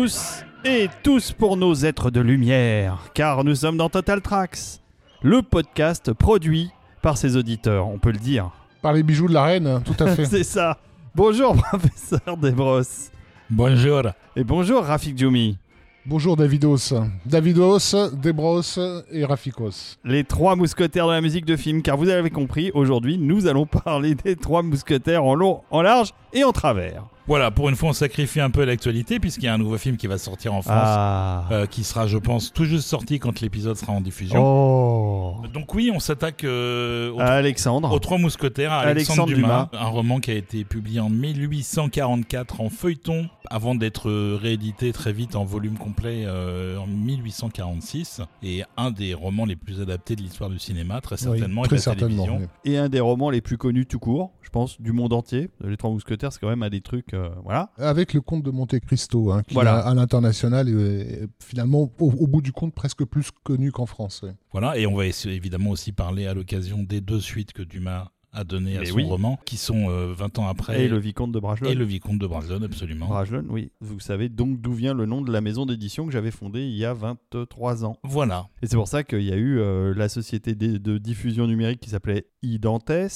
[0.00, 4.80] tous et tous pour nos êtres de lumière, car nous sommes dans Total Tracks,
[5.22, 6.70] le podcast produit
[7.02, 8.52] par ses auditeurs, on peut le dire.
[8.80, 10.24] Par les bijoux de la reine, tout à fait.
[10.24, 10.78] C'est ça.
[11.16, 13.10] Bonjour professeur Desbrosses.
[13.50, 14.02] Bonjour.
[14.36, 15.58] Et bonjour Rafik Djoumi.
[16.06, 16.94] Bonjour Davidos.
[17.26, 18.78] Davidos, Debros
[19.10, 19.96] et Rafikos.
[20.04, 23.66] Les trois mousquetaires de la musique de film, car vous avez compris, aujourd'hui nous allons
[23.66, 27.02] parler des trois mousquetaires en long, en large et en travers.
[27.28, 29.98] Voilà, pour une fois, on sacrifie un peu l'actualité puisqu'il y a un nouveau film
[29.98, 31.44] qui va sortir en France, Ah.
[31.52, 34.40] euh, qui sera, je pense, tout juste sorti quand l'épisode sera en diffusion.
[34.42, 35.36] Oh.
[35.52, 37.92] Donc oui, on s'attaque euh, aux, Alexandre.
[37.92, 42.62] aux Trois Mousquetaires, à Alexandre, Alexandre Dumas, un roman qui a été publié en 1844
[42.62, 48.90] en feuilleton, avant d'être réédité très vite en volume complet euh, en 1846, et un
[48.90, 52.38] des romans les plus adaptés de l'histoire du cinéma, très certainement, Oui, et de télévision.
[52.40, 52.46] oui.
[52.72, 55.50] Et un des romans les plus connus tout court, je pense, du monde entier.
[55.62, 57.12] Les trois mousquetaires, c'est quand même un des trucs.
[57.18, 57.70] Euh, voilà.
[57.78, 59.78] Avec le comte de Monte Cristo, hein, qui Voilà.
[59.78, 64.24] à l'international est finalement au, au bout du compte presque plus connu qu'en France.
[64.52, 68.44] Voilà, et on va évidemment aussi parler à l'occasion des deux suites que Dumas a
[68.44, 69.04] données à Mais son oui.
[69.04, 71.72] roman, qui sont euh, 20 ans après, Et le vicomte de Bragelonne.
[71.72, 73.06] et le vicomte de Bragelonne, absolument.
[73.06, 73.72] Bragelonne, oui.
[73.80, 76.76] Vous savez donc d'où vient le nom de la maison d'édition que j'avais fondée il
[76.76, 77.96] y a 23 ans.
[78.04, 81.46] Voilà, Et c'est pour ça qu'il y a eu euh, la société de, de diffusion
[81.46, 82.90] numérique qui s'appelait Idantes.
[82.90, 83.08] À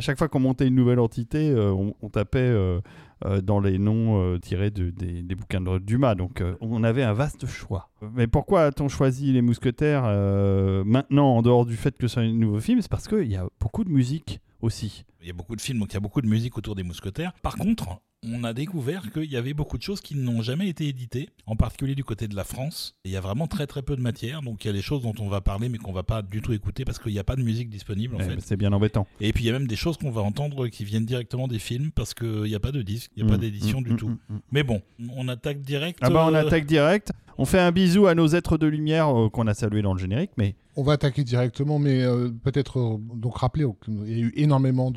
[0.00, 2.38] chaque fois qu'on montait une nouvelle entité, euh, on, on tapait
[3.42, 6.14] dans les noms euh, tirés de- des, des bouquins de Dumas.
[6.14, 7.88] Donc euh, on avait un vaste choix.
[8.14, 12.32] Mais pourquoi a-t-on choisi Les Mousquetaires euh, maintenant, en dehors du fait que c'est un
[12.32, 12.80] nouveau film?
[12.82, 15.04] C'est parce qu'il y a beaucoup de musique aussi.
[15.20, 16.82] il y a beaucoup de films, donc il y a beaucoup de musique autour des
[16.82, 17.32] mousquetaires.
[17.42, 20.86] Par contre, on a découvert qu'il y avait beaucoup de choses qui n'ont jamais été
[20.86, 22.94] éditées, en particulier du côté de la France.
[23.04, 24.82] Et il y a vraiment très très peu de matière, donc il y a des
[24.82, 27.18] choses dont on va parler mais qu'on va pas du tout écouter parce qu'il n'y
[27.18, 28.40] a pas de musique disponible en Eh, fait.
[28.40, 29.06] C'est bien embêtant.
[29.20, 31.58] Et puis il y a même des choses qu'on va entendre qui viennent directement des
[31.58, 33.84] films parce qu'il n'y a pas de disque, il n'y a Mm, pas d'édition mm,
[33.84, 34.08] du mm, tout.
[34.08, 34.40] mm, mm.
[34.52, 34.82] Mais bon,
[35.16, 35.98] on attaque direct.
[36.02, 37.12] Ah bah on euh, attaque direct.
[37.38, 39.98] On fait un bisou à nos êtres de lumière euh, qu'on a salués dans le
[39.98, 44.26] générique, mais On va attaquer directement, mais euh, peut-être euh, donc rappeler qu'il y a
[44.26, 44.92] eu énormément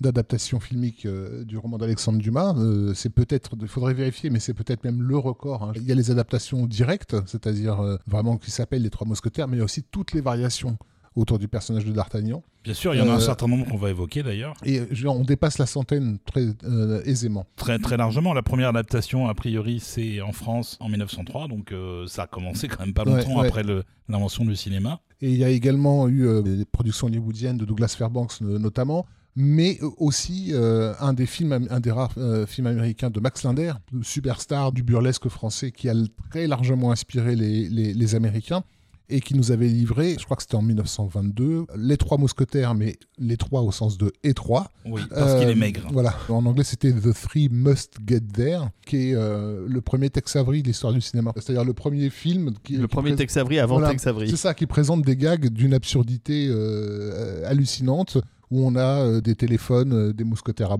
[0.00, 1.06] d'adaptations filmiques
[1.44, 2.54] du roman d'Alexandre Dumas.
[2.94, 5.62] C'est peut-être, il faudrait vérifier, mais c'est peut-être même le record.
[5.64, 5.72] hein.
[5.76, 9.60] Il y a les adaptations directes, c'est-à-dire vraiment qui s'appellent les Trois Mousquetaires, mais il
[9.60, 10.78] y a aussi toutes les variations
[11.18, 12.42] autour du personnage de D'Artagnan.
[12.64, 14.54] Bien sûr, il y en a un Euh, certain nombre qu'on va évoquer d'ailleurs.
[14.64, 17.46] Et on dépasse la centaine très euh, aisément.
[17.56, 18.32] Très, très largement.
[18.34, 22.68] La première adaptation, a priori, c'est en France en 1903, donc euh, ça a commencé
[22.68, 23.46] quand même pas longtemps ouais.
[23.48, 23.62] après
[24.08, 25.00] l'invention du cinéma.
[25.20, 29.04] Et il y a également eu euh, des productions hollywoodiennes de Douglas Fairbanks notamment,
[29.34, 33.72] mais aussi euh, un des films, un des rares euh, films américains de Max Linder,
[34.02, 35.94] superstar du burlesque français qui a
[36.30, 38.62] très largement inspiré les, les- les Américains
[39.10, 42.96] et qui nous avait livré, je crois que c'était en 1922, les trois mousquetaires, mais
[43.18, 44.70] les trois au sens de étroit.
[44.84, 45.88] Oui, parce qu'il Euh, est maigre.
[45.92, 46.14] Voilà.
[46.28, 50.62] En anglais, c'était The Three Must Get There, qui est euh, le premier Tex Avery
[50.62, 51.32] de l'histoire du cinéma.
[51.36, 53.90] C'est-à-dire le premier film qui le qui premier Tex Avery avant Voilà.
[53.92, 54.28] Tex Avery.
[54.30, 58.18] c'est ça qui présente des gags d'une absurdité euh, hallucinante
[58.50, 60.76] où on a euh, des téléphones, euh, des mousquetaires à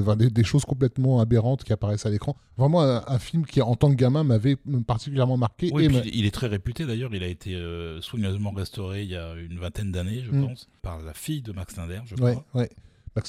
[0.00, 2.36] enfin, des, des choses complètement aberrantes qui apparaissent à l'écran.
[2.56, 4.56] Vraiment un, un film qui, en tant que gamin, m'avait
[4.86, 5.70] particulièrement marqué.
[5.72, 7.14] Oui, et puis m'a- il est très réputé d'ailleurs.
[7.14, 10.46] Il a été euh, soigneusement restauré il y a une vingtaine d'années, je Mm.
[10.48, 12.44] pense, par la fille de Max Linder, je crois.
[12.54, 12.70] ouais.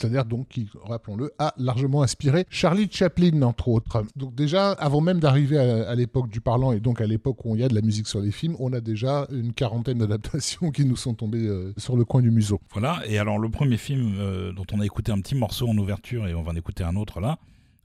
[0.03, 4.03] Linder, donc, qui, rappelons-le, a largement inspiré Charlie Chaplin, entre autres.
[4.15, 7.55] Donc déjà, avant même d'arriver à, à l'époque du parlant, et donc à l'époque où
[7.55, 10.71] il y a de la musique sur les films, on a déjà une quarantaine d'adaptations
[10.71, 12.59] qui nous sont tombées euh, sur le coin du museau.
[12.71, 13.01] Voilà.
[13.07, 16.27] Et alors, le premier film euh, dont on a écouté un petit morceau en ouverture
[16.27, 17.37] et on va en écouter un autre là,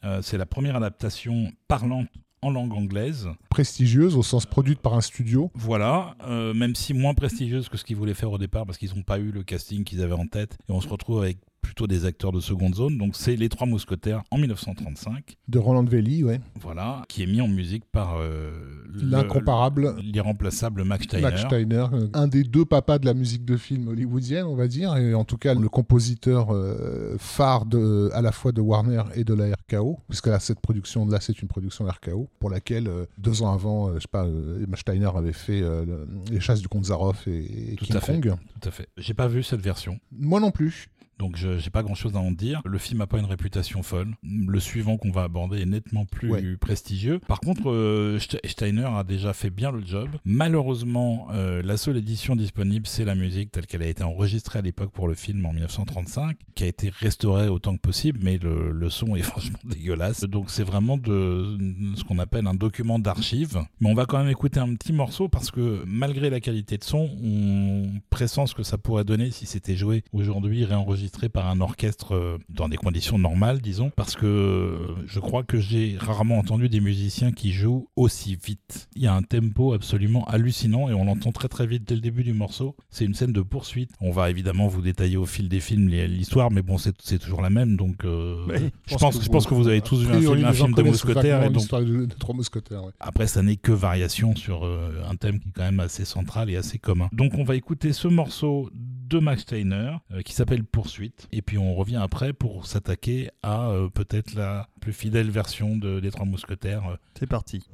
[0.05, 2.09] euh, c'est la première adaptation parlante
[2.43, 3.29] en langue anglaise.
[3.51, 5.51] Prestigieuse, au sens produite par un studio.
[5.55, 8.95] Voilà, euh, même si moins prestigieuse que ce qu'ils voulaient faire au départ parce qu'ils
[8.95, 11.87] n'ont pas eu le casting qu'ils avaient en tête et on se retrouve avec plutôt
[11.87, 12.99] des acteurs de seconde zone.
[12.99, 16.41] Donc c'est Les Trois Mousquetaires en 1935, De Roland Velli, ouais.
[16.61, 18.51] voilà, qui est mis en musique par euh,
[18.87, 21.23] le- L'incomparable l'irremplaçable Max Steiner.
[21.23, 24.67] Max Steiner, euh, un des deux papas de la musique de film hollywoodienne, on va
[24.69, 29.03] dire, et en tout cas le compositeur euh, phare de, à la fois de Warner
[29.15, 32.89] et de la RKO, puisque là, cette production là, c'est une production RKO, pour laquelle
[32.89, 36.69] euh, deux ans avant, je sais pas, Max Steiner avait fait le- les chasses du
[36.69, 38.13] comte Zaroff et, et Tout King à fait.
[38.21, 38.35] Kong.
[38.61, 38.89] Tout à fait.
[38.97, 39.99] J'ai pas vu cette version.
[40.13, 40.89] Moi non plus.
[41.19, 42.61] Donc je j'ai pas grand chose à en dire.
[42.65, 44.15] Le film a pas une réputation folle.
[44.23, 46.57] Le suivant qu'on va aborder est nettement plus Ouais.
[46.61, 47.19] prestigieux.
[47.27, 50.09] Par contre, euh, Ste- Steiner a déjà fait bien le job.
[50.25, 54.63] Malheureusement, euh, la seule édition disponible, c'est la musique telle qu'elle a été enregistrée à
[54.63, 58.71] l'époque pour le film en 1935, qui a été restaurée autant que possible, mais le,
[58.73, 60.25] le son est franchement dégueulasse.
[60.25, 61.57] Donc c'est vraiment de
[61.97, 63.59] ce qu'on appelle un document d'archives.
[63.81, 66.85] Mais on va quand même écouter un petit morceau parce que malgré la qualité de
[66.85, 71.49] son, on pressent ce que ça pourrait donner si c'était joué aujourd'hui, réenregistré enregistré par
[71.49, 75.97] un orchestre euh, dans des conditions normales, disons, parce que euh, je crois que j'ai
[75.99, 78.89] rarement entendu des musiciens qui jouent aussi vite.
[78.95, 82.01] Il y a un tempo absolument hallucinant et on l'entend très très vite dès le
[82.01, 82.77] début du morceau.
[82.91, 83.91] C'est une scène de poursuite.
[84.01, 87.51] On va évidemment vous détailler au fil des films l'histoire, mais bon, c'est toujours la
[87.51, 90.45] même, donc euh, je, pense, que je pense que vous avez tous vu un film,
[90.45, 91.43] un film de mousquetaires.
[91.45, 91.69] Et donc...
[91.71, 92.83] de, de trois mousquetaires.
[93.01, 96.57] Après, ça n'est que variation sur un thème qui est quand même assez central et
[96.57, 97.09] assez commun.
[97.13, 98.71] Donc on va écouter ce morceau
[99.09, 101.29] de Max Steiner euh, qui s'appelle Poursuite.
[101.33, 106.01] Et puis on revient après pour s'attaquer à euh, peut-être la plus fidèle version de,
[106.01, 106.99] des Trois Mousquetaires.
[107.19, 107.67] C'est parti.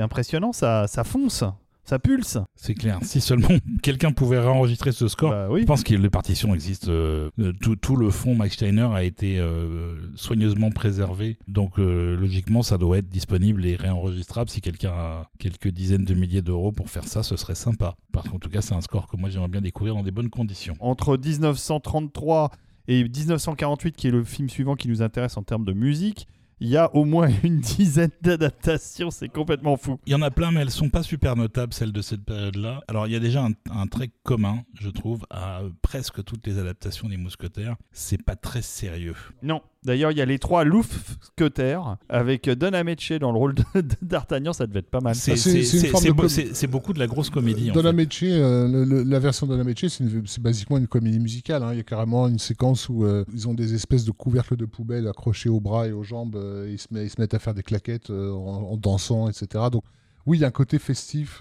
[0.00, 1.44] Impressionnant, ça, ça fonce.
[1.84, 2.38] Ça pulse.
[2.54, 3.00] C'est clair.
[3.02, 3.48] Si seulement
[3.82, 5.62] quelqu'un pouvait réenregistrer ce score, bah oui.
[5.62, 6.86] je pense que les partitions existent.
[6.88, 7.30] Euh,
[7.60, 11.36] tout, tout, le fond Mike Steiner a été euh, soigneusement préservé.
[11.48, 14.50] Donc euh, logiquement, ça doit être disponible et réenregistrable.
[14.50, 17.96] Si quelqu'un a quelques dizaines de milliers d'euros pour faire ça, ce serait sympa.
[18.12, 20.30] Parce qu'en tout cas, c'est un score que moi j'aimerais bien découvrir dans des bonnes
[20.30, 20.76] conditions.
[20.78, 22.52] Entre 1933
[22.86, 26.28] et 1948, qui est le film suivant qui nous intéresse en termes de musique,
[26.60, 29.98] il y a au moins une dizaine d'adaptations, c'est complètement fou.
[30.06, 32.82] Il y en a plein, mais elles sont pas super notables, celles de cette période-là.
[32.86, 37.08] Alors, il y a déjà un, trait commun, je trouve, à presque toutes les adaptations
[37.08, 37.76] des Mousquetaires.
[37.92, 39.16] C'est pas très sérieux.
[39.42, 39.62] Non.
[39.82, 43.54] D'ailleurs, il y a les trois Loufquetaires avec Don Ameche dans le rôle
[44.02, 45.14] d'Artagnan, ça devait être pas mal.
[45.14, 47.70] C'est beaucoup de la grosse comédie.
[47.70, 49.86] Don Ameche, euh, la version de Don Ameche,
[50.26, 51.62] c'est basiquement une comédie musicale.
[51.62, 51.72] Hein.
[51.72, 54.66] Il y a carrément une séquence où euh, ils ont des espèces de couvercles de
[54.66, 56.36] poubelle accrochés aux bras et aux jambes.
[56.36, 59.64] Euh, ils, se ils, se mettent à faire des claquettes en, dansant, etc.
[59.72, 59.82] Donc,
[60.26, 61.40] oui, il y a un côté festif.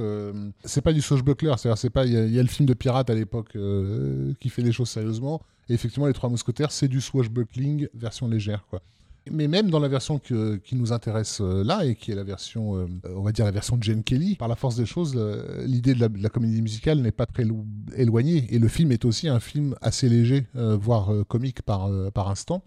[0.63, 2.05] c'est pas du swashbuckler, c'est pas.
[2.05, 3.57] Il y, a le film de pirate à l'époque
[4.39, 5.41] qui fait les choses sérieusement.
[5.69, 8.81] Et effectivement, les Trois Mousquetaires, c'est du swashbuckling version légère, quoi.
[9.31, 12.77] Mais même dans la version qui nous intéresse euh, là, et qui est la version,
[12.77, 15.63] euh, on va dire la version de Jane Kelly, par la force des choses, euh,
[15.67, 18.47] l'idée de la, de la comédie musicale n'est pas très lo- éloignée.
[18.49, 22.63] Et le film est aussi un film assez léger, voire comique par, par instant.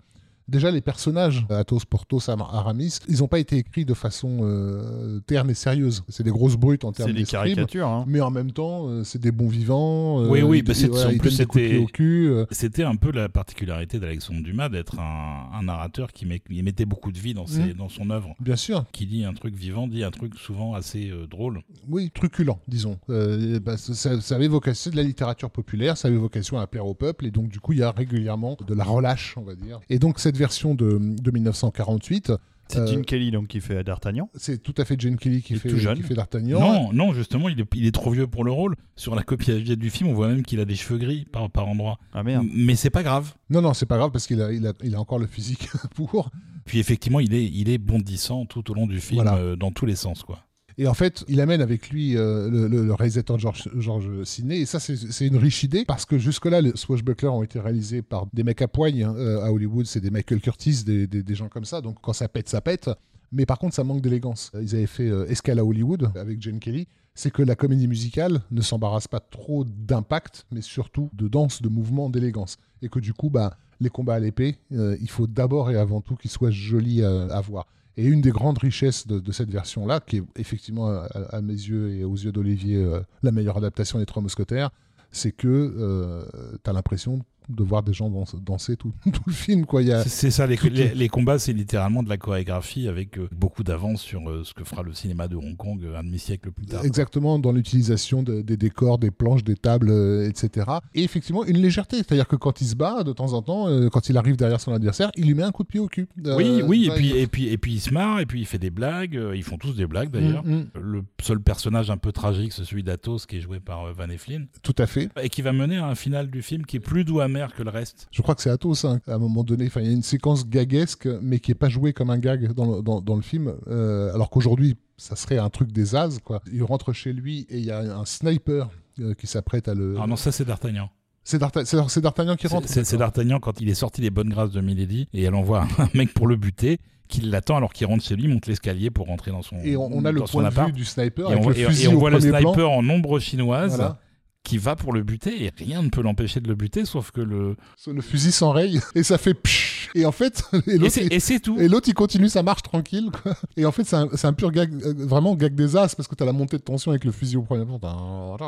[0.48, 5.20] Déjà, les personnages, Athos, Porthos, Am- Aramis, ils n'ont pas été écrits de façon euh,
[5.26, 6.02] terne et sérieuse.
[6.08, 7.86] C'est des grosses brutes en termes C'est des caricatures.
[7.88, 8.04] hein.
[8.08, 10.20] mais en même temps, euh, c'est des bons vivants.
[10.22, 12.30] euh, Oui, oui, bah, c'est- en plus, de c'était- pied au cul.
[12.50, 16.84] C'était un peu la particularité d'Alexandre Dumas d'être un, un narrateur qui met- qui mettait
[16.86, 17.72] beaucoup de vie dans, ses- Mhm.
[17.74, 18.34] dans son œuvre.
[18.40, 21.60] bien sûr, Qui dit un truc vivant, dit un truc souvent assez drôle.
[21.88, 22.98] oui, truculent, disons.
[23.08, 26.86] Bah, ça, ça avait vocation, c'est de la littérature populaire, ça avait vocation à plaire
[26.86, 29.54] au peuple, et donc du coup, il y a régulièrement de la relâche, on va
[29.54, 29.80] dire.
[29.90, 32.32] Et donc cette version de, de 1948,
[32.68, 34.30] C'est Euh, Gene Kelly donc qui fait D'Artagnan.
[34.34, 35.96] c'est tout à fait Jane Kelly qui Il fait, tout jeune.
[35.96, 36.58] qui fait D'Artagnan.
[36.60, 38.76] Non, non, justement, il est, il est trop vieux pour le rôle.
[38.96, 41.50] Sur la copie HD du film, on voit même qu'il a des cheveux gris par,
[41.50, 41.98] par endroit.
[42.14, 42.46] Ah merde.
[42.54, 43.34] Mais c'est pas grave.
[43.50, 45.68] non, non, c'est pas grave parce qu'il a, il a, il a encore le physique
[45.94, 46.30] pour.
[46.64, 49.36] Puis effectivement, il est, il est bondissant tout au long du film, Voilà.
[49.38, 50.44] euh, dans tous les sens, quoi.
[50.78, 54.60] Et en fait, il amène avec lui euh, le, réalisateur George, Sidney.
[54.60, 58.26] Et ça, c'est- une riche idée parce que jusque-là, les Swashbuckler ont été réalisés par
[58.32, 59.86] des mecs à poigne hein, euh, à Hollywood.
[59.86, 61.80] C'est des Michael Curtis, des, gens comme ça.
[61.80, 62.90] Donc quand ça pète, ça pète.
[63.30, 64.50] Mais par contre, ça manque d'élégance.
[64.60, 66.86] Ils avaient fait euh, Escale à Hollywood avec Jane Kelly.
[67.14, 71.68] C'est que la comédie musicale ne s'embarrasse pas trop d'impact, mais surtout de danse, de
[71.68, 72.56] mouvement, d'élégance.
[72.80, 76.00] Et que du coup, bah, les combats à l'épée, euh, il faut d'abord et avant
[76.00, 77.66] tout qu'ils soient jolis à voir.
[77.96, 82.04] Et une des grandes richesses de, cette version-là, qui est effectivement à, mes yeux et
[82.04, 84.70] aux yeux d'Olivier euh, la meilleure adaptation des Trois Mousquetaires,
[85.10, 86.26] c'est que
[86.64, 89.66] tu as l'impression de voir des gens danser, danser tout, tout le film.
[89.66, 89.82] Quoi.
[89.82, 94.28] A, C'est- ça, les, combats, c'est littéralement de la chorégraphie avec euh, beaucoup d'avance sur
[94.30, 96.84] euh, ce que fera le cinéma de Hong Kong euh, un demi-siècle plus tard.
[96.84, 99.90] Exactement, dans l'utilisation de- des décors, des planches, des tables,
[100.28, 100.66] etc.
[100.94, 101.96] Et effectivement, une légèreté.
[101.98, 104.72] C'est-à-dire que quand il se bat, de temps en temps, quand il arrive derrière son
[104.72, 106.08] adversaire, il lui met un coup de pied au cul.
[106.24, 108.46] Oui, oui, et puis, il- et, puis, et puis il se marre, et puis il
[108.46, 110.44] fait des blagues, ils font tous des blagues d'ailleurs.
[110.44, 113.92] Mm, mm, Le seul personnage un peu tragique, c'est celui d'Athos qui est joué par
[113.92, 115.08] Van Eflin, tout à fait.
[115.22, 117.62] et qui va mener à un final du film qui est plus doux amer que
[117.62, 118.06] le reste.
[118.10, 119.66] Je crois que c'est Athos, hein, à un moment donné.
[119.66, 122.52] Enfin, il y a une séquence gaguesque, mais qui est pas jouée comme un gag
[122.52, 123.52] dans le, dans, dans le film.
[123.68, 126.40] euh, alors qu'aujourd'hui, ça serait un truc des as, quoi.
[126.52, 128.68] Il rentre chez lui et il y a un sniper
[129.00, 129.96] euh, qui s'apprête à le.
[130.00, 130.90] Ah non, ça c'est D'Artagnan.
[131.24, 132.68] C'est D'Arta- c'est- c'est D'Artagnan qui rentre.
[132.68, 132.96] C'est.
[132.96, 136.12] D'Artagnan quand il est sorti des bonnes grâces de Milady, et elle envoie un mec
[136.14, 139.42] pour le buter, qui l'attend alors qu'il rentre chez lui, monte l'escalier pour rentrer dans
[139.42, 141.58] son Et on, on a le point de vue du sniper Et avec on, le
[141.58, 142.72] et- fusil et on au voit le sniper plan.
[142.76, 143.98] en ombre chinoise Voilà.
[144.44, 147.20] Qui va pour le buter et rien ne peut l'empêcher de le buter sauf que
[147.20, 147.56] le
[147.86, 151.88] Le fusil s'enraye et ça fait psh Et en fait, et l'autre, tout Et l'autre,
[151.88, 153.10] il continue sa marche tranquille.
[153.22, 153.36] quoi.
[153.56, 156.24] Et en fait, c'est un, pur gag, euh, vraiment gag des as, parce que t'as
[156.24, 158.38] la montée de tension avec le fusil au premier plan.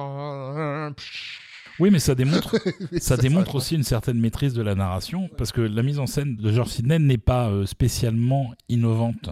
[1.81, 2.57] oui mais ça démontre
[2.99, 6.37] ça démontre aussi une certaine maîtrise de la narration parce que la mise en scène
[6.37, 9.31] de George Sidney n'est pas euh, spécialement innovante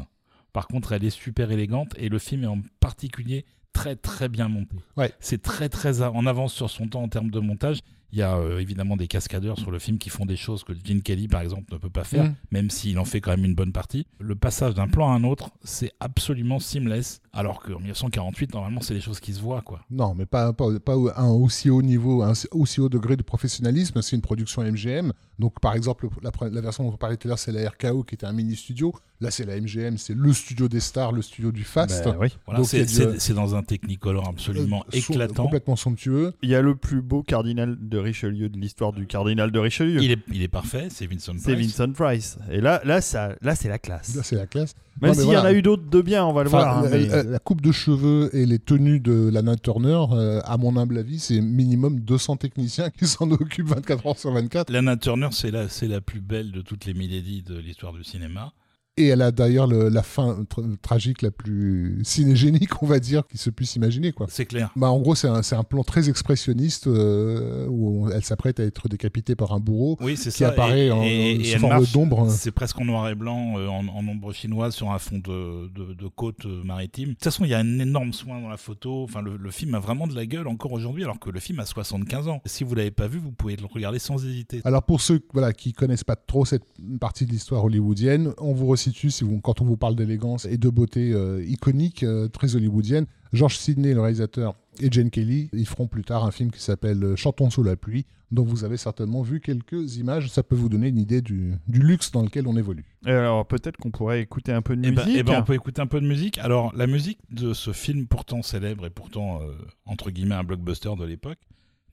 [0.52, 4.49] par contre elle est super élégante et le film est en particulier très très bien
[4.49, 5.12] monté Ouais.
[5.21, 7.81] c'est très très en avance sur son temps en termes de montage
[8.12, 10.73] il y a euh, évidemment des cascadeurs sur le film qui font des choses que
[10.85, 12.35] Gene Kelly par exemple ne peut pas faire Mm.
[12.50, 14.07] même s'il en fait quand même une bonne partie.
[14.21, 18.95] Le passage d'un plan à un autre, c'est absolument seamless, alors qu'en 1948, normalement, c'est
[18.95, 19.81] des choses qui se voient, quoi.
[19.90, 24.02] Non, mais pas, pas, pas un aussi haut niveau, un aussi haut degré de professionnalisme.
[24.02, 25.12] C'est une production MGM.
[25.38, 28.14] Donc, par exemple, la, version dont on parlait tout à l'heure, c'est la RKO qui
[28.14, 28.95] était un mini-studio.
[29.21, 32.04] Là, c'est la MGM, c'est le studio des stars, le studio du Fast.
[32.04, 32.28] Bah oui.
[32.47, 35.45] Voilà, c'est a du- c'est- c'est dans un Technicolor absolument Euh, éclatant.
[35.45, 36.35] Complètement somptueux.
[36.42, 40.02] Il y a le plus beau cardinal de Richelieu de l'histoire du cardinal de Richelieu.
[40.02, 41.76] Il est, il est parfait, c'est Vincent C'est Price.
[41.78, 42.38] Vincent Price.
[42.50, 44.14] Et là, là, ça, là, c'est la classe.
[44.14, 44.75] Là, c'est la classe.
[45.00, 45.49] Même s'il y en voilà.
[45.49, 46.78] a eu d'autres de bien, on va le Enfin, voir.
[46.78, 50.40] hein, la, mais- la- la coupe de cheveux et les tenues de Lana Turner, euh,
[50.44, 54.71] à mon humble avis, c'est minimum 200 techniciens qui s'en occupent 24 heures sur 24.
[54.71, 58.04] Lana Turner, c'est la, c'est la plus belle de toutes les Milady de l'histoire du
[58.04, 58.52] cinéma.
[58.99, 63.26] Et elle a d'ailleurs le- la fin tra- tragique la plus cinégénique, on va dire,
[63.26, 64.12] qui se puisse imaginer.
[64.12, 64.26] Quoi.
[64.28, 64.70] C'est clair.
[64.76, 68.88] Bah, en gros, c'est un, plan très expressionniste euh, où on- elle s'apprête à être
[68.88, 70.49] décapitée par un bourreau Oui, qui ça.
[70.49, 72.28] apparaît et, en, et- et sous elle forme d'ombre.
[72.30, 75.68] C'est presque en noir et blanc, euh, en, en ombre chinoise, sur un fond de,
[75.68, 77.08] de, de côte euh, maritime.
[77.08, 79.04] De toute façon, il y a un énorme soin dans la photo.
[79.04, 81.61] Enfin, le, le film a vraiment de la gueule encore aujourd'hui, alors que le film
[81.61, 82.42] a 75 ans.
[82.44, 84.61] Si vous l'avez pas vu, vous pouvez le regarder sans hésiter.
[84.64, 86.64] Alors pour ceux voilà, qui connaissent pas trop cette
[87.00, 90.56] partie de l'histoire hollywoodienne, on vous resitue si vous, quand on vous parle d'élégance et
[90.58, 93.06] de beauté euh, iconique, euh, très hollywoodienne.
[93.32, 97.02] George Sidney, le réalisateur, et Jane Kelly, ils feront plus tard un film qui s'appelle
[97.02, 100.28] euh, Chantons sous la pluie, dont vous avez certainement vu quelques images.
[100.28, 102.84] Ça peut vous donner une idée du, du luxe dans lequel on évolue.
[103.04, 105.04] Alors, peut-être qu'on pourrait écouter un peu de Eh musique.
[105.06, 106.38] ben, eh ben, on peut écouter un peu de musique.
[106.38, 109.52] Alors, la musique de ce film pourtant célèbre et pourtant, euh,
[109.86, 111.38] entre guillemets, un blockbuster de l'époque,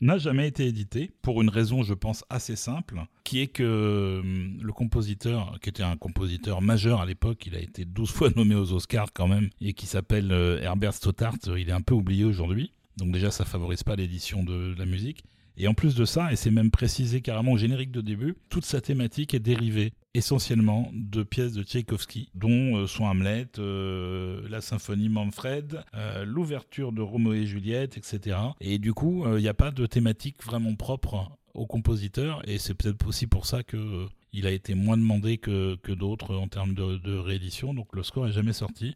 [0.01, 4.59] n'a jamais été édité, pour une raison, je pense, assez simple, qui est que hum,
[4.61, 8.55] le compositeur, qui était un compositeur majeur à l'époque, il a été 12 fois nommé
[8.55, 12.25] aux Oscars quand même, et qui s'appelle euh, Herbert Stothart, il est un peu oublié
[12.25, 12.71] aujourd'hui.
[12.97, 15.23] Donc déjà, ça favorise pas l'édition de la musique.
[15.57, 18.65] Et en plus de ça, et c'est même précisé carrément au générique de début, toute
[18.65, 24.61] sa thématique est dérivée essentiellement de pièces de Tchaïkovski, dont euh, son Hamlet, euh, la
[24.61, 28.37] symphonie Manfred, euh, l'ouverture de Roméo et Juliette, etc.
[28.59, 32.73] Et du coup, il n'y a pas de thématique vraiment propre au compositeur, et c'est
[32.73, 36.75] peut-être aussi pour ça que il a été moins demandé que, que d'autres en termes
[36.75, 38.95] de, réédition, donc le score n'est jamais sorti.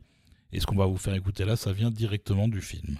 [0.51, 2.97] Et ce qu'on va vous faire écouter là, ça vient directement du film.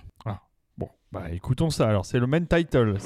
[0.76, 1.88] Bon, bah écoutons ça.
[1.88, 2.98] Alors, c'est le main title.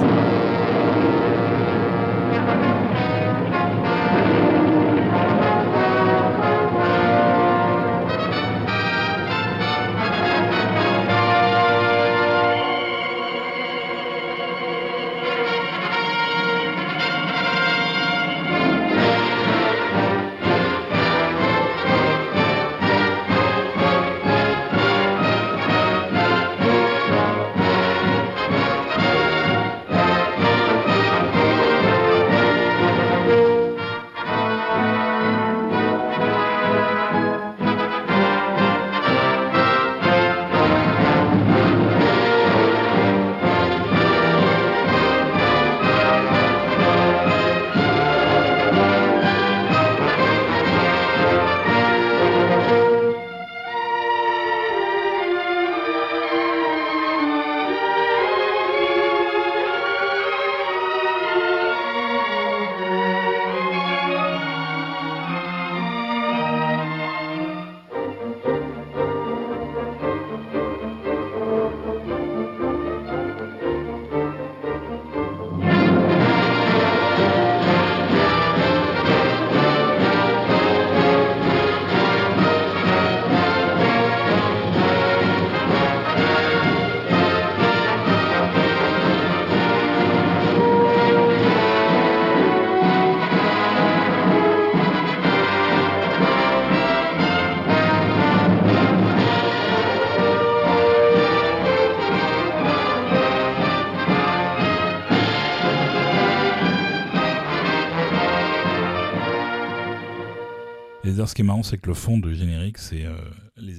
[111.27, 113.15] Ce qui est marrant, c'est que le fond du générique, c'est euh,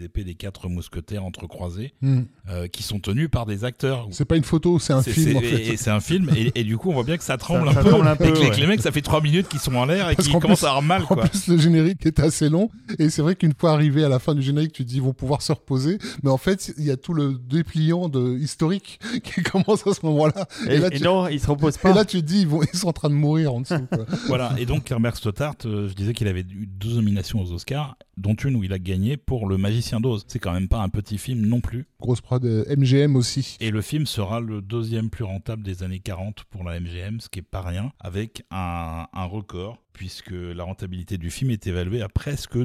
[0.09, 2.23] épées des quatre mousquetaires entrecroisées, Hmm.
[2.51, 4.09] euh, qui sont tenues par des acteurs.
[4.11, 5.47] C'est pas une photo, c'est un film c'est- en fait.
[5.63, 7.65] Et, et c'est un film, et, et du coup, on voit bien que ça tremble
[7.67, 7.91] Ça- un ça peu.
[7.91, 8.51] tremble un peu, et que les, ouais.
[8.51, 10.67] que les mecs, ça fait trois minutes qu'ils sont en l'air et qu'ils commencent plus-
[10.67, 11.03] à avoir mal.
[11.09, 14.19] En plus, le générique est assez long et c'est vrai qu'une fois arrivé à la
[14.19, 16.85] fin du générique, tu te dis ils vont pouvoir se reposer, mais en fait, il
[16.85, 20.47] y a tout le dépliant de historique qui commence à ce moment-là.
[20.69, 21.03] Et, Et, là, et tu...
[21.05, 21.93] non, il se repose et pas.
[21.95, 22.63] là, tu te dis ils, vont...
[22.73, 23.87] ils sont en train de mourir en dessous.
[23.93, 24.07] quoi.
[24.27, 24.55] Voilà.
[24.59, 28.35] Et donc, Herbert Stothart, euh, je disais qu'il avait eu deux nominations aux Oscars, dont
[28.35, 30.25] une où il a gagné pour Le Magicien d'Oz.
[30.29, 31.87] C'est quand même pas un petit film non plus.
[32.01, 33.57] Grosse prod euh, MGM aussi.
[33.61, 37.29] Et le film sera le deuxième plus rentable des années 40 pour la MGM, ce
[37.29, 42.03] qui est pas rien, avec un, un record, puisque la rentabilité du film est évaluée
[42.03, 42.59] à presque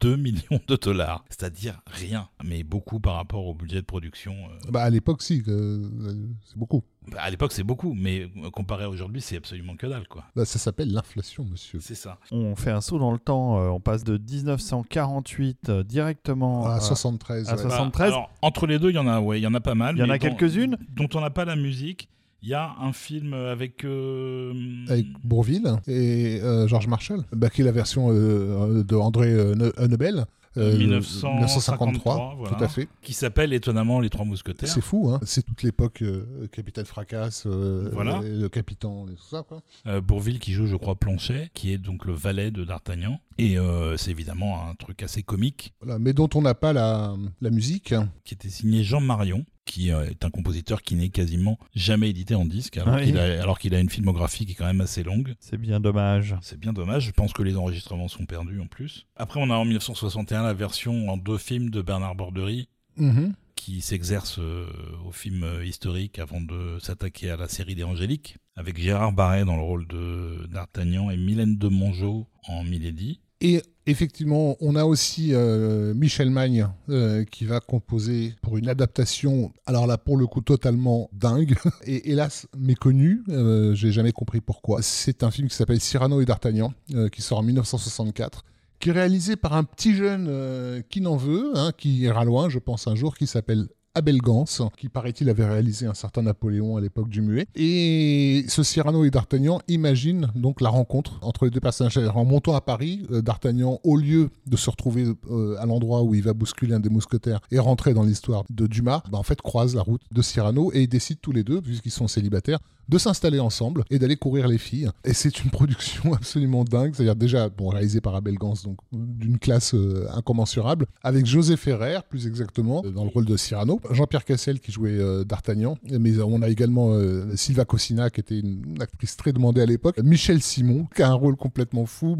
[0.00, 1.24] 2 millions de dollars.
[1.28, 4.32] C'est-à-dire rien, mais beaucoup par rapport au budget de production.
[4.32, 4.70] euh.
[4.70, 6.84] Bah, à l'époque, si, euh, euh, c'est beaucoup.
[7.10, 10.24] Bah, à l'époque, c'est beaucoup, mais euh, comparé à aujourd'hui, c'est absolument que dalle, quoi.
[10.34, 11.78] Bah, ça s'appelle l'inflation, monsieur.
[11.80, 12.18] C'est ça.
[12.32, 13.58] On fait un saut dans le temps.
[13.60, 17.48] euh, on passe de 1948 euh, directement À à 73.
[17.48, 17.62] à ouais.
[17.62, 18.08] 73.
[18.08, 19.96] alors, entre les deux, il y en a, ouais, il y en a pas mal.
[19.96, 22.08] Il y en a dont- quelques-unes dont on n'a pas la musique.
[22.42, 23.84] Il y a un film avec.
[23.84, 24.52] euh,
[24.88, 29.54] Avec Bourville et euh, George Marshall, bah, qui est la version euh, de André euh,
[29.54, 30.26] Ne- Hannibal.
[30.56, 32.56] Euh, 1953, voilà.
[32.56, 32.88] tout à fait.
[33.02, 34.68] qui s'appelle étonnamment Les Trois Mousquetaires.
[34.68, 35.20] C'est fou, hein.
[35.24, 38.20] C'est toute l'époque euh, Capitaine Fracasse, euh, Voilà.
[38.22, 39.62] le Capitaine et tout ça, quoi.
[39.86, 43.20] Euh, Bourville qui joue, je crois, Planchet, qui est donc le valet de D'Artagnan.
[43.38, 45.98] Et euh, c'est évidemment un truc assez comique, Voilà.
[45.98, 47.94] Mais dont on n'a pas la, la musique.
[48.24, 52.34] qui était signé Jean Marion, qui euh, est un compositeur qui n'est quasiment jamais édité
[52.34, 53.04] en disque, alors Oui.
[53.06, 55.34] qu'il a, alors qu'il a une filmographie qui est quand même assez longue.
[55.40, 56.34] C'est bien dommage.
[56.40, 59.06] C'est bien dommage, je pense que les enregistrements sont perdus en plus.
[59.16, 63.34] Après, on a en 1961 la version en deux films de Bernard Borderie, Mhm.
[63.56, 64.66] qui s'exerce euh,
[65.04, 69.44] au film euh, historique avant de s'attaquer à la série des Angéliques, avec Gérard Barret
[69.44, 73.20] dans le rôle de d'Artagnan et Mylène de Mongeau en Milady.
[73.40, 79.52] Et effectivement, on a aussi euh, Michel Magne euh, qui va composer pour une adaptation,
[79.66, 84.80] alors là pour le coup totalement dingue, et hélas méconnu, euh, j'ai jamais compris pourquoi.
[84.82, 86.72] C'est un film qui s'appelle Cyrano et d'Artagnan,
[87.12, 88.44] qui sort en 1964,
[88.78, 92.58] qui est réalisé par un petit jeune qui n'en veut, hein, qui ira loin, je
[92.58, 94.44] pense, un jour, qui s'appelle Abel Gans,
[94.76, 97.46] qui paraît-il avait réalisé un certain Napoléon à l'époque du muet.
[97.54, 101.96] Et ce Cyrano et D'Artagnan imaginent donc la rencontre entre les deux personnages.
[102.14, 106.14] En montant à Paris, euh, D'Artagnan, au lieu de se retrouver euh, à l'endroit où
[106.14, 109.40] il va bousculer un des mousquetaires et rentrer dans l'histoire de Dumas, bah, en fait
[109.40, 112.98] croise la route de Cyrano et ils décident tous les deux, puisqu'ils sont célibataires, de
[112.98, 114.90] s'installer ensemble et d'aller courir les filles.
[115.04, 119.38] Et c'est une production absolument dingue, c'est-à-dire déjà bon, réalisée par Abel Gans, donc d'une
[119.38, 124.60] classe euh, incommensurable, avec José Ferrer, plus exactement, dans le rôle de Cyrano, Jean-Pierre Cassel
[124.60, 127.34] qui jouait euh, D'Artagnan, mais on a également euh,
[127.66, 131.36] Cosina qui était une actrice très demandée à l'époque, Michel Simon qui a un rôle
[131.36, 132.16] complètement fou,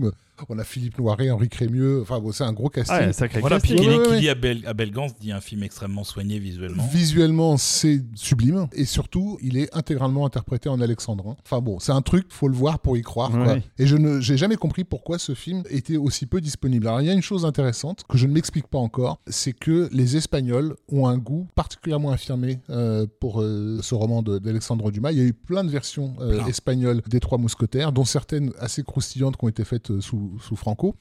[0.49, 2.03] on a Philippe Noiret, Henri Crémieux.
[2.03, 2.97] Enfin, bon, c'est un gros casting.
[2.99, 3.77] Ah, sacré voilà, casting.
[3.77, 6.87] puis qui, Ouais, dit- ouais, qui dit un film extrêmement soigné visuellement.
[6.93, 8.67] Visuellement, c'est sublime.
[8.73, 11.37] Et surtout, il est intégralement interprété en alexandrin.
[11.45, 13.31] Enfin bon, c'est un truc, faut le voir pour y croire.
[13.31, 13.57] quoi.
[13.79, 16.87] Et je ne, j'ai jamais compris pourquoi ce film était aussi peu disponible.
[16.89, 19.89] Alors, il y a une chose intéressante que je ne m'explique pas encore, c'est que
[19.93, 25.13] les Espagnols ont un goût particulièrement affirmé euh, pour euh, ce roman de- d'Alexandre Dumas.
[25.13, 28.83] Il y a eu plein de versions euh, espagnoles des Trois Mousquetaires, dont certaines assez
[28.83, 30.01] croustillantes qui ont été faites euh,
[30.39, 30.95] sous, sous Franco.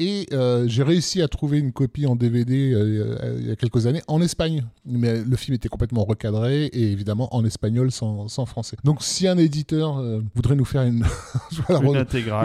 [0.00, 3.56] Et euh, j'ai réussi à trouver une copie en DVD euh, euh, il y a
[3.56, 4.64] quelques années en Espagne.
[4.86, 8.76] Mais le film était complètement recadré et évidemment en espagnol sans, sans français.
[8.84, 11.04] Donc si un éditeur euh, voudrait nous faire une,
[11.68, 11.96] voilà, Une une,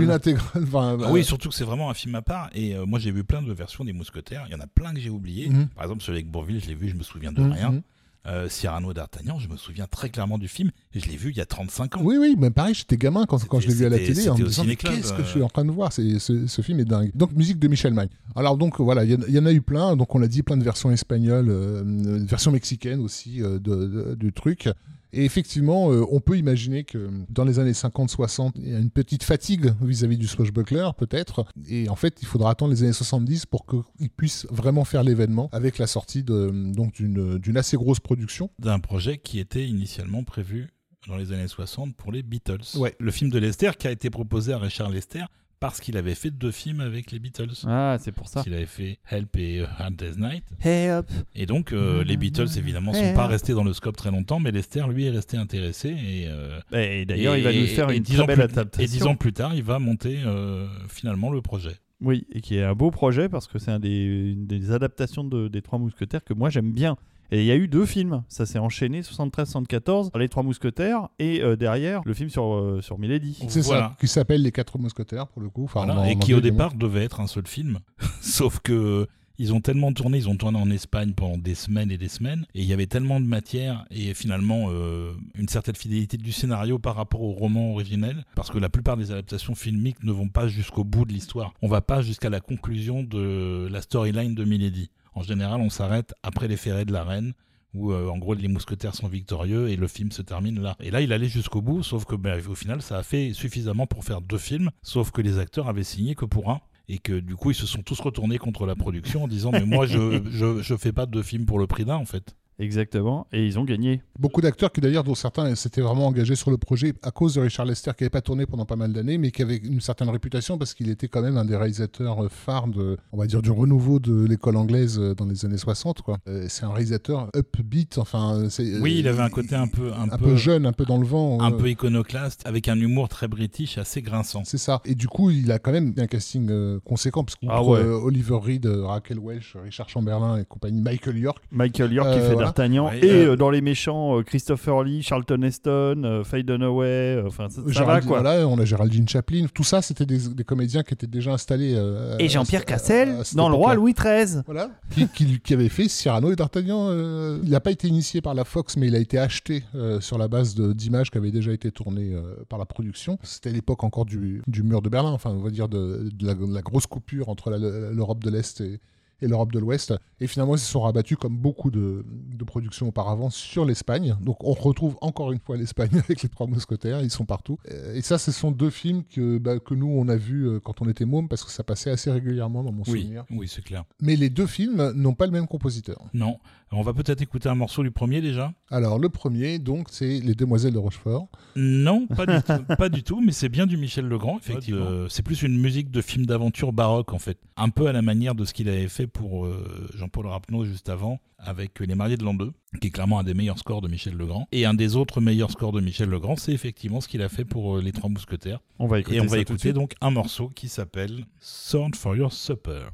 [0.10, 0.64] intégrale.
[0.64, 2.50] enfin, Ah oui, surtout que c'est vraiment un film à part.
[2.56, 4.46] Et euh, moi, j'ai vu plein de versions des Mousquetaires.
[4.50, 5.50] Il y en a plein que j'ai oubliées.
[5.50, 5.68] Mhm.
[5.76, 7.52] Par exemple, celui avec Bourville, je l'ai vu, je me souviens de Mhm.
[7.52, 7.84] rien.
[8.26, 10.72] Euh, Cyrano d'Artagnan, je me souviens très clairement du film.
[10.94, 12.02] Et je l'ai vu il y a 35 ans.
[12.04, 14.38] Oui, oui, mais pareil, j'étais gamin quand, quand je l'ai vu à la télé en
[14.38, 15.26] me disant qu'est-ce que euh.
[15.26, 15.92] je suis en train de voir?
[15.92, 17.12] C'est- ce, ce film est dingue.
[17.16, 18.08] Donc musique de Michel Magne.
[18.38, 19.98] Alors donc voilà, il y, en- il y en a eu plein.
[19.98, 23.88] Donc on l'a dit, plein de versions espagnoles, euh, une version mexicaine aussi euh, de-
[23.88, 24.70] de- du truc.
[25.14, 28.90] Et effectivement, euh, on peut imaginer que dans les années 50-60, il y a une
[28.90, 31.46] petite fatigue vis-à-vis du swashbuckler, peut-être.
[31.70, 35.50] Et en fait, il faudra attendre les années 70 pour qu'il puisse vraiment faire l'événement
[35.52, 38.50] avec la sortie de- donc d'une d'une assez grosse production.
[38.60, 40.70] D'un projet qui était initialement prévu
[41.08, 42.78] dans les années 60 pour les Beatles.
[42.78, 42.96] Ouais.
[43.00, 45.24] Le film de Lester qui a été proposé à Richard Lester
[45.64, 47.54] parce qu'il avait fait deux films avec les Beatles.
[47.66, 48.44] Ah, c'est pour ça.
[48.46, 50.44] Il avait fait Help et euh, Hard Day's Night.
[50.62, 50.92] Hey.
[51.36, 53.14] Et donc, euh, les Beatles, évidemment, sont Ouais.
[53.14, 55.90] pas restés dans le scope très longtemps, mais Lester, lui, est resté intéressé.
[55.90, 58.44] Et, euh, Et d'ailleurs, et- il va nous faire et une dix très belle plus-
[58.44, 58.84] adaptation.
[58.84, 61.78] Et dix ans plus tard, il va monter euh, finalement le projet.
[62.02, 65.24] Oui, et qui est un beau projet parce que c'est un des, une des adaptations
[65.24, 66.98] de- des Trois Mousquetaires que moi j'aime bien.
[67.32, 71.42] Et il y a eu deux films, ça s'est enchaîné 73-74, Les Trois Mousquetaires et
[71.42, 73.40] euh, derrière le film sur, euh, sur Milady.
[73.48, 73.90] C'est Voilà.
[73.90, 75.64] ça, qui s'appelle Les Quatre Mousquetaires pour le coup.
[75.66, 77.80] Enfin, Voilà, en- et en qui au départ devait être un seul film.
[78.22, 79.08] Sauf que
[79.40, 82.46] ils ont tellement tourné, ils ont tourné en Espagne pendant des semaines et des semaines,
[82.54, 86.78] et il y avait tellement de matière et finalement euh, une certaine fidélité du scénario
[86.78, 90.48] par rapport au roman originel, parce que la plupart des adaptations filmiques ne vont pas
[90.48, 91.52] jusqu'au bout de l'histoire.
[91.64, 94.92] On va pas jusqu'à la conclusion de la storyline de Milady.
[95.16, 97.34] En général, on s'arrête après les ferrets de la reine
[97.74, 100.76] où euh, en gros les mousquetaires sont victorieux et le film se termine là.
[100.80, 103.88] Et là il allait jusqu'au bout, sauf que ben, au final ça a fait suffisamment
[103.88, 106.62] pour faire deux films, sauf que les acteurs avaient signé que pour un.
[106.90, 109.66] Et que du coup ils se sont tous retournés contre la production en disant mais
[109.66, 112.36] moi je, je, je fais pas deux films pour le prix d'un en fait.
[112.64, 114.02] Exactement, et ils ont gagné.
[114.20, 117.42] Beaucoup d'acteurs qui d'ailleurs, dont certains s'étaient vraiment engagés sur le projet à cause de
[117.42, 120.10] Richard Lester, qui n'avait pas tourné pendant pas mal d'années, mais qui avait une certaine
[120.10, 123.42] réputation parce qu'il était quand même un des réalisateurs euh, phares de, on va dire,
[123.42, 126.02] du renouveau de l'école anglaise euh, dans les années 60.
[126.02, 126.18] Quoi.
[126.28, 128.48] Euh, c'est un réalisateur upbeat, enfin.
[128.50, 130.86] c'est- Oui, il euh, avait un côté un peu un, un peu jeune, un peu
[130.86, 131.42] dans le vent.
[131.42, 134.44] un euh, peu iconoclaste, avec un humour très british, assez grinçant.
[134.46, 134.82] C'est ça.
[134.86, 137.82] Et du coup, il a quand même un casting euh, conséquent, parce que Ah ouais.
[137.82, 141.44] Oliver Reed, euh, Raquel Welch, Richard Chamberlain et compagnie, Michael York.
[141.52, 142.53] Michael York qui Euh, fait voilà.
[142.54, 146.86] D'Artagnan, Ouais, et euh, dans les méchants, euh, Christopher Lee, Charlton Heston, euh, Faye Dunaway,
[147.18, 148.22] euh, enfin ça, ça va quoi.
[148.22, 149.46] Voilà, on a Géraldine Chaplin.
[149.54, 151.74] Tout ça, c'était des, des comédiens qui étaient déjà installés.
[151.76, 153.74] euh, Et Jean-Pierre Cassel dans le roi.
[153.76, 154.42] Louis XIII.
[154.46, 156.90] Voilà, qui, qui- qui avait fait Cyrano et D'Artagnan.
[156.90, 160.00] euh, il n'a pas été initié par la Fox, mais il a été acheté euh,
[160.00, 163.18] sur la base de- d'images qui avaient déjà été tournées euh, par la production.
[163.24, 166.34] C'était l'époque encore du, du mur de Berlin, enfin, on va dire de, de la,
[166.36, 168.80] de la grosse coupure entre l'Europe de l'Est et,
[169.24, 169.94] et l'Europe de l'Ouest.
[170.20, 174.16] Et finalement, ils se sont rabattus, comme beaucoup de, de productions auparavant, sur l'Espagne.
[174.22, 177.02] Donc, on retrouve encore une fois l'Espagne avec les trois mousquetaires.
[177.02, 177.58] Ils sont partout.
[177.72, 180.60] Euh, Et ça, ce sont deux films que, bah, que nous, on a vus euh,
[180.60, 183.26] quand on était môme, parce que ça passait assez régulièrement dans mon Oui, souvenir.
[183.32, 183.84] oui, c'est clair.
[184.02, 186.02] Mais les deux films n'ont pas le même compositeur.
[186.14, 186.38] Non,
[186.74, 188.54] on va peut-être écouter un morceau du premier déjà.
[188.70, 191.28] Alors, le premier, donc, c'est Les Demoiselles de Rochefort.
[191.56, 194.86] Non, pas du tout, pas du tout, mais c'est bien du Michel Legrand, effectivement.
[194.86, 197.38] Euh, c'est plus une musique de film d'aventure baroque, en fait.
[197.58, 200.90] Un peu à la manière de ce qu'il avait fait pour euh, Jean-Paul Rapneau juste
[200.90, 203.88] avant, avec Les Mariés de l'an 2, qui est clairement un des meilleurs scores de
[203.88, 204.48] Michel Legrand.
[204.52, 207.46] Et un des autres meilleurs scores de Michel Legrand, c'est effectivement ce qu'il a fait
[207.46, 208.60] pour euh, Les Trois Mousquetaires.
[208.80, 212.34] On va écouter Et on va écouter donc un morceau qui s'appelle Sword for Your
[212.34, 212.88] Supper.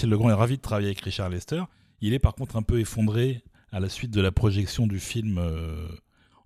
[0.00, 1.62] Michel Legrand est ravi de travailler avec Richard Lester.
[2.00, 5.36] Il est par contre un peu effondré à la suite de la projection du film
[5.36, 5.88] euh,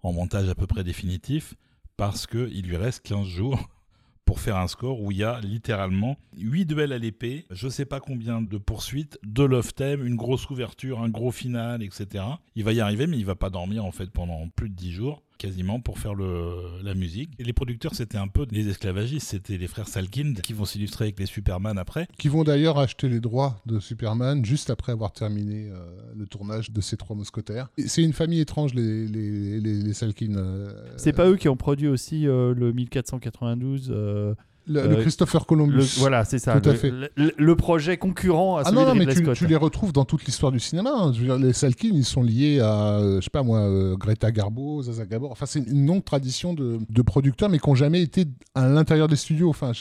[0.02, 1.54] en montage à peu près définitif
[1.96, 3.70] parce qu'il lui reste 15 jours
[4.24, 7.84] pour faire un score où il y a littéralement 8 duels à l'épée, je sais
[7.84, 12.24] pas combien de poursuites, deux love theme, une grosse ouverture, un gros final, etc.
[12.56, 14.90] Il va y arriver, mais il va pas dormir en fait pendant plus de 10
[14.90, 17.30] jours quasiment pour faire le, la musique.
[17.38, 21.04] Et les producteurs, c'était un peu des esclavagistes, c'était les frères Salkind qui vont s'illustrer
[21.06, 22.08] avec les Superman après.
[22.18, 25.76] Qui vont d'ailleurs acheter les droits de Superman juste après avoir terminé euh,
[26.16, 27.68] le tournage de ces trois mousquetaires.
[27.86, 30.36] C'est une famille étrange, les, les, les, les Salkind.
[30.36, 34.34] Euh, C'est pas eux qui ont produit aussi euh, le 1492 euh,
[34.66, 35.76] le, euh, le Christopher Columbus.
[35.76, 36.60] le- Voilà, c'est ça.
[36.60, 36.90] Tout à fait.
[36.90, 39.36] le- le projet concurrent à Ah celui non, non, de mais Ridley tu, Scott.
[39.36, 40.90] tu les retrouves dans toute l'histoire du cinéma.
[40.94, 41.12] hein.
[41.12, 44.30] Je veux dire, les Salkind, ils sont liés à, je sais pas moi, euh, Greta
[44.32, 45.30] Garbo, Zaza Gabor.
[45.32, 48.24] Enfin, c'est une longue tradition de, de producteurs, mais qui n'ont jamais été
[48.54, 49.48] à l'intérieur des studios.
[49.50, 49.72] Enfin,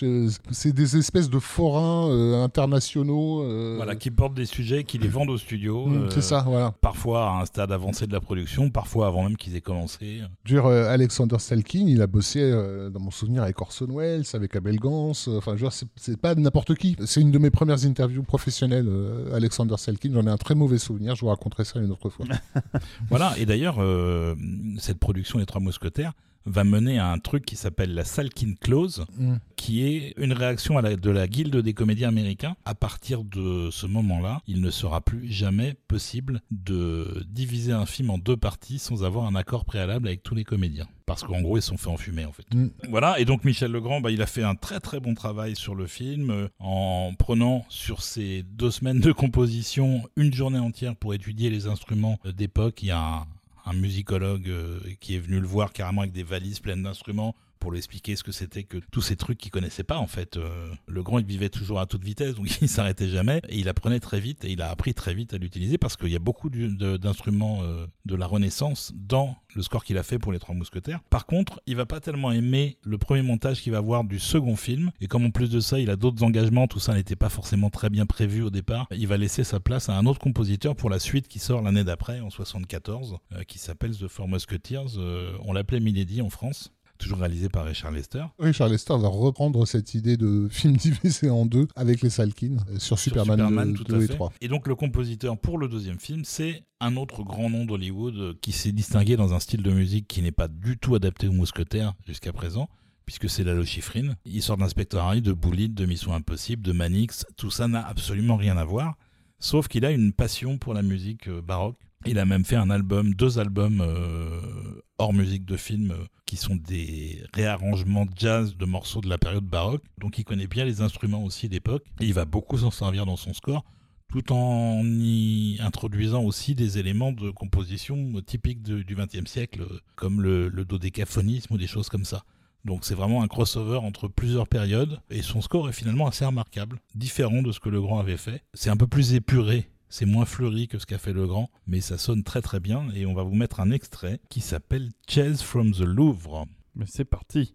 [0.52, 3.44] c'est des espèces de forains euh, internationaux.
[3.44, 5.86] euh, Voilà, qui portent des sujets, qui les vendent au studio.
[5.88, 6.74] mm, euh, C'est ça, voilà.
[6.82, 10.22] Parfois à un stade avancé de la production, parfois avant même qu'ils aient commencé.
[10.46, 13.88] Je veux dire, euh, Alexander Salkin, il a bossé, euh, dans mon souvenir, avec Orson
[13.90, 16.96] Welles, avec Abel Euh, Enfin, je c'est- pas n'importe qui.
[17.06, 20.12] C'est une de mes premières interviews professionnelles, euh, Alexander Salkin.
[20.14, 21.16] J'en ai un très mauvais souvenir.
[21.16, 22.26] Je vous raconterai ça une autre fois.
[23.10, 24.36] Voilà, et d'ailleurs, euh,
[24.80, 26.14] cette production des Trois Mousquetaires
[26.46, 29.36] va mener à un truc qui s'appelle la Salkin Clause, Mm.
[29.56, 32.56] qui est une réaction à la- de la guilde des comédiens américains.
[32.66, 38.10] À partir de ce moment-là, il ne sera plus jamais possible de diviser un film
[38.10, 40.88] en deux parties sans avoir un accord préalable avec tous les comédiens.
[41.06, 42.46] Parce qu'en gros, ils sont faits enfumer, en fait.
[42.54, 42.68] Mm.
[42.90, 45.76] Voilà, et donc Michel Legrand, bah, il a fait un très très bon travail sur
[45.76, 51.14] le film, euh, en prenant sur ces deux semaines de composition une journée entière pour
[51.14, 52.82] étudier les instruments euh, d'époque.
[52.84, 53.28] Il y a un,
[53.66, 57.72] un musicologue euh, qui est venu le voir carrément avec des valises pleines d'instruments pour
[57.72, 60.36] lui expliquer ce que c'était que tous ces trucs qu'il connaissait pas en fait.
[60.36, 63.70] Euh, le grand il vivait toujours à toute vitesse donc il s'arrêtait jamais et il
[63.70, 66.20] apprenait très vite et il a appris très vite à l'utiliser parce qu'il y a
[66.20, 70.54] beaucoup d'instruments euh, de la Renaissance dans le score qu'il a fait pour les Trois
[70.56, 71.00] Mousquetaires.
[71.10, 74.58] Par contre, il va pas tellement aimer le premier montage qu'il va voir du second
[74.58, 77.30] film et comme en plus de ça il a d'autres engagements, tout ça n'était pas
[77.30, 80.76] forcément très bien prévu au départ, il va laisser sa place à un autre compositeur
[80.76, 84.98] pour la suite qui sort l'année d'après en 74 euh, qui s'appelle The Four Musketeers.
[84.98, 86.74] Euh, on l'appelait Milady en France.
[87.04, 88.24] Toujours réalisé par Richard Lester.
[88.40, 92.80] Richard Lester va reprendre cette idée de film divisé en deux avec les Salkin euh,
[92.80, 94.14] sur sur Superman, Superman, 2, tout à et fait.
[94.14, 94.34] 3.
[94.40, 98.34] Et donc le compositeur pour le deuxième film, c'est un autre grand nom d'Hollywood euh,
[98.42, 101.34] qui s'est distingué dans un style de musique qui n'est pas du tout adapté aux
[101.34, 102.70] mousquetaires jusqu'à présent,
[103.06, 104.14] puisque c'est Lalo Schifrin.
[104.26, 107.26] Il sort d'Inspector Harry, de Bullitt, de Mission Impossible, de Manix.
[107.36, 108.96] Tout ça n'a absolument rien à voir,
[109.40, 111.80] sauf qu'il a une passion pour la musique euh, baroque.
[112.06, 116.36] Il a même fait un album, deux albums euh, hors musique de film, euh, qui
[116.36, 119.84] sont des réarrangements jazz de morceaux de la période baroque.
[120.00, 121.84] Donc il connaît bien les instruments aussi d'époque.
[122.02, 123.64] Et il va beaucoup s'en servir dans son score
[124.10, 130.22] tout en y introduisant aussi des éléments de composition typiques du XXe siècle, euh, comme
[130.22, 132.24] le, le dodécaphonisme ou des choses comme ça.
[132.66, 136.80] Donc c'est vraiment un crossover entre plusieurs périodes, et son score est finalement assez remarquable,
[136.96, 138.44] différent de ce que Legrand avait fait.
[138.54, 142.00] C'est un peu plus épuré, c'est moins fleuri que ce qu'a fait Legrand, mais ça
[142.00, 145.72] sonne très très bien, et on va vous mettre un extrait qui s'appelle Chase from
[145.72, 146.48] the Louvre.
[146.74, 147.54] Mais c'est parti.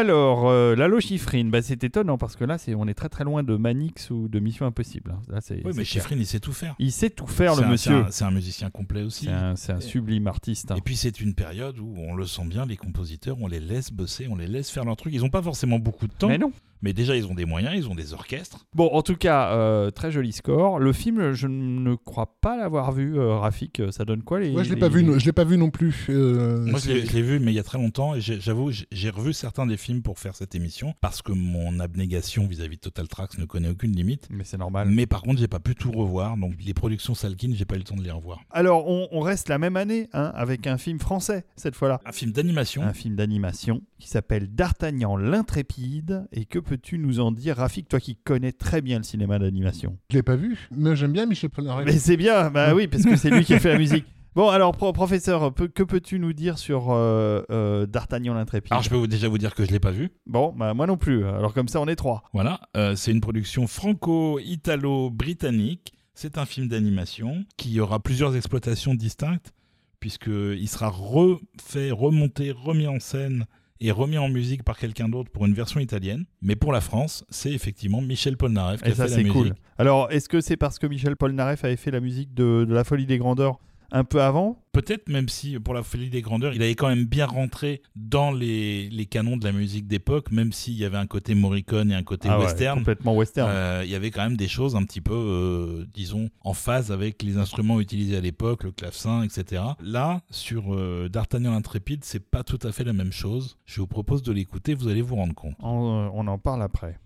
[0.00, 3.24] Alors, euh, Lalo Schifrin, bah, c'est étonnant parce que là, c'est, on est très très
[3.24, 5.12] loin de Manix ou de Mission Impossible.
[5.12, 5.20] hein.
[5.28, 5.86] Là, c'est, Oui, c'est mais clair.
[5.86, 6.74] Chiffrine, il sait tout faire.
[6.78, 7.92] Il sait tout faire, C'est le un- monsieur.
[8.02, 9.26] C'est un, c'est un musicien complet aussi.
[9.26, 10.70] C'est un, c'est un Et- sublime artiste.
[10.70, 10.76] hein.
[10.76, 13.90] Et puis c'est une période où on le sent bien, les compositeurs, on les laisse
[13.92, 15.12] bosser, on les laisse faire leur truc.
[15.14, 16.38] Ils n'ont pas forcément beaucoup de temps, Mais
[16.86, 18.64] mais, déjà ils ont des moyens, ils ont des orchestres.
[18.74, 20.78] Bon, en tout cas, euh, très joli score.
[20.78, 23.82] Le film, je ne crois pas l'avoir vu, euh, Rafik.
[23.90, 25.58] Ça donne quoi les Ouais, je l'ai les- pas vu, non- je l'ai pas vu
[25.58, 26.06] non plus.
[26.10, 28.70] euh, Moi je l'ai je l'ai vu, mais il y a très longtemps, et j'avoue,
[28.70, 32.80] j'ai- revu certains des films pour faire cette émission, parce que mon abnégation vis-à-vis de
[32.82, 34.28] Total Tracks ne connaît aucune limite.
[34.30, 34.88] Mais c'est normal.
[34.90, 37.78] Mais par contre, j'ai pas pu tout revoir, donc les productions Salkin, j'ai pas eu
[37.78, 38.40] le temps de les revoir.
[38.50, 42.00] Alors, on, on reste la même année hein, avec un film français, cette fois-là.
[42.04, 46.26] Un film d'animation, Un film d'animation qui s'appelle D'Artagnan l'intrépide.
[46.32, 49.96] Et que peux-tu nous en dire, Rafik, toi qui connais très bien le cinéma d'animation?
[50.10, 51.86] Je l'ai pas vu, mais j'aime bien Michel Polnareff.
[51.86, 54.04] Mais c'est bien, bah oui, parce que c'est lui qui a fait la musique.
[54.34, 58.72] Bon, alors, pro- professeur, peu- que peux-tu nous dire sur euh, euh, D'Artagnan l'intrépide?
[58.72, 60.10] Alors je peux vous- déjà vous dire que je l'ai pas vu.
[60.26, 61.24] Bon, bah, moi non plus.
[61.24, 62.24] Alors, comme ça, on est trois.
[62.34, 65.94] Voilà, euh, c'est une production franco-italo-britannique.
[66.12, 69.54] C'est un film d'animation qui aura plusieurs exploitations distinctes,
[70.00, 73.46] puisqu'il sera refait, remonté, remis en scène
[73.80, 76.24] et remis en musique par quelqu'un d'autre pour une version italienne.
[76.42, 79.22] Mais pour la France, c'est effectivement Michel Polnareff qui Et a ça, fait la c'est
[79.22, 79.36] musique.
[79.36, 79.54] cool.
[79.78, 82.84] Alors, est-ce que c'est parce que Michel Polnareff avait fait la musique de, de La
[82.84, 83.58] Folie des Grandeurs?
[83.90, 87.06] Un peu avant Peut-être même si pour la folie des grandeurs, il avait quand même
[87.06, 91.06] bien rentré dans les, les canons de la musique d'époque, même s'il y avait un
[91.06, 92.80] côté Morricone et un côté Ah ouais, western.
[92.80, 93.50] Complètement western.
[93.50, 96.92] Euh, il y avait quand même des choses un petit peu, euh, disons, en phase
[96.92, 99.62] avec les instruments utilisés à l'époque, le clavecin, etc.
[99.80, 103.56] Là, sur euh, D'Artagnan l'intrépide, c'est pas tout à fait la même chose.
[103.64, 105.54] Je vous propose de l'écouter, vous allez vous rendre compte.
[105.60, 106.98] On, on en parle après.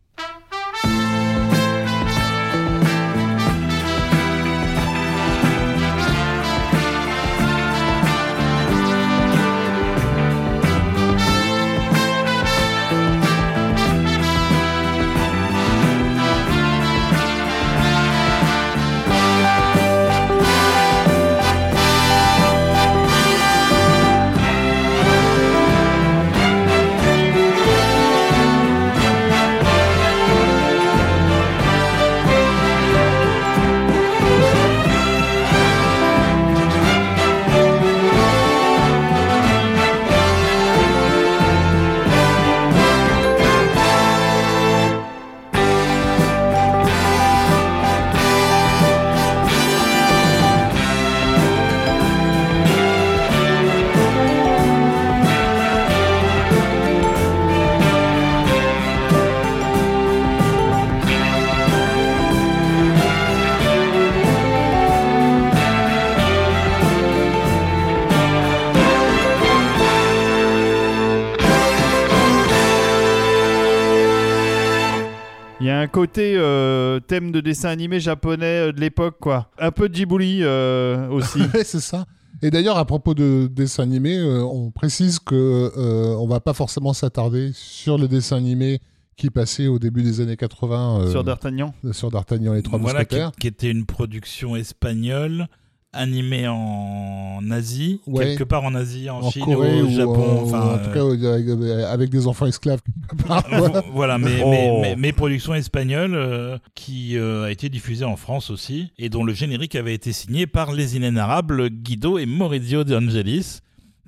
[76.01, 79.51] Côté euh, thème de dessin animé japonais euh, de l'époque, quoi.
[79.59, 81.41] Un peu de Ghibli euh, aussi.
[81.55, 82.07] Ouais, c'est ça.
[82.43, 86.55] Et d'ailleurs, à propos de dessins animés, euh, on précise que euh, on va pas
[86.55, 88.81] forcément s'attarder sur le dessin animé
[89.17, 91.75] qui passait au début des années 80 euh, sur D'Artagnan.
[91.93, 93.33] sur D'Artagnan et les Trois voilà, qui, Mousquetaires.
[93.39, 95.49] qui était une production espagnole
[95.93, 98.25] animée en Asie, Ouais.
[98.27, 100.45] quelque part en Asie, en, En Chine, Corée au Japon.
[100.45, 102.81] ou en tout cas euh, avec, avec des enfants esclaves.
[103.09, 103.45] quelque part.
[103.51, 104.51] Vo- voilà, mais, Oh.
[104.51, 109.09] mais, mais, mais production espagnole euh, qui euh, a été diffusée en France aussi et
[109.09, 113.59] dont le générique avait été signé par les inénarrables Guido et Maurizio De Angelis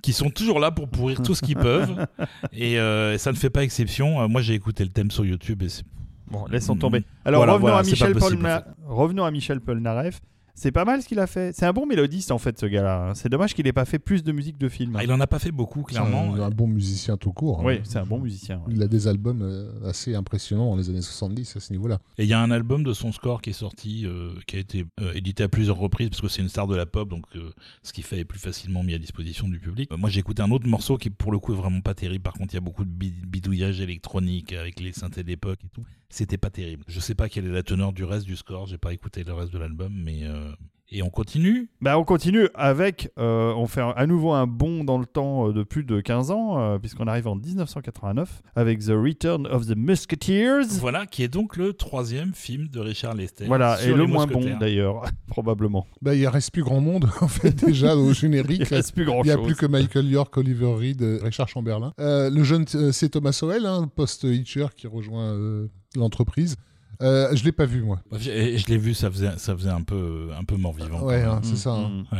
[0.03, 2.07] qui sont toujours là pour pourrir tout ce qu'ils peuvent
[2.53, 4.21] et euh, ça ne fait pas exception.
[4.23, 5.85] Euh, moi j'ai écouté le thème sur YouTube et c'est
[6.31, 7.03] Bon, laissons tomber.
[7.27, 10.21] Alors Voilà, revenons, voilà, à c'est Michel pas possible, Polna- revenons à Michel Polnareff.
[10.55, 11.55] C'est pas mal ce qu'il a fait.
[11.57, 13.09] C'est un bon mélodiste en fait, ce gars-là.
[13.11, 13.15] hein.
[13.15, 14.95] C'est dommage qu'il ait pas fait plus de musique de film.
[14.97, 16.35] Ah, il en a pas fait beaucoup C'est clairement.
[16.35, 17.61] un, un bon musicien tout court.
[17.61, 17.65] hein.
[17.65, 18.59] Oui, c'est un bon musicien.
[18.59, 18.73] ouais.
[18.75, 21.99] Il a des albums euh, assez impressionnants dans les années 70 à ce niveau-là.
[22.19, 24.59] Et il y a un album de son score qui est sorti, euh, qui a
[24.59, 27.25] été euh, édité à plusieurs reprises parce que c'est une star de la pop, donc
[27.37, 27.51] euh,
[27.83, 29.91] ce qui fait est plus facilement mis à disposition du public.
[29.93, 32.23] Euh, moi, j'ai écouté un autre morceau qui, pour le coup, est vraiment pas terrible.
[32.23, 35.69] Par contre, il y a beaucoup de bi- bidouillage électronique avec les synthés d'époque et
[35.69, 35.85] tout.
[36.13, 36.85] C'était pas terrible.
[36.89, 38.67] Je sais pas quelle est la teneur du reste du score.
[38.67, 40.51] J'ai pas écouté le reste de l'album, mais euh,
[40.95, 41.71] et on continue.
[41.81, 45.53] Bah, on continue avec, euh, on fait à nouveau un bond dans le temps euh,
[45.55, 49.75] de plus de 15 ans, euh, puisqu'on arrive en 1989 avec The Return of the
[49.75, 50.67] Musketeers.
[50.81, 53.47] Voilà, qui est donc le troisième film de Richard Lester.
[53.47, 55.87] Voilà, sur et le moins bon d'ailleurs, probablement.
[56.03, 58.65] Bah, il reste plus grand monde en fait déjà au Il générique.
[58.69, 59.47] reste plus grand Il n'y a chose.
[59.47, 61.95] plus que Michael York, Oliver Reed, Richard Chamberlain.
[62.01, 66.57] Euh, le jeune, c'est Thomas Howell, hein, post-Hitcher, qui rejoint euh, l'entreprise.
[67.01, 68.01] Euh, je l'ai pas vu, moi.
[68.13, 71.01] Je, je l'ai vu, ça faisait, ça faisait un peu, un peu mort-vivant.
[71.01, 71.73] quand Ouais, hein, c'est ça.
[71.73, 71.89] hein.
[72.13, 72.17] mm.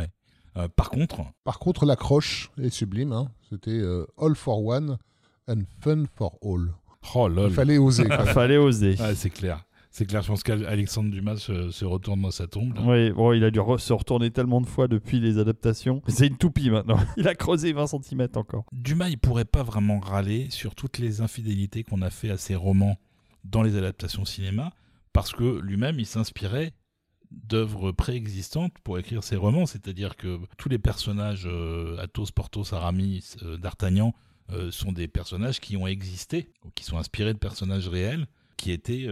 [0.57, 3.11] Euh, par contre, Par contre, l'accroche est sublime.
[3.13, 3.27] hein.
[3.49, 4.97] C'était euh, All for One
[5.47, 6.73] and fun for all.
[7.15, 7.49] Oh lol.
[7.49, 8.03] Il fallait oser.
[8.19, 8.95] Il fallait oser.
[8.99, 9.63] Ah, c'est clair.
[9.89, 12.73] C'est clair, je pense qu'Alexandre Dumas se, se retourne dans sa tombe.
[12.75, 12.81] là.
[12.83, 16.01] Oui, bon, il a dû re- se retourner tellement de fois depuis les adaptations.
[16.07, 16.97] C'est une toupie maintenant.
[17.17, 18.65] Il a creusé 20 cm encore.
[18.71, 22.55] Dumas, il pourrait pas vraiment râler sur toutes les infidélités qu'on a fait à ses
[22.55, 22.97] romans
[23.43, 24.73] dans les adaptations cinéma,
[25.11, 26.73] parce que lui-même, il s'inspirait
[27.31, 33.35] d'œuvres préexistantes pour écrire ses romans, c'est-à-dire que tous les personnages, euh, Athos, Porthos, Aramis,
[33.43, 34.13] euh, D'Artagnan,
[34.51, 38.27] euh, sont des personnages qui ont existé, qui sont inspirés de personnages réels,
[38.57, 39.07] qui étaient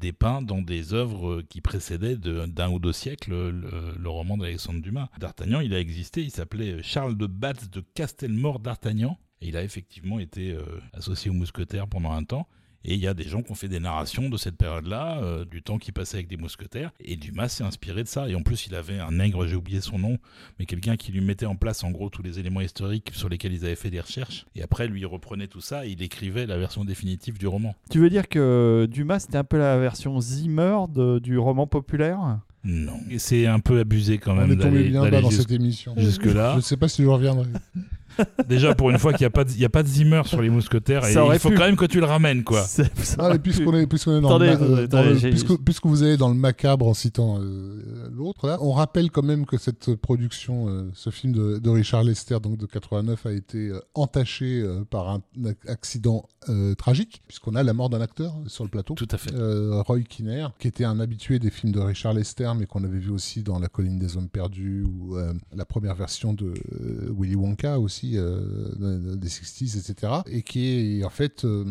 [0.00, 5.08] dépeints dans des œuvres qui précédaient d'un ou deux siècles le, le roman d'Alexandre Dumas.
[5.18, 9.62] D'Artagnan, il a existé, il s'appelait Charles de Batz de Castelmore d'Artagnan, et il a
[9.62, 10.58] effectivement été
[10.92, 12.48] associé aux mousquetaires pendant un temps.
[12.84, 15.44] Et il y a des gens qui ont fait des narrations de cette période-là, euh,
[15.44, 16.92] du temps qu'il passait avec des mousquetaires.
[17.00, 18.28] Et Dumas s'est inspiré de ça.
[18.28, 20.16] Et en plus, il avait un nègre, j'ai oublié son nom,
[20.58, 23.52] mais quelqu'un qui lui mettait en place en gros tous les éléments historiques sur lesquels
[23.52, 24.46] ils avaient fait des recherches.
[24.56, 27.74] Et après, lui, il reprenait tout ça et il écrivait la version définitive du roman.
[27.90, 32.38] Tu veux dire que Dumas, c'était un peu la version Zimmer de- du roman populaire?
[32.64, 32.98] Non.
[33.10, 35.50] Et c'est un peu abusé quand On même est tombé d'aller bien bas dans cette
[35.50, 35.94] émission.
[35.96, 36.52] jusque-là.
[36.52, 37.46] Je ne sais pas si je reviendrai.
[38.48, 40.40] Déjà, pour une fois qu'il n'y a, pas de- y a pas de Zimmer sur
[40.42, 41.54] les mousquetaires, et il faut pu.
[41.56, 42.62] quand même que tu le ramènes, quoi.
[42.62, 42.84] Ça
[43.18, 43.78] Ah, puisqu'on pu.
[43.78, 46.02] est, puisqu'on est dans Attendez, le, ma- attendez, dans attendez, le- j'ai- puisque, puisque vous
[46.02, 49.94] allez dans le macabre en citant euh, l'autre, là, on rappelle quand même que cette
[49.96, 54.60] production, euh, ce film de, de Richard Lester, donc de 89, a été euh, entaché
[54.62, 58.70] euh, par un ac- accident euh, tragique, puisqu'on a la mort d'un acteur sur le
[58.70, 58.94] plateau.
[58.94, 59.32] Tout à fait.
[59.34, 62.98] Euh, Roy Kinnear, qui était un habitué des films de Richard Lester, mais qu'on avait
[62.98, 66.46] vu aussi dans La colline des hommes perdus ou euh, la première version de
[66.80, 70.12] euh, Willy Wonka aussi, euh, des 60s, etc.
[70.26, 71.64] Et qui est en fait euh,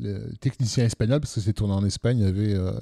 [0.00, 2.72] le technicien espagnol, parce que c'est tourné en Espagne, avait euh,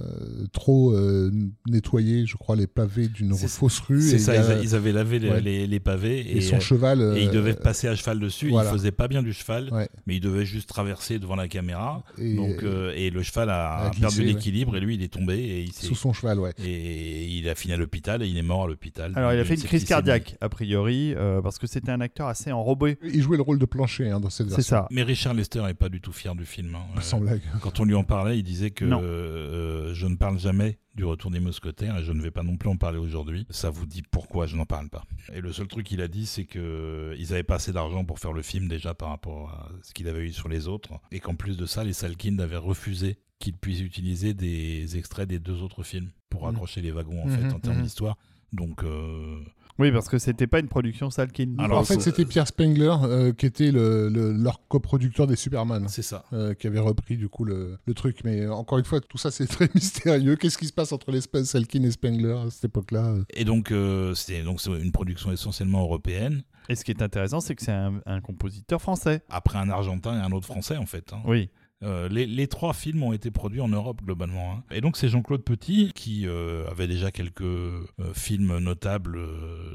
[0.52, 1.30] trop euh,
[1.68, 4.00] nettoyé, je crois, les pavés d'une fausse rue.
[4.02, 5.40] C'est et ça, il ils, a- a- ils avaient lavé les, Ouais.
[5.40, 7.14] les- les pavés et, et, son euh, cheval.
[7.16, 8.48] et il devait passer à cheval dessus.
[8.50, 8.70] voilà.
[8.70, 9.88] Il faisait pas bien du cheval, ouais.
[10.06, 12.02] mais il devait juste traverser devant la caméra.
[12.18, 14.26] et, Donc, euh, et le cheval a, a glissé, perdu ouais.
[14.26, 16.52] l'équilibre et lui il est tombé et il, sous son cheval, ouais.
[16.62, 19.12] et il a fini à l'hôpital et il est mort à l'hôpital.
[19.16, 22.28] Alors, il a fait une crise cardiaque, a priori, euh, parce que c'était un acteur
[22.28, 22.52] assez
[23.02, 24.76] Il jouait le rôle de plancher hein, dans cette C'est version.
[24.76, 24.88] ça.
[24.90, 26.74] Mais Richard Lester n'est pas du tout fier du film.
[26.74, 27.00] hein.
[27.00, 27.42] Sans Euh, blague.
[27.62, 29.00] Quand on lui en parlait, il disait que Non.
[29.02, 32.56] euh, je ne parle jamais du retour des mousquetaires et je ne vais pas non
[32.56, 33.46] plus en parler aujourd'hui.
[33.50, 35.02] Ça vous dit pourquoi je n'en parle pas.
[35.32, 38.18] Et le seul truc qu'il a dit, c'est que ils avaient pas assez d'argent pour
[38.20, 41.18] faire le film déjà par rapport à ce qu'il avait eu sur les autres, et
[41.20, 45.62] qu'en plus de ça, les Salkind avaient refusé qu'il puisse utiliser des extraits des deux
[45.62, 46.50] autres films pour Mhm.
[46.54, 48.16] accrocher les wagons en Mhm, fait en termes d'histoire.
[48.52, 49.40] Donc euh,
[49.78, 51.54] Oui, parce que c'était pas une production Salkin.
[51.58, 55.86] Alors, en fait, c'était Pierre Spengler euh, qui était le, le- leur coproducteur des Superman.
[55.88, 56.24] c'est ça.
[56.32, 58.20] euh, qui avait repris du coup le, le truc.
[58.24, 60.36] Mais euh, encore une fois, tout ça c'est très mystérieux.
[60.36, 63.16] Qu'est-ce qui se passe entre l'espace Selkin et Spengler à cette époque-là?
[63.34, 64.14] Et donc euh,
[64.44, 66.42] donc c'est une production essentiellement européenne.
[66.68, 69.22] Et ce qui est intéressant, c'est que c'est un, un compositeur français.
[69.28, 71.12] Après un Argentin et un autre Français en fait.
[71.12, 71.20] hein.
[71.26, 71.50] Oui.
[71.84, 74.54] Euh, les, trois films ont été produits en Europe globalement.
[74.54, 74.62] hein.
[74.70, 79.18] Et donc c'est Jean-Claude Petit qui euh, avait déjà quelques euh, films notables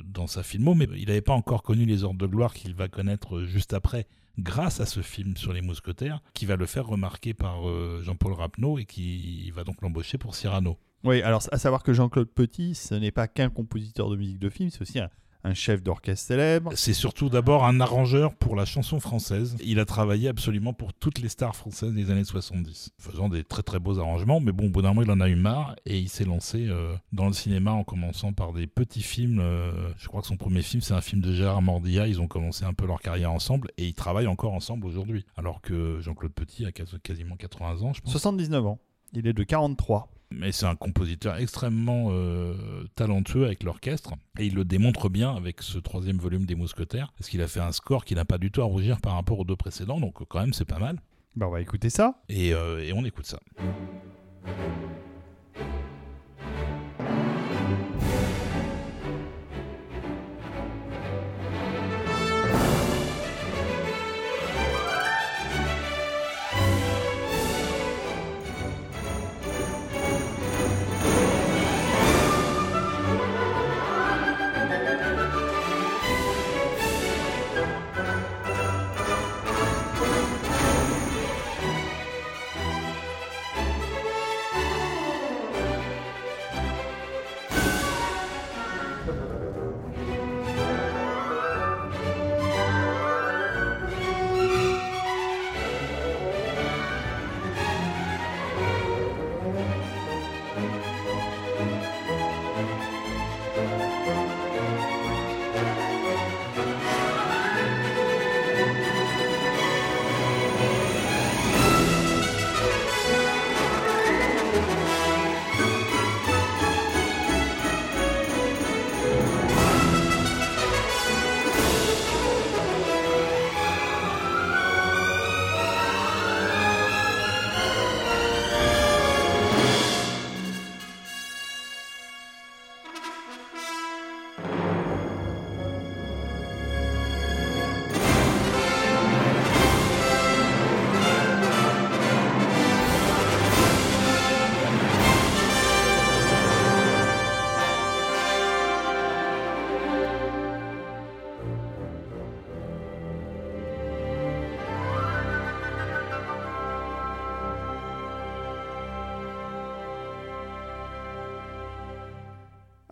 [0.05, 2.87] dans sa filmo, mais il n'avait pas encore connu les ordres de gloire qu'il va
[2.87, 4.07] connaître juste après,
[4.37, 7.61] grâce à ce film sur les mousquetaires, qui va le faire remarquer par
[8.01, 10.77] Jean-Paul Rapneau et qui va donc l'embaucher pour Cyrano.
[11.03, 14.49] Oui, alors à savoir que Jean-Claude Petit, ce n'est pas qu'un compositeur de musique de
[14.49, 15.09] film, c'est aussi un,
[15.49, 16.71] un chef d'orchestre célèbre.
[16.75, 19.55] C'est surtout d'abord un arrangeur pour la chanson française.
[19.63, 23.63] Il a travaillé absolument pour toutes les stars françaises des années 70, faisant des très
[23.63, 24.39] très beaux arrangements.
[24.39, 26.67] Mais bon, au bout d'un moment, il en a eu marre et il s'est lancé
[26.67, 29.39] euh, dans le cinéma en commençant par des petits films.
[29.39, 32.07] euh, je crois que son premier film, c'est un film de Gérard Mordilla.
[32.07, 35.25] Ils ont commencé un peu leur carrière ensemble et ils travaillent encore ensemble aujourd'hui.
[35.37, 38.11] Alors que Jean-Claude Petit a quas- quasiment 80 ans, je pense.
[38.11, 38.79] 79 ans.
[39.13, 40.09] Il est de 43.
[40.31, 44.13] Mais c'est un compositeur extrêmement euh, talentueux avec l'orchestre.
[44.37, 47.11] Et il le démontre bien avec ce troisième volume des Mousquetaires.
[47.17, 49.39] Parce qu'il a fait un score qui n'a pas du tout à rougir par rapport
[49.39, 49.99] aux deux précédents.
[49.99, 50.99] Donc quand même, c'est pas mal.
[51.35, 52.21] Bah, on va écouter ça.
[52.29, 53.39] Et, euh, et on écoute ça.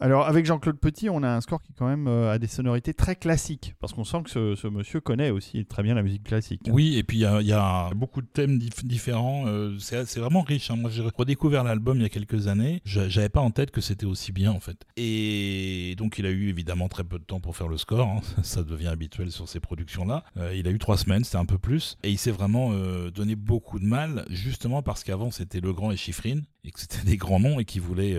[0.07, 2.93] Alors, avec Jean-Claude Petit, on a un score qui, quand même, euh, a des sonorités
[2.93, 3.75] très classiques.
[3.81, 6.61] Parce qu'on sent que ce, monsieur connaît aussi très bien la musique classique.
[6.69, 9.47] Oui, et puis il y, a- y a beaucoup de thèmes dif- différents.
[9.47, 10.71] euh, c'est vraiment riche.
[10.71, 10.77] hein.
[10.77, 12.79] Moi, j'ai redécouvert l'album il y a quelques années.
[12.85, 14.85] J'avais pas en tête que c'était aussi bien, en fait.
[14.95, 18.07] Et donc, il a eu évidemment très peu de temps pour faire le score.
[18.07, 18.21] hein.
[18.43, 20.23] Ça devient habituel sur ces productions-là.
[20.37, 21.97] Euh, il a eu trois semaines, c'était un peu plus.
[22.03, 22.71] Et il s'est vraiment
[23.13, 27.03] donné beaucoup de mal, justement parce qu'avant, c'était Le Grand et Chiffrine, et que c'était
[27.03, 28.15] des grands noms et qui voulaient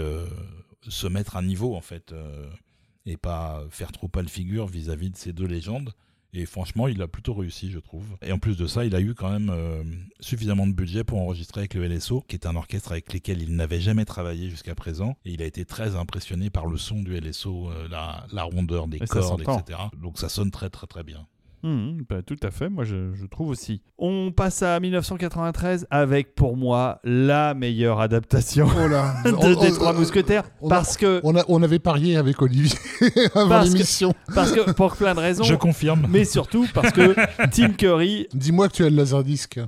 [0.89, 2.13] se mettre à niveau, en fait.
[2.13, 2.49] euh,
[3.07, 5.95] et pas faire trop pâle figure vis-à-vis de ces deux légendes.
[6.35, 8.05] Et franchement, il a plutôt réussi, je trouve.
[8.21, 9.83] Et en plus de ça, il a eu quand même euh,
[10.21, 13.57] suffisamment de budget pour enregistrer avec le LSO, qui est un orchestre avec lequel il
[13.57, 15.17] n'avait jamais travaillé jusqu'à présent.
[15.25, 18.89] Et il a été très impressionné par le son du LSO, euh, la, la rondeur
[18.89, 19.79] des Et cordes, etc.
[19.97, 21.27] Donc ça sonne très très très bien.
[21.63, 23.83] Mhm, bah, tout à fait, moi je, je trouve aussi.
[23.99, 29.71] On passe à 1993 avec pour moi la meilleure adaptation Oh là, de on- des
[29.73, 32.77] on- Trois Mousquetaires on a- parce que On, a- on avait parié avec Olivier
[33.35, 34.15] avant Parce que- l'émission.
[34.35, 36.07] parce que pour plein de raisons, Je confirme.
[36.09, 37.15] mais surtout parce que
[37.51, 39.59] Tim Curry Dis-moi que tu as le laserdisc.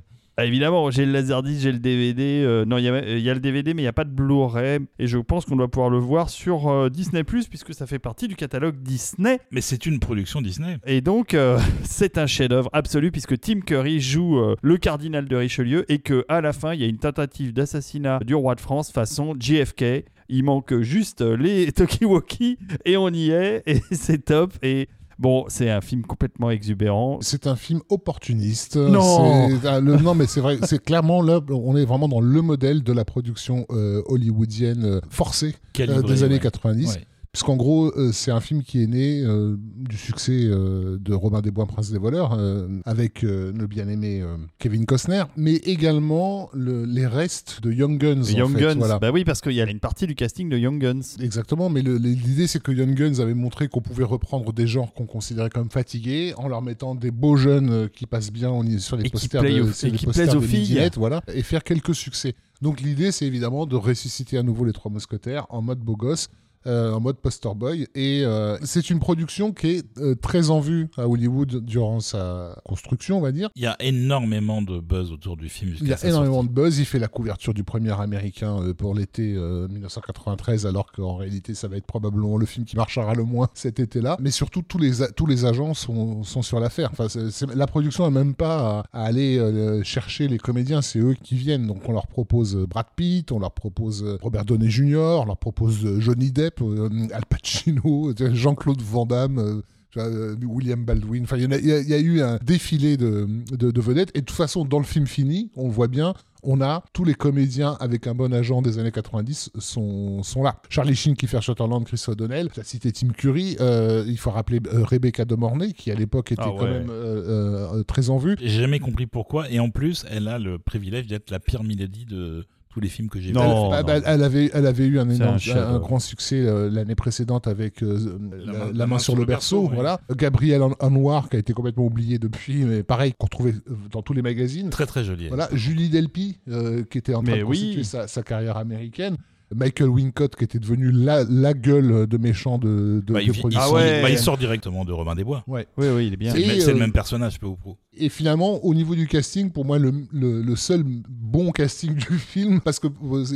[0.41, 2.43] Ah, évidemment, j'ai le Laserdisc, j'ai le DVD.
[2.47, 4.05] euh, non, il y, a- il y a le DVD, mais il n'y a pas
[4.05, 4.79] de Blu-ray.
[4.99, 8.27] Et je pense qu'on doit pouvoir le voir sur euh, Disney, puisque ça fait partie
[8.27, 9.39] du catalogue Disney.
[9.51, 10.79] Mais c'est une production Disney.
[10.87, 15.85] Et donc, euh, c'est un chef-d'œuvre absolu, puisque Tim Curry joue le cardinal de Richelieu
[15.93, 18.91] et que à la fin, il y a une tentative d'assassinat du roi de France
[18.91, 20.07] façon JFK.
[20.31, 24.55] Il manque juste les Tokiwoki et on y est, et c'est top.
[24.63, 24.89] Et
[25.21, 27.19] bon, c'est un film complètement exubérant.
[27.21, 28.77] C'est un film opportuniste.
[28.77, 29.49] Non.
[29.65, 32.83] Ah, le- non, mais c'est vrai, c'est clairement là, on est vraiment dans le modèle
[32.83, 36.41] de la production euh, hollywoodienne euh, forcée euh, des années ouais.
[36.41, 36.89] 90.
[36.89, 37.07] Ouais.
[37.33, 41.41] Puisqu'en gros, euh, c'est un film qui est né euh, du succès euh, de Robin
[41.41, 42.37] des Bois, Prince des voleurs,
[42.85, 44.25] avec le bien-aimé
[44.59, 48.23] Kevin Costner, mais également le- les restes de Young Guns.
[48.25, 48.99] en Young fait, Guns, voilà.
[48.99, 51.03] bah oui, parce qu'il y a une partie du casting de Young Guns.
[51.21, 55.07] Exactement, mais l'idée c'est que Young Guns avait montré qu'on pouvait reprendre des genres qu'on
[55.07, 59.07] considérait comme fatigués en leur mettant des beaux jeunes qui passent bien sur les Et
[59.07, 60.91] qui posters, plaisent de, aux- et les qui posters plaisent aux filles.
[60.97, 62.35] voilà, et faire quelques succès.
[62.61, 66.27] Donc l'idée c'est évidemment de ressusciter à nouveau les trois mousquetaires en mode beau gosse.
[66.67, 70.61] Euh, en mode poster boy et euh, c'est une production qui est euh, très en
[70.61, 75.11] vue à Hollywood durant sa construction on va dire Il y a énormément de buzz
[75.13, 76.49] autour du film il y a énormément sortie.
[76.49, 76.79] de buzz.
[76.79, 81.55] Il fait la couverture du premier américain euh, pour l'été euh, 1993, alors qu'en réalité,
[81.55, 84.17] ça va être probablement le film qui marchera le moins cet été-là.
[84.21, 86.91] Mais surtout, tous les, tous les agents sont, sont sur l'affaire.
[86.93, 90.83] Enfin, c'est- c'est- la production n'a même pas à, à aller euh, chercher les comédiens,
[90.83, 91.67] c'est eux qui viennent.
[91.67, 95.27] Donc, on leur propose euh, Brad Pitt, on leur propose euh, Robert Downey Jr., on
[95.27, 99.39] leur propose euh, Johnny Depp, euh, Al Pacino, euh, Jean-Claude Van Damme.
[99.39, 99.61] euh,
[99.97, 101.25] euh, William Baldwin.
[101.25, 104.11] Enfin, il y, a- y y eu un défilé de, de, de vedettes.
[104.15, 107.15] Et de toute façon, dans le film fini, on voit bien, on a tous les
[107.15, 110.63] comédiens avec un bon agent des années 90 sont, sont là.
[110.69, 114.61] Charlie Sheen qui fait Sutherland, Chris O'Donnell, as cité Tim Curry, euh, il faut rappeler
[114.73, 118.17] euh, Rebecca De Mornay qui à l'époque était Ah quand même euh, euh, très en
[118.19, 118.37] vue.
[118.41, 119.51] J'ai jamais compris pourquoi.
[119.51, 123.09] Et en plus, elle a le privilège d'être la pire Milady de tous les films
[123.09, 123.35] que j'ai vus.
[123.35, 127.49] Non, bah, elle, avait, elle avait eu un, énorme, un grand succès euh, l'année précédente
[127.49, 129.63] avec euh, la, la main, sur le berceau.
[129.65, 129.75] oui.
[129.75, 130.01] voilà.
[130.17, 134.03] Gabriel An- Anwar qui a été complètement oublié depuis, mais pareil, qu'on retrouvait euh, dans
[134.03, 134.71] tous les magazines.
[134.71, 135.25] Très très jolie.
[135.25, 135.29] elle.
[135.31, 137.85] Voilà, Julie Delpy, euh, qui était en train Mais de oui.
[137.85, 139.17] sa carrière américaine.
[139.55, 143.31] Michael Wincott, qui était devenu la, la gueule de méchant de, de, Bah, de il,
[143.35, 143.61] il production.
[143.63, 144.03] Ah sort, ouais.
[144.03, 145.43] bah, il sort directement de Robin des Bois.
[145.47, 145.67] Ouais.
[145.77, 146.33] Oui, oui, il est bien.
[146.33, 147.77] C'est le, euh, même personnage, peu ou prou.
[147.97, 152.19] Et finalement, au niveau du casting, pour moi, le, le- le seul bon casting du
[152.19, 152.91] film, parce qu'il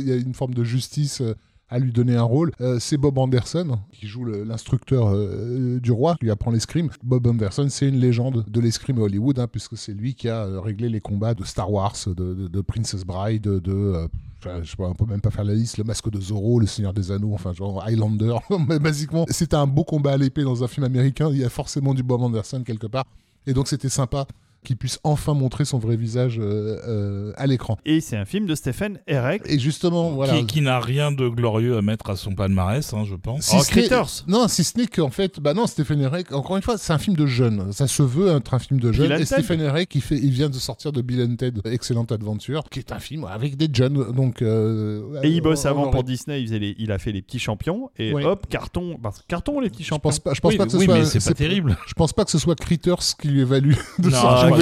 [0.07, 1.35] y a une forme de justice euh,
[1.69, 6.15] à lui donner un rôle, euh, c'est Bob Anderson, qui joue l'instructeur euh, du roi,
[6.19, 6.89] qui lui apprend l'escrime.
[7.03, 10.43] Bob Anderson, c'est une légende de l'escrime à Hollywood, hein, puisque c'est lui qui a
[10.45, 13.61] euh, réglé les combats de Star Wars, de, de- de Princess Bride, de...
[13.71, 14.07] euh,
[14.39, 16.93] enfin, je on peut même pas faire la liste, le masque de Zorro, le Seigneur
[16.93, 18.35] des Anneaux, enfin genre Highlander.
[18.69, 21.29] Mais basiquement, c'était un beau combat à l'épée dans un film américain.
[21.31, 23.05] Il y a forcément du Bob Anderson quelque part.
[23.47, 24.27] Et donc c'était sympa
[24.65, 27.77] qu'il puisse enfin montrer son vrai visage euh, euh, à l'écran.
[27.85, 29.43] Et c'est un film de Stephen Herek.
[29.45, 30.33] Et justement, voilà.
[30.39, 33.43] Qui, qui n'a rien de glorieux à mettre à son palmarès, hein, je pense.
[33.43, 34.25] Si Oh, ce n'est- Critters.
[34.27, 36.97] Non, si ce n'est qu'en fait, bah non, Stephen Herek, encore une fois, c'est un
[36.97, 37.71] film de jeunes.
[37.71, 39.11] Ça se veut être un film de jeunes.
[39.13, 39.25] Et.
[39.25, 42.79] Stephen Herek, il, fait, il vient de sortir de Bill and Ted, Excellente Aventure, qui
[42.79, 44.11] est un film avec des jeunes.
[44.11, 47.21] Donc, euh, Et il bosse avant pour Disney, il, faisait les- il a fait les
[47.21, 47.89] petits champions.
[47.97, 48.95] Et hop, carton.
[48.97, 50.09] Que carton, les petits Je champions.
[50.09, 50.95] pense pas, je pense oui, pas que ce oui, soit.
[50.97, 51.77] mais c'est pas terrible.
[51.87, 54.54] Je pense pas que ce soit Critters qui lui ait valu de Non, sortir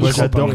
[0.00, 0.48] Moi, j'adore.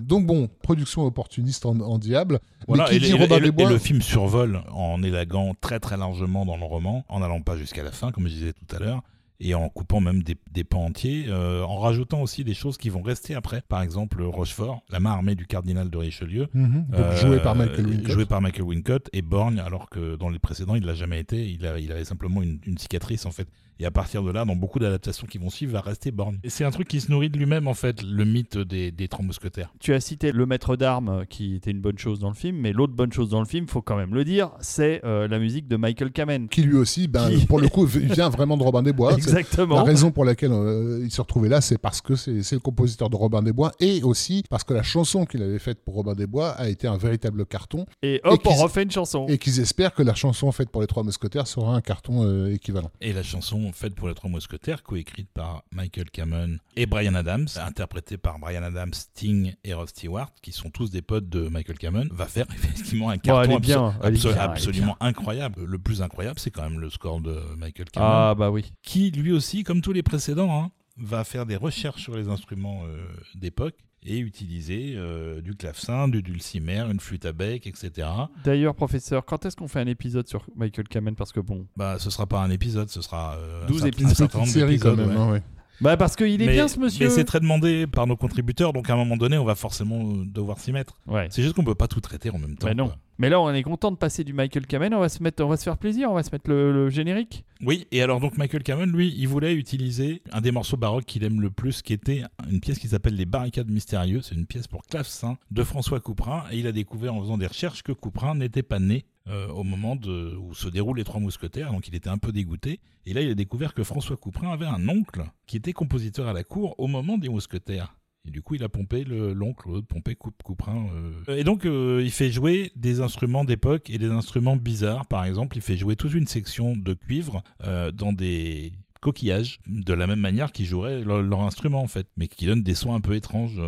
[0.00, 2.40] Donc bon, production opportuniste en, en diable.
[2.66, 4.62] Voilà, mais qui et, dit et- Robin et des le, Bois et le film survole
[4.72, 8.24] en élaguant très très largement dans le roman, en n'allant pas jusqu'à la fin, comme
[8.28, 9.02] je disais tout à l'heure.
[9.40, 12.88] et en coupant même des, des pans entiers, euh, en rajoutant aussi des choses qui
[12.88, 13.62] vont rester après.
[13.68, 16.86] Par exemple, Rochefort, la main armée du cardinal de Richelieu, Mhm.
[16.94, 18.10] Euh, joué par Michael Wincott.
[18.10, 21.48] joué par Michael Wincott, et Borgne, alors que dans les précédents, il l'a jamais été.
[21.48, 23.46] Il, a- il avait simplement une, une cicatrice en fait.
[23.80, 26.38] Et à partir de là, dans beaucoup d'adaptations qui vont suivre, va rester Borgne.
[26.42, 29.08] Et c'est un truc qui se nourrit de lui-même en fait, le mythe des, des
[29.08, 29.72] trois mousquetaires.
[29.80, 32.72] Tu as cité le maître d'armes qui était une bonne chose dans le film, mais
[32.72, 35.68] l'autre bonne chose dans le film, faut quand même le dire, c'est euh, la musique
[35.68, 36.48] de Michael Kamen.
[36.48, 39.12] Qui lui aussi, ben, Qui- pour le coup, vient vraiment de Robin des Bois.
[39.20, 39.84] C'est- La Exactement.
[39.84, 43.10] raison pour laquelle euh, il se retrouvait là, c'est parce que c'est c'est le compositeur
[43.10, 46.14] de Robin des Bois et aussi parce que la chanson qu'il avait faite pour Robin
[46.14, 49.26] des Bois a été un véritable carton Et hop, Et on refait une chanson.
[49.28, 52.52] et qu'ils espèrent que la chanson faite pour les Trois Mousquetaires sera un carton euh,
[52.52, 52.90] équivalent.
[53.00, 57.46] Et la chanson faite pour les trois mousquetaires, coécrite par Michael Cameron et Brian Adams,
[57.56, 61.78] interprétée par Brian Adams, Sting et Rod Stewart, qui sont tous des potes de Michael
[61.78, 65.64] Cameron, va faire effectivement un carton bien, abso- abso- absolument incroyable.
[65.64, 68.72] Le plus incroyable, c'est quand même le score de Michael Cameron, Ah bah oui.
[68.82, 72.82] qui lui aussi, comme tous les précédents, hein, va faire des recherches sur les instruments
[72.86, 73.74] euh, d'époque
[74.08, 78.08] et utiliser euh, du clavecin, du dulcimer, une flûte à bec, etc.
[78.44, 81.14] D'ailleurs, professeur, quand est-ce qu'on fait un épisode sur Michael Kamen?
[81.14, 81.66] Parce que bon.
[81.76, 84.06] Bah, ce sera pas un épisode, ce sera euh, un 12 certain- épisodes.
[84.06, 85.08] un Une certain nombre série quand même.
[85.10, 85.16] ouais.
[85.16, 85.42] hein, ouais.
[85.80, 87.06] Bah parce qu'il est mais, bien ce monsieur.
[87.06, 90.02] mais c'est très demandé par nos contributeurs, donc à un moment donné, on va forcément
[90.24, 90.98] devoir s'y mettre.
[91.06, 91.28] Ouais.
[91.30, 92.66] C'est juste qu'on peut pas tout traiter en même temps.
[92.66, 92.86] Mais non.
[92.88, 92.96] quoi.
[93.20, 94.94] Mais là, on est content de passer du Michael Kamen.
[94.94, 96.10] On va se mettre, on va se faire plaisir.
[96.10, 97.44] On va se mettre le, générique.
[97.60, 101.24] Oui, et alors donc Michael Cameron, lui, il voulait utiliser un des morceaux baroques qu'il
[101.24, 104.26] aime le plus, qui était une pièce qui s'appelle Les Barricades Mystérieuses.
[104.28, 107.48] C'est une pièce pour clavecin de François Couperin, et il a découvert en faisant des
[107.48, 111.72] recherches que Couperin n'était pas né euh, au moment où se déroulent les Trois Mousquetaires,
[111.72, 112.80] donc il était un peu dégoûté.
[113.04, 116.32] Et là, il a découvert que François Couperin avait un oncle qui était compositeur à
[116.32, 117.96] la cour au moment des Mousquetaires.
[118.26, 120.86] Et du coup, il a pompé le- l'oncle, pompé Coupe, Couperin.
[121.28, 121.36] euh.
[121.36, 125.06] Et donc, euh, il fait jouer des instruments d'époque et des instruments bizarres.
[125.06, 129.94] Par exemple, il fait jouer toute une section de cuivre euh, dans des coquillages, de
[129.94, 133.00] la même manière qu'ils joueraient leur, instrument, en fait, mais qui donnent des sons un
[133.00, 133.58] peu étranges.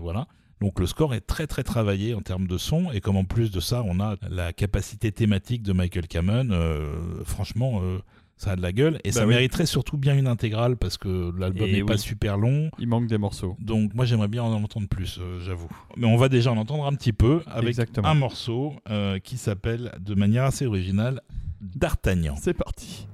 [0.00, 0.26] voilà.
[0.60, 3.50] Donc le score est très très travaillé en termes de son et comme en plus
[3.50, 7.80] de ça on a la capacité thématique de Michael euh, franchement
[8.40, 9.34] ça a de la gueule et ça oui.
[9.34, 12.70] mériterait surtout bien une intégrale parce que l'album n'est pas super long.
[12.78, 13.54] Il manque des morceaux.
[13.60, 15.68] Donc moi j'aimerais bien en entendre plus, euh, j'avoue.
[15.98, 18.08] Mais on va déjà en entendre un petit peu avec Exactement.
[18.08, 21.20] un morceau euh, qui s'appelle de manière assez originale
[21.60, 22.36] D'Artagnan.
[22.40, 23.06] C'est parti.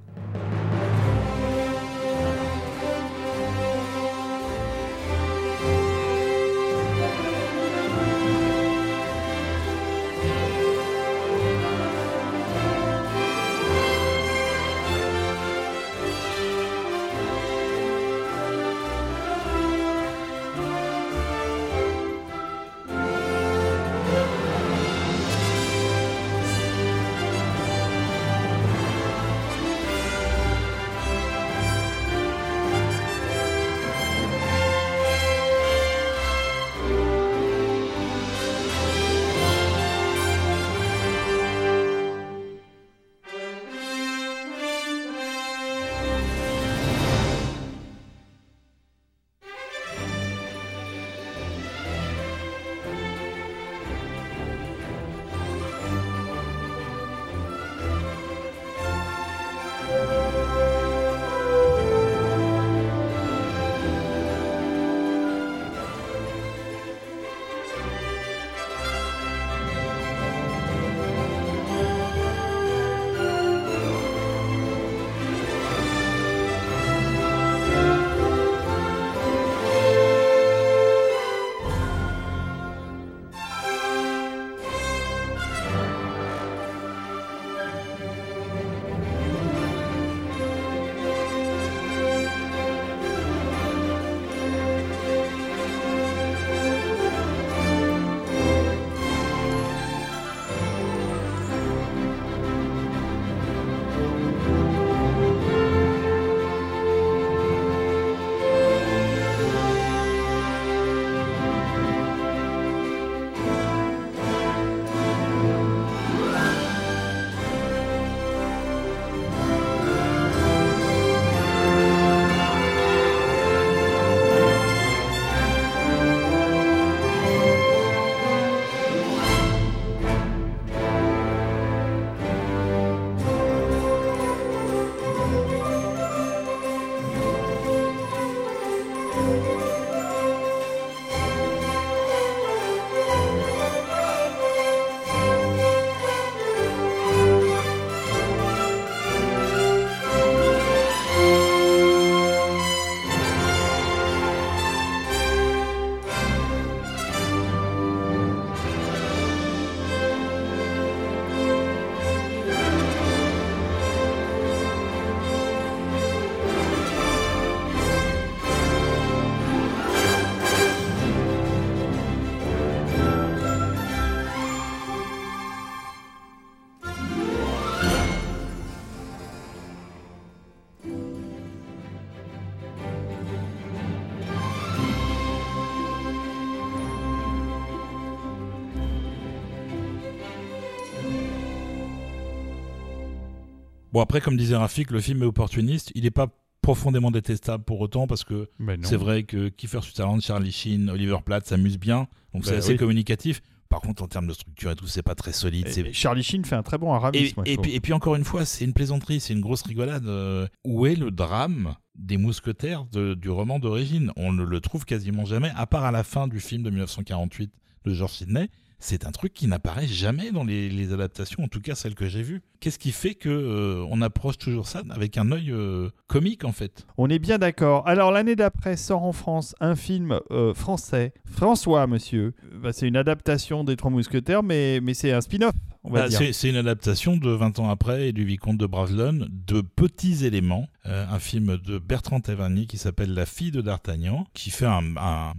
[193.97, 195.91] Bon, après, comme disait Rafik, le film est opportuniste.
[195.95, 196.27] Il n'est pas
[196.61, 198.51] profondément détestable pour autant parce que
[198.83, 202.01] c'est vrai que Kiefer Sutherland, Charlie Sheen, Oliver Platt s'amusent bien.
[202.35, 202.77] Donc Bah c'est assez oui.
[202.77, 203.41] communicatif.
[203.71, 205.67] Par contre, en termes de structure et tout, c'est pas très solide.
[205.79, 207.17] Et- Charlie Sheen fait un très bon Aramis.
[207.17, 210.07] Et, moi, puis, et puis encore une fois, c'est une plaisanterie, c'est une grosse rigolade.
[210.07, 214.13] Euh, où est le drame des mousquetaires de- du roman d'origine?
[214.19, 217.51] On ne le trouve quasiment jamais, à part à la fin du film de 1948
[217.87, 218.51] de George Sidney.
[218.79, 222.07] C'est un truc qui n'apparaît jamais dans les, les adaptations, en tout cas celles que
[222.09, 222.43] j'ai vues.
[222.61, 226.53] Qu'est-ce qui fait que euh, on approche toujours ça avec un œil euh, comique en
[226.53, 226.87] fait?
[226.99, 227.87] On est bien d'accord.
[227.89, 232.35] Alors l'année d'après sort en France un film euh, français, François, monsieur.
[232.63, 235.55] Bah, c'est une adaptation des Trois Mousquetaires, mais, mais c'est un spin-off,
[235.85, 239.63] Bah, c'est, c'est une adaptation de 20 ans après et du Vicomte de Bragelonne de
[239.63, 240.69] petits éléments.
[240.87, 244.97] Euh, un film de Bertrand Tavernier qui s'appelle La fille de D'Artagnan, qui fait un-
[244.97, 245.33] un-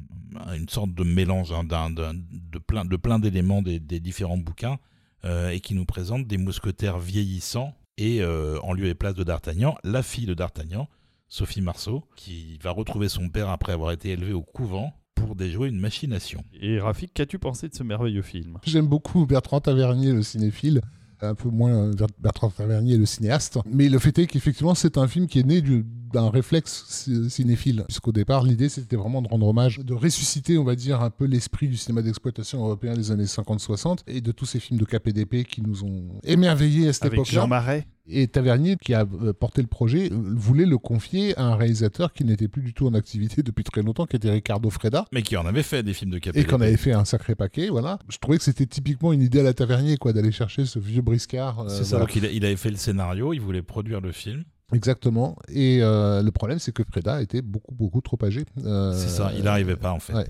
[0.55, 4.37] une sorte de mélange hein, d'un- d'un- de, plein, de plein d'éléments des, des différents
[4.37, 4.77] bouquins
[5.25, 9.23] euh, et qui nous présente des mousquetaires vieillissants et euh, en lieu et place de
[9.23, 10.87] D'Artagnan, la fille de D'Artagnan,
[11.27, 15.69] Sophie Marceau, qui va retrouver son père après avoir été élevée au couvent pour déjouer
[15.69, 16.43] une machination.
[16.61, 18.59] Et Rafik, qu'as-tu pensé de ce merveilleux film?
[18.65, 20.81] J'aime beaucoup Bertrand Tavernier, le cinéphile.
[21.19, 23.57] Un peu moins Ber- Bertrand Tavernier, le cinéaste.
[23.65, 25.83] Mais le fait est qu'effectivement, c'est un film qui est né du-
[26.13, 27.83] d'un réflexe ci- cinéphile.
[27.87, 31.25] Puisqu'au départ, l'idée, c'était vraiment de rendre hommage, de ressusciter, on va dire, un peu
[31.25, 35.43] l'esprit du cinéma d'exploitation européen des années 50-60 et de tous ces films de KPDP
[35.43, 37.33] qui nous ont émerveillés à cette époque-là.
[37.41, 41.43] Jean Marais Et Tavernier, qui a euh, porté le projet, euh, voulait le confier à
[41.45, 44.69] un réalisateur qui n'était plus du tout en activité depuis très longtemps, qui était Ricardo
[44.69, 45.05] Freda.
[45.11, 46.47] Mais qui en avait fait des films de Et KPDP.
[46.49, 47.99] qu'on avait fait un sacré paquet, voilà.
[48.09, 51.01] Je trouvais que c'était typiquement une idée à la Tavernier, quoi, d'aller chercher ce vieux
[51.01, 51.59] briscard.
[51.61, 52.05] euh, C'est ça, voilà.
[52.05, 54.43] donc il, a- il avait fait le scénario, il voulait produire le film.
[54.73, 55.37] Exactement.
[55.49, 58.43] Et euh, le problème, c'est que Freda était beaucoup, beaucoup trop âgé.
[58.65, 60.13] Euh, C'est ça, il n'arrivait pas en fait.
[60.13, 60.27] ouais.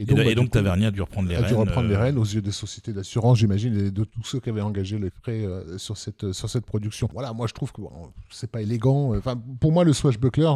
[0.00, 1.48] Et, donc, bah, et donc coup, Tavernier a dû reprendre les a rênes.
[1.48, 4.38] dû reprendre les euh, rênes aux yeux des sociétés d'assurance, j'imagine, et de tous ceux
[4.38, 7.08] qui avaient engagé les frais euh, sur, cette, sur cette production.
[7.12, 7.90] Voilà, moi je trouve que bon,
[8.30, 9.16] c'est pas élégant.
[9.16, 10.52] Enfin, pour moi, le Swashbuckler,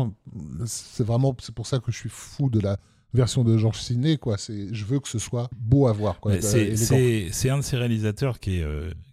[0.65, 2.77] c'est vraiment, c'est pour ça que je suis fou de la
[3.15, 4.39] version de Georges Sidney, quoi.
[4.39, 6.41] C'est, je veux que ce soit beau à voir, quoi.
[6.41, 8.67] C'est c'est- c'est un de ces réalisateurs qui est,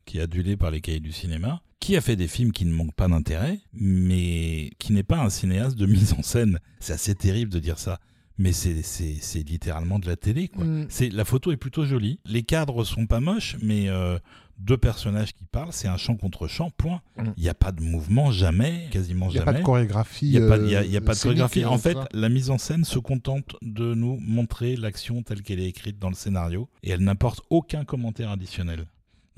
[0.06, 2.74] qui est adulé par les cahiers du cinéma, qui a fait des films qui ne
[2.74, 6.60] manquent pas d'intérêt, mais qui n'est pas un cinéaste de mise en scène.
[6.80, 8.00] C'est assez terrible de dire ça.
[8.38, 10.64] Mais c'est- littéralement de la télé, quoi.
[10.64, 10.88] Mm.
[11.12, 12.20] La photo est plutôt jolie.
[12.26, 14.18] Les cadres sont pas moches, mais euh,
[14.60, 16.70] deux personnages qui parlent, c'est un champ contre champ.
[16.70, 17.02] Point.
[17.18, 17.24] Mm.
[17.36, 19.52] Il n'y a pas de mouvement jamais, quasiment Il n'y a jamais.
[19.54, 20.28] pas de chorégraphie.
[20.28, 21.66] Il n'y a, pas- euh, a- a de scénique, chorégraphie.
[21.66, 22.08] En fait, ça.
[22.14, 26.10] la mise en scène se contente de nous montrer l'action telle qu'elle est écrite dans
[26.10, 28.86] le scénario et elle n'apporte aucun commentaire additionnel.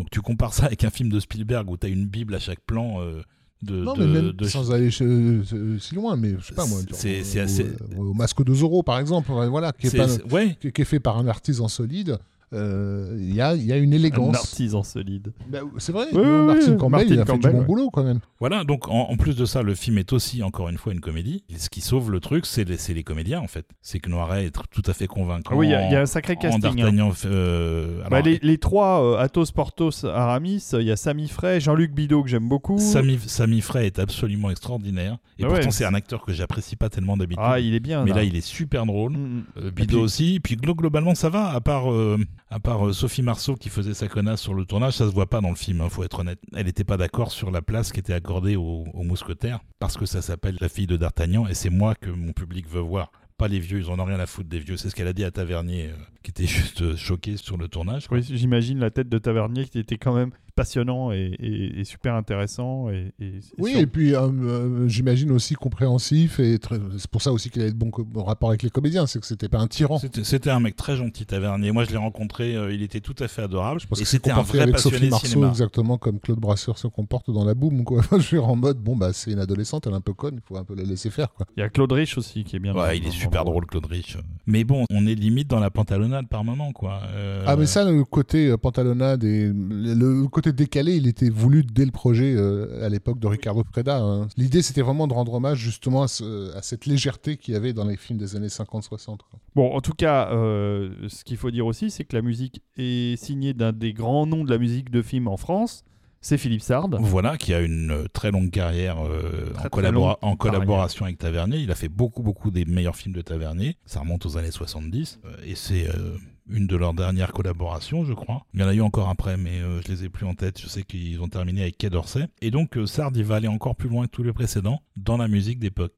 [0.02, 2.40] Donc tu compares ça avec un film de Spielberg où tu as une Bible à
[2.40, 3.22] chaque plan euh,
[3.62, 5.44] de, Non, de- mais même de- sans aller euh,
[5.80, 6.80] si loin, mais je sais pas moi.
[6.92, 10.08] C'est- au- c'est assez- Au, au masque de Zorro, par exemple, voilà, qui est, pas-
[10.34, 12.18] ouais, qui est fait par un artisan solide.
[12.54, 14.36] Euh, Il y, a, il y a une Un élégance.
[14.36, 15.32] artisan solide.
[15.50, 17.60] Bah, c'est vrai, Oui, oui, Martin oui, Campbell, Martin il a fait Campbell, du bon
[17.62, 17.66] ouais.
[17.68, 18.20] boulot quand même.
[18.40, 18.64] voilà.
[18.64, 21.44] Donc en, en plus de ça, le film est aussi encore une fois une comédie.
[21.50, 23.66] Et ce qui sauve le truc, c'est les, c'est les comédiens en fait.
[23.82, 25.52] C'est que Noiret est tout à fait convaincant.
[25.54, 26.82] Ah oui, il y, a- il y a un sacré en casting.
[27.00, 27.12] hein.
[27.26, 31.94] Euh, Bah, les, les trois, euh, Athos, Porthos, Aramis, il y a Sami Frey, Jean-Luc
[31.94, 32.80] Bidot que j'aime beaucoup.
[32.80, 35.18] Sami, Sami Frey est absolument extraordinaire.
[35.40, 35.72] Et Ah pourtant, ouais.
[35.72, 37.44] c'est un acteur que j'apprécie pas tellement d'habitude.
[37.46, 38.04] Ah, il est bien.
[38.04, 39.14] mais là, il est super drôle.
[39.14, 39.44] Mm, mm.
[39.58, 40.40] Euh, Bidot puis- aussi.
[40.44, 41.50] Puis glo- globalement, ça va.
[41.50, 42.18] À part, euh,
[42.52, 45.30] à part euh, Sophie Marceau qui faisait sa connasse sur le tournage, ça se voit
[45.30, 46.40] pas dans le film, hein, faut être honnête.
[46.54, 50.22] Elle n'était pas d'accord sur la place qui était accordée aux, mousquetaires parce que ça
[50.22, 53.12] s'appelle La fille de D'Artagnan et c'est moi que mon public veut voir.
[53.38, 54.78] Pas les vieux, ils en ont rien à foutre des vieux.
[54.78, 57.70] C'est ce qu'elle a dit à Tavernier, euh, qui était juste euh, choqué sur le
[57.70, 58.08] tournage.
[58.12, 60.32] Oui, j'imagine la tête de Tavernier qui était quand même
[60.62, 62.90] passionnant et, et- et super intéressant.
[62.90, 66.40] Et, et- et Oui, sur- et puis euh, euh, j'imagine aussi compréhensif.
[66.40, 69.08] et très- C'est pour ça aussi qu'il avait de bons bons rapports avec les comédiens,
[69.08, 70.00] c'est que c'était pas un tyran.
[70.24, 71.72] C'était un mec très gentil, Tavernier.
[71.72, 73.80] Moi, je l'ai rencontré, euh, il était tout à fait adorable.
[73.80, 75.48] Je pense et que c'est c'était un vrai avec passionné Sophie de Marceau cinéma.
[75.50, 78.02] exactement comme Claude Brasseur se comporte dans la boum quoi.
[78.12, 80.42] je suis en mode bon bah c'est une adolescente, elle est un peu conne, il
[80.48, 81.46] faut un peu la laisser faire quoi.
[81.58, 82.76] Il y a Claude Rich aussi qui est bien.
[82.76, 84.18] Ouais, il est super drôle, Claude Rich.
[84.46, 87.02] Mais bon, on est limite dans la pantalonnade par moment, quoi.
[87.14, 91.86] Euh, Ah mais ça le côté pantalonnade et le, le décalé, il était voulu dès
[91.86, 93.98] le projet euh, à l'époque de Ricardo Preda.
[94.00, 94.28] hein.
[94.38, 97.74] L'idée c'était vraiment de rendre hommage justement à, ce- à cette légèreté qu'il y avait
[97.74, 99.06] dans les films des années 50-60.
[99.06, 99.40] quoi.
[99.56, 103.16] Bon, en tout cas, euh, ce qu'il faut dire aussi, c'est que la musique est
[103.22, 105.84] signée d'un des grands noms de la musique de film en France.
[106.24, 106.88] C'est Philippe Sard.
[107.00, 110.36] Voilà, qui a une euh, très longue carrière euh, Très, en, très collabora- longue en
[110.36, 111.58] collaboration avec Tavernier.
[111.58, 113.76] Il a fait beaucoup, beaucoup des meilleurs films de Tavernier.
[113.88, 115.20] Ça remonte aux années 70.
[115.26, 116.16] euh, et c'est euh,
[116.52, 118.46] une de leurs dernières collaborations, je crois.
[118.54, 120.60] Il y en a eu encore après, mais euh, je les ai plus en tête.
[120.60, 122.28] Je sais qu'ils ont terminé avec Quai d'Orsay.
[122.42, 125.18] Et donc, euh, Sard, il va aller encore plus loin que tous les précédents dans
[125.18, 125.96] la musique d'époque.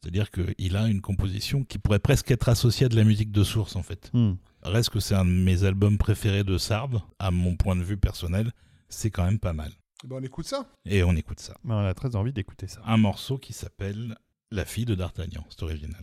[0.00, 3.44] C'est-à-dire qu'il a une composition qui pourrait presque être associée à de la musique de
[3.44, 4.10] source, en fait.
[4.14, 4.34] Hmm.
[4.62, 7.98] Reste que c'est un de mes albums préférés de Sard, à mon point de vue
[7.98, 8.52] personnel.
[8.88, 9.72] C'est quand même pas mal.
[10.04, 10.66] Bon, on écoute ça.
[10.86, 11.54] Et on écoute ça.
[11.64, 12.80] Mais on a très envie d'écouter ça.
[12.86, 14.16] Un morceau qui s'appelle
[14.50, 15.44] La fille de D'Artagnan.
[15.50, 16.02] C'est original.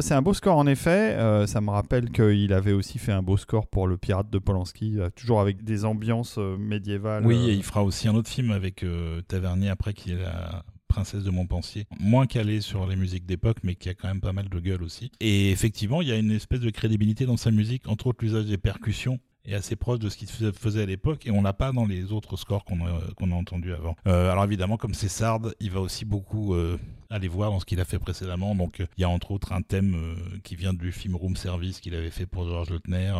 [0.00, 1.14] Ouais, c'est un beau score en effet.
[1.18, 4.38] Euh, ça me rappelle qu'il avait aussi fait un beau score pour le Pirate de
[4.38, 7.26] Polanski, euh, toujours avec des ambiances euh, médiévales.
[7.26, 8.82] Oui, et il fera aussi un autre film avec
[9.28, 11.84] Tavernier après qui est la princesse de Montpensier.
[12.00, 14.82] Moins calé sur les musiques d'époque, mais qui a quand même pas mal de gueule
[14.82, 15.12] aussi.
[15.20, 18.46] Et effectivement, il y a une espèce de crédibilité dans sa musique, entre autres l'usage
[18.46, 21.52] des percussions est assez proche de ce qu'il fais- faisait à l'époque et on l'a
[21.52, 23.96] pas dans les autres scores qu'on a, entendus avant.
[24.06, 26.78] Euh, alors évidemment, comme c'est Sard, il va aussi beaucoup euh,
[27.08, 28.54] aller voir dans ce qu'il a fait précédemment.
[28.54, 29.96] Donc euh, il y a entre autres un thème
[30.42, 33.12] qui vient du film Room Service qu'il avait fait pour George Lautner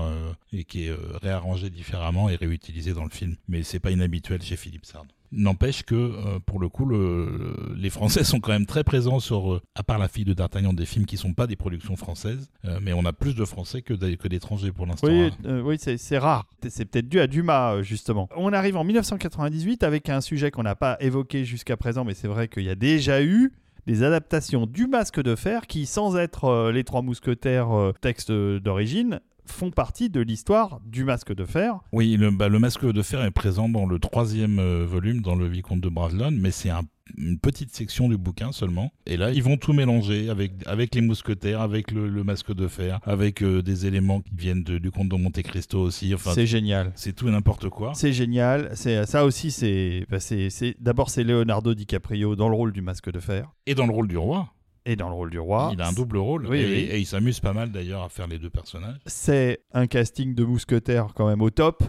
[0.53, 0.93] et qui est
[1.23, 3.37] réarrangé différemment et réutilisé dans le film.
[3.49, 5.05] Mais c'est pas inhabituel chez Philippe Sard.
[5.33, 9.53] N'empêche que, euh, pour le coup, le- les Français sont quand même très présents sur,
[9.53, 12.51] euh, à part la fille de D'Artagnan, des films qui sont pas des productions françaises,
[12.64, 13.95] euh, mais on a plus de Français que
[14.26, 15.07] d'étrangers pour l'instant.
[15.07, 15.61] Oui, hein.
[15.64, 16.47] oui c'est rare.
[16.68, 18.28] C'est peut-être dû à Dumas, justement.
[18.37, 22.28] On arrive en 1998 avec un sujet qu'on n'a pas évoqué jusqu'à présent, mais c'est
[22.28, 23.53] vrai qu'il y a déjà eu
[23.87, 28.31] des adaptations du Masque de Fer qui, sans être euh, les Trois Mousquetaires euh, texte
[28.31, 29.20] d'origine,
[29.51, 31.81] font partie de l'histoire du Masque de Fer.
[31.93, 35.35] Oui, le, bah, le masque de fer est présent dans le troisième euh, volume, dans
[35.35, 36.83] le Vicomte de Bragelonne, mais c'est un-
[37.19, 38.93] une petite section du bouquin seulement.
[39.05, 42.69] Et là, ils vont tout mélanger avec, avec les mousquetaires, avec le, le masque de
[42.69, 46.15] fer, avec euh, des éléments qui viennent de- du comte de Monte Cristo aussi.
[46.15, 46.93] Enfin, c'est génial.
[46.95, 47.93] c'est tout et n'importe quoi.
[47.95, 48.71] C'est génial.
[48.75, 49.51] C'est ça aussi.
[49.51, 53.51] C'est bah, c'est- c'est- d'abord c'est Leonardo DiCaprio dans le rôle du Masque de Fer
[53.67, 54.49] Et dans le rôle du roi,
[54.91, 55.70] et dans le rôle du roi.
[55.72, 56.47] il a un double rôle.
[56.47, 56.88] Oui, et, oui.
[56.91, 58.97] et il s'amuse pas mal d'ailleurs à faire les deux personnages.
[59.07, 61.84] C'est un casting de mousquetaires quand même au top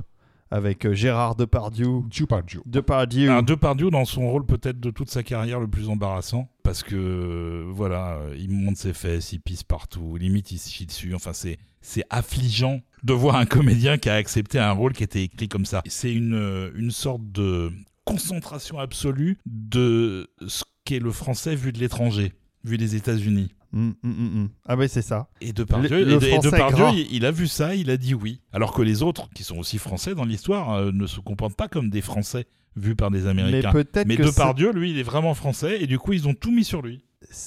[0.51, 2.01] avec euh, Gérard Depardieu.
[2.07, 2.61] Dieu par Dieu.
[2.65, 3.31] Depardieu.
[3.31, 6.95] Un Depardieu dans son rôle peut-être de toute sa carrière le plus embarrassant parce que
[6.95, 11.15] euh, voilà, il monte ses fesses, il pisse partout, limite il se chie dessus.
[11.15, 15.23] Enfin c'est c'est affligeant de voir un comédien qui a accepté un rôle qui était
[15.23, 15.81] écrit comme ça.
[15.87, 17.71] C'est une euh, une sorte de
[18.05, 22.33] concentration absolue de ce qu'est le français vu de l'étranger,
[22.63, 23.49] vu des États-Unis.
[23.73, 24.09] Mm, mm,
[24.43, 24.49] mm.
[24.67, 25.29] Ah ouais, c'est ça.
[25.39, 28.13] Et Depardieu, Le- le et et Depardieu, il, il a vu ça, il a dit
[28.13, 28.41] oui.
[28.51, 31.67] Alors que les autres, qui sont aussi français dans l'histoire, euh, ne se comportent pas
[31.69, 33.71] comme des Français vus par des Mais Américains.
[33.71, 36.51] peut-être Mais que, Depardieu, lui, il est vraiment français et du coup, ils ont tout
[36.51, 37.03] mis sur lui.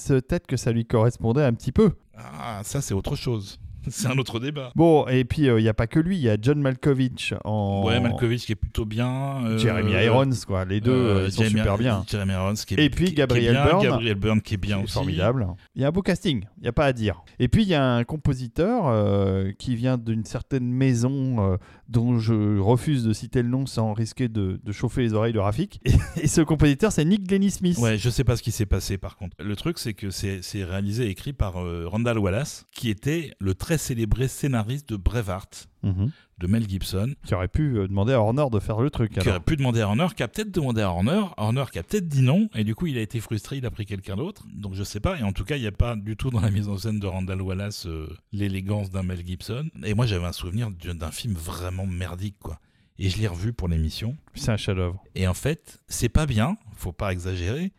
[0.07, 1.91] peut-être que ça lui correspondait un petit peu.
[2.17, 3.59] Ah, ça, c'est autre chose.
[3.89, 4.71] C'est un autre débat.
[4.75, 7.83] Bon, et puis il n'y a pas que lui, il y a John Malkovich en.
[7.85, 9.45] Ouais, Malkovich qui est plutôt bien.
[9.45, 10.65] euh, Jeremy Irons, quoi.
[10.65, 12.03] Les deux, euh, ils sont Jeremy- super bien.
[12.07, 13.81] Jeremy Irons qui est Et puis Gabriel Byrne.
[13.83, 14.93] Gabriel Byrne qui est bien aussi.
[14.93, 15.47] formidable.
[15.75, 17.23] Il y a un beau casting, il n'y a pas à dire.
[17.39, 21.57] Et puis il y a un compositeur euh, qui vient d'une certaine maison euh,
[21.87, 25.39] dont je refuse de citer le nom sans risquer de, de chauffer les oreilles de
[25.39, 25.81] Rafik.
[26.21, 27.77] Et, ce compositeur, c'est Nick Glennie Smith.
[27.77, 29.35] Ouais, je sais pas ce qui s'est passé par contre.
[29.39, 33.31] Le truc, c'est que c'est c'est réalisé et écrit par euh, Randall Wallace, qui était
[33.39, 36.11] le très célébré scénariste de Braveheart Mhm.
[36.39, 39.13] de Mel Gibson, Qui aurait pu euh, demander à Horner de faire le truc.
[39.13, 39.35] qui alors.
[39.35, 42.07] aurait pu demander à Horner, qui a peut-être demandé à Horner, Horner qui a peut-être
[42.09, 44.43] dit non, et du coup il a été frustré, il a pris quelqu'un d'autre.
[44.53, 46.41] Donc je sais pas, et en tout cas il n'y a pas du tout dans
[46.41, 49.69] la mise en scène de Randall Wallace euh, l'élégance d'un Mel Gibson.
[49.83, 52.59] Et moi j'avais un souvenir d'un d'un film vraiment merdique quoi.
[52.97, 54.15] Et je l'ai revu pour l'émission.
[54.35, 55.03] C'est un chef-d'œuvre.
[55.15, 57.73] Et en fait, c'est pas bien, faut pas exagérer,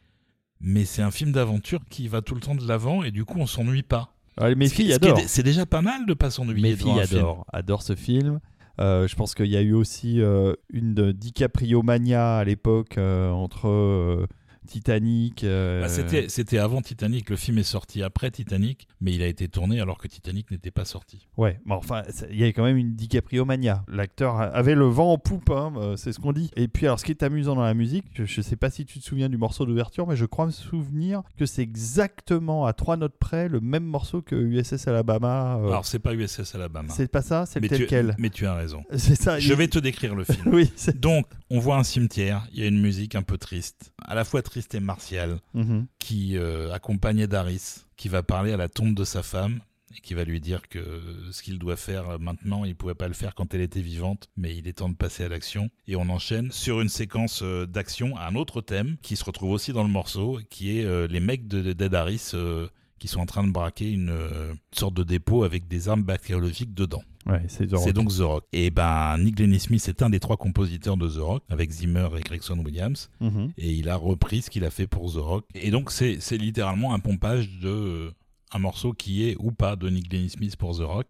[0.61, 3.38] mais c'est un film d'aventure qui va tout le temps de l'avant et du coup
[3.38, 4.14] on s'ennuie pas.
[4.41, 5.20] Ouais, mes filles adorent.
[5.26, 6.70] C'est déjà pas mal de pas s'ennuyer.
[6.70, 8.41] Mes filles adorent, adorent ce film.
[8.78, 13.30] Euh, je pense qu'il y a eu aussi euh, une DiCaprio mania à l'époque euh,
[13.30, 14.28] entre
[14.66, 15.44] Titanic.
[15.44, 19.26] euh, Bah, C'était c'était avant Titanic, le film est sorti après Titanic, mais il a
[19.26, 21.26] été tourné alors que Titanic n'était pas sorti.
[21.36, 23.84] Ouais, mais enfin, il y avait quand même une DiCaprio mania.
[23.88, 26.50] L'acteur avait le vent en poupe, hein, euh, c'est ce qu'on dit.
[26.56, 28.84] Et puis, alors, ce qui est amusant dans la musique, je, je sais pas si
[28.84, 32.72] tu te souviens du morceau d'ouverture, mais je crois me souvenir que c'est exactement à
[32.72, 35.58] trois notes près le même morceau que USS Alabama.
[35.58, 36.92] euh, Alors c'est pas USS Alabama.
[36.92, 38.14] c'est pas ça, c'est tel tu, quel.
[38.18, 38.82] mais tu as raison.
[38.96, 39.38] C'est ça.
[39.38, 40.42] Je il- vais te décrire le film.
[40.52, 40.70] Oui.
[40.96, 44.24] Donc, on voit un cimetière, il y a une musique un peu triste, à la
[44.24, 45.86] fois triste et martiale, Mhm.
[45.98, 49.61] qui euh, accompagne Daris, qui va parler à la tombe de sa femme
[49.96, 50.80] et qui va lui dire que
[51.30, 54.54] ce qu'il doit faire maintenant, il pouvait pas le faire quand elle était vivante, mais
[54.57, 55.70] il est temps de passer à l'action.
[55.86, 59.72] Et on enchaîne sur une séquence euh, d'action, un autre thème qui se retrouve aussi
[59.72, 62.68] dans le morceau, qui est euh, les mecs de, de Daris euh,
[62.99, 66.74] qui sont en train de braquer une euh, sorte de dépôt avec des armes bactériologiques
[66.74, 67.03] dedans.
[67.26, 68.44] Ouais, c'est donc The Rock.
[68.53, 72.09] Et ben Nick Glennie Smith est un des trois compositeurs de The Rock, avec Zimmer
[72.16, 73.53] et Gregson Williams Mhm.
[73.59, 75.44] et il a repris ce qu'il a fait pour The Rock.
[75.55, 78.11] Et donc c'est littéralement un pompage de euh,
[78.53, 81.07] un morceau qui est ou pas de Nick Glennie Smith pour The Rock,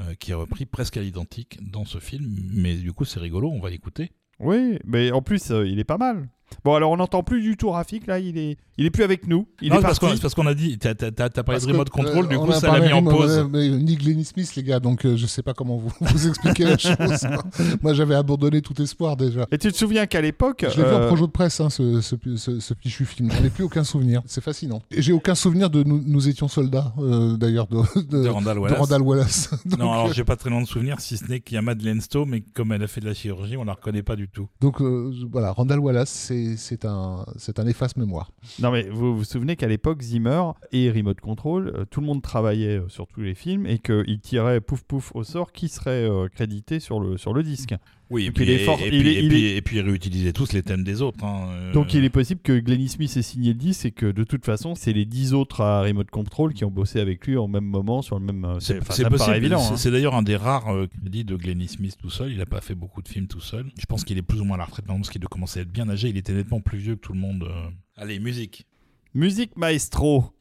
[0.00, 2.26] euh, qui est repris presque à l'identique dans ce film.
[2.52, 4.10] Mais du coup c'est rigolo, on va l'écouter.
[4.40, 6.28] Oui, mais en plus, il est pas mal.
[6.64, 9.26] Bon, alors on n'entend plus du tout Rafik, là, il est, il est plus avec
[9.26, 9.46] nous.
[9.60, 11.66] Il Non, est parce qu'on c'est parce qu'on a dit, t'as t'as- t'as- parlé de
[11.66, 13.30] remote control, euh, du coup ça l'a mis en pause.
[13.38, 16.28] euh, mais Nick Glennie Smith, les gars, donc euh, je sais pas comment vous vous
[16.28, 17.26] expliquer la chose.
[17.82, 19.46] Moi, j'avais abandonné tout espoir déjà.
[19.50, 20.64] Et tu te souviens qu'à l'époque.
[20.68, 23.30] Je l'ai vu euh, en projet de presse, hein, ce, ce, ce, ce fichu film.
[23.30, 24.22] J'en ai plus aucun souvenir.
[24.26, 24.82] C'est fascinant.
[24.90, 28.56] Et j'ai aucun souvenir de nous, nous étions soldats, euh, d'ailleurs, de, de, de Randall
[28.56, 28.78] de Wallace.
[28.78, 29.50] Randall Wallace.
[29.66, 31.58] Donc, non, alors euh, j'ai pas très loin de souvenir, si ce n'est qu'il y
[31.58, 34.16] a Madeleine Stowe, mais comme elle a fait de la chirurgie, on la reconnaît pas
[34.16, 34.48] du tout.
[34.60, 37.24] donc, euh, voilà, Randall Wallace, c'est c'est un,
[37.56, 38.30] un efface-mémoire.
[38.60, 42.22] Non, mais vous vous souvenez qu'à l'époque, Zimmer et Remote Control, euh, tout le monde
[42.22, 46.08] travaillait euh, sur tous les films et qu'ils tiraient pouf pouf au sort qui serait
[46.08, 47.74] euh, crédité sur le disque.
[48.12, 49.44] Oui, et Donc puis, il est et- fort- et il puis- est- et il puis-
[49.46, 51.24] est- et puis ils réutilisaient tous les thèmes des autres.
[51.24, 54.06] hein, euh, Donc il est possible que Glennie Smith ait signé le disque et que
[54.12, 57.38] de toute façon, c'est les dix autres à Remote Control qui ont bossé avec lui
[57.38, 58.44] en même moment sur le même.
[58.44, 58.74] euh, C'est
[59.08, 59.36] possible.
[59.36, 59.58] évident.
[59.60, 59.76] C'est- hein.
[59.78, 62.30] C'est d'ailleurs un des rares euh, crédits de Glennie Smith tout seul.
[62.30, 63.64] Il n'a pas fait beaucoup de films tout seul.
[63.78, 65.60] Je pense qu'il est plus ou moins à la retraite maintenant parce qu'il doit commencer
[65.60, 66.10] à être bien âgé.
[66.10, 67.44] Il était nettement plus vieux que tout le monde.
[67.48, 67.68] euh.
[67.96, 68.66] Allez, musique.
[69.14, 70.32] Musique maestro.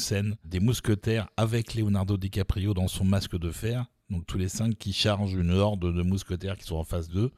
[0.00, 3.84] Scène des mousquetaires avec Leonardo DiCaprio dans son masque de fer.
[4.10, 7.30] Donc tous les cinq qui chargent une horde de mousquetaires qui sont en face d'eux.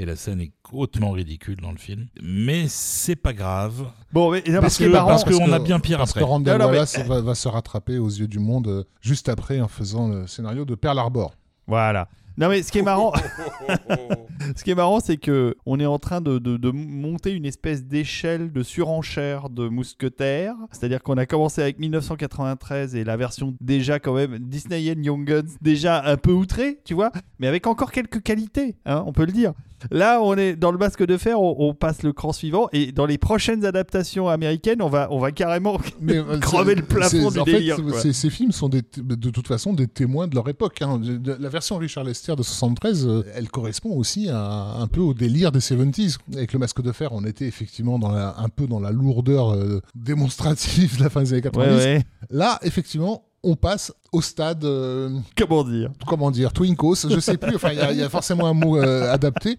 [0.00, 2.06] Et la scène est hautement ridicule dans le film.
[2.22, 3.90] Mais c'est pas grave.
[4.12, 6.20] Bon, mais, non, Parce que- marrant, parce qu'on a bien pire parce après.
[6.20, 8.84] que Randall Non, non, mais- Wallace va, va se rattraper aux yeux du monde euh,
[9.00, 11.34] juste après en faisant le scénario de Pearl Harbor.
[11.66, 12.08] Voilà.
[12.38, 13.12] Non mais ce qui est marrant,
[14.56, 17.44] ce qui est marrant, c'est que on est en train de, de- de monter une
[17.44, 20.54] espèce d'échelle de surenchère de mousquetaires.
[20.70, 25.48] C'est-à-dire qu'on a commencé avec 1993 et la version déjà quand même Disneyen Young Guns,
[25.60, 27.10] déjà un peu outrée, tu vois,
[27.40, 29.52] mais avec encore quelques qualités, hein, on peut le dire.
[29.90, 32.92] Là, on est dans le masque de fer, on, on passe le cran suivant et
[32.92, 37.30] dans les prochaines adaptations américaines, on va, on va carrément Mais, euh, crever le plafond
[37.30, 37.76] du en fait, délire.
[37.76, 38.00] c'est- quoi.
[38.12, 40.82] ces, films sont des, de toute façon des témoins de leur époque.
[40.82, 41.00] hein.
[41.38, 45.52] La version Richard Lester de 73, euh, elle correspond aussi à, un peu au délire
[45.52, 46.18] des 70s.
[46.34, 49.50] Avec le masque de fer, on était effectivement dans la- un peu dans la lourdeur
[49.54, 51.70] euh, démonstrative de la fin des années 90.
[51.76, 52.02] Ouais, ouais.
[52.30, 55.90] Là, effectivement, on passe au stade, euh, Comment dire?
[56.06, 57.56] comment dire, twinkos, je sais plus.
[57.56, 59.56] Enfin, il y a- il y, a forcément un mot euh, adapté.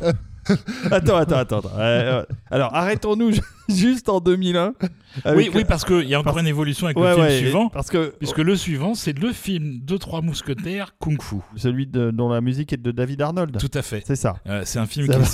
[0.90, 1.62] Attends, attends, attends.
[1.76, 4.72] Euh, alors, arrêtons-nous ju- juste en 2001.
[5.36, 7.38] Oui, oui, parce qu'il y a encore parce- une évolution avec Ouais, le film ouais,
[7.38, 7.68] suivant.
[7.68, 11.36] Parce que Puisque le suivant, c'est le film de trois mousquetaires Kung Fu.
[11.56, 13.58] celui de- dont la musique est de David Arnold.
[13.58, 14.02] Tout à fait.
[14.04, 14.36] C'est ça.
[14.48, 15.24] Euh, c'est un film qui, est-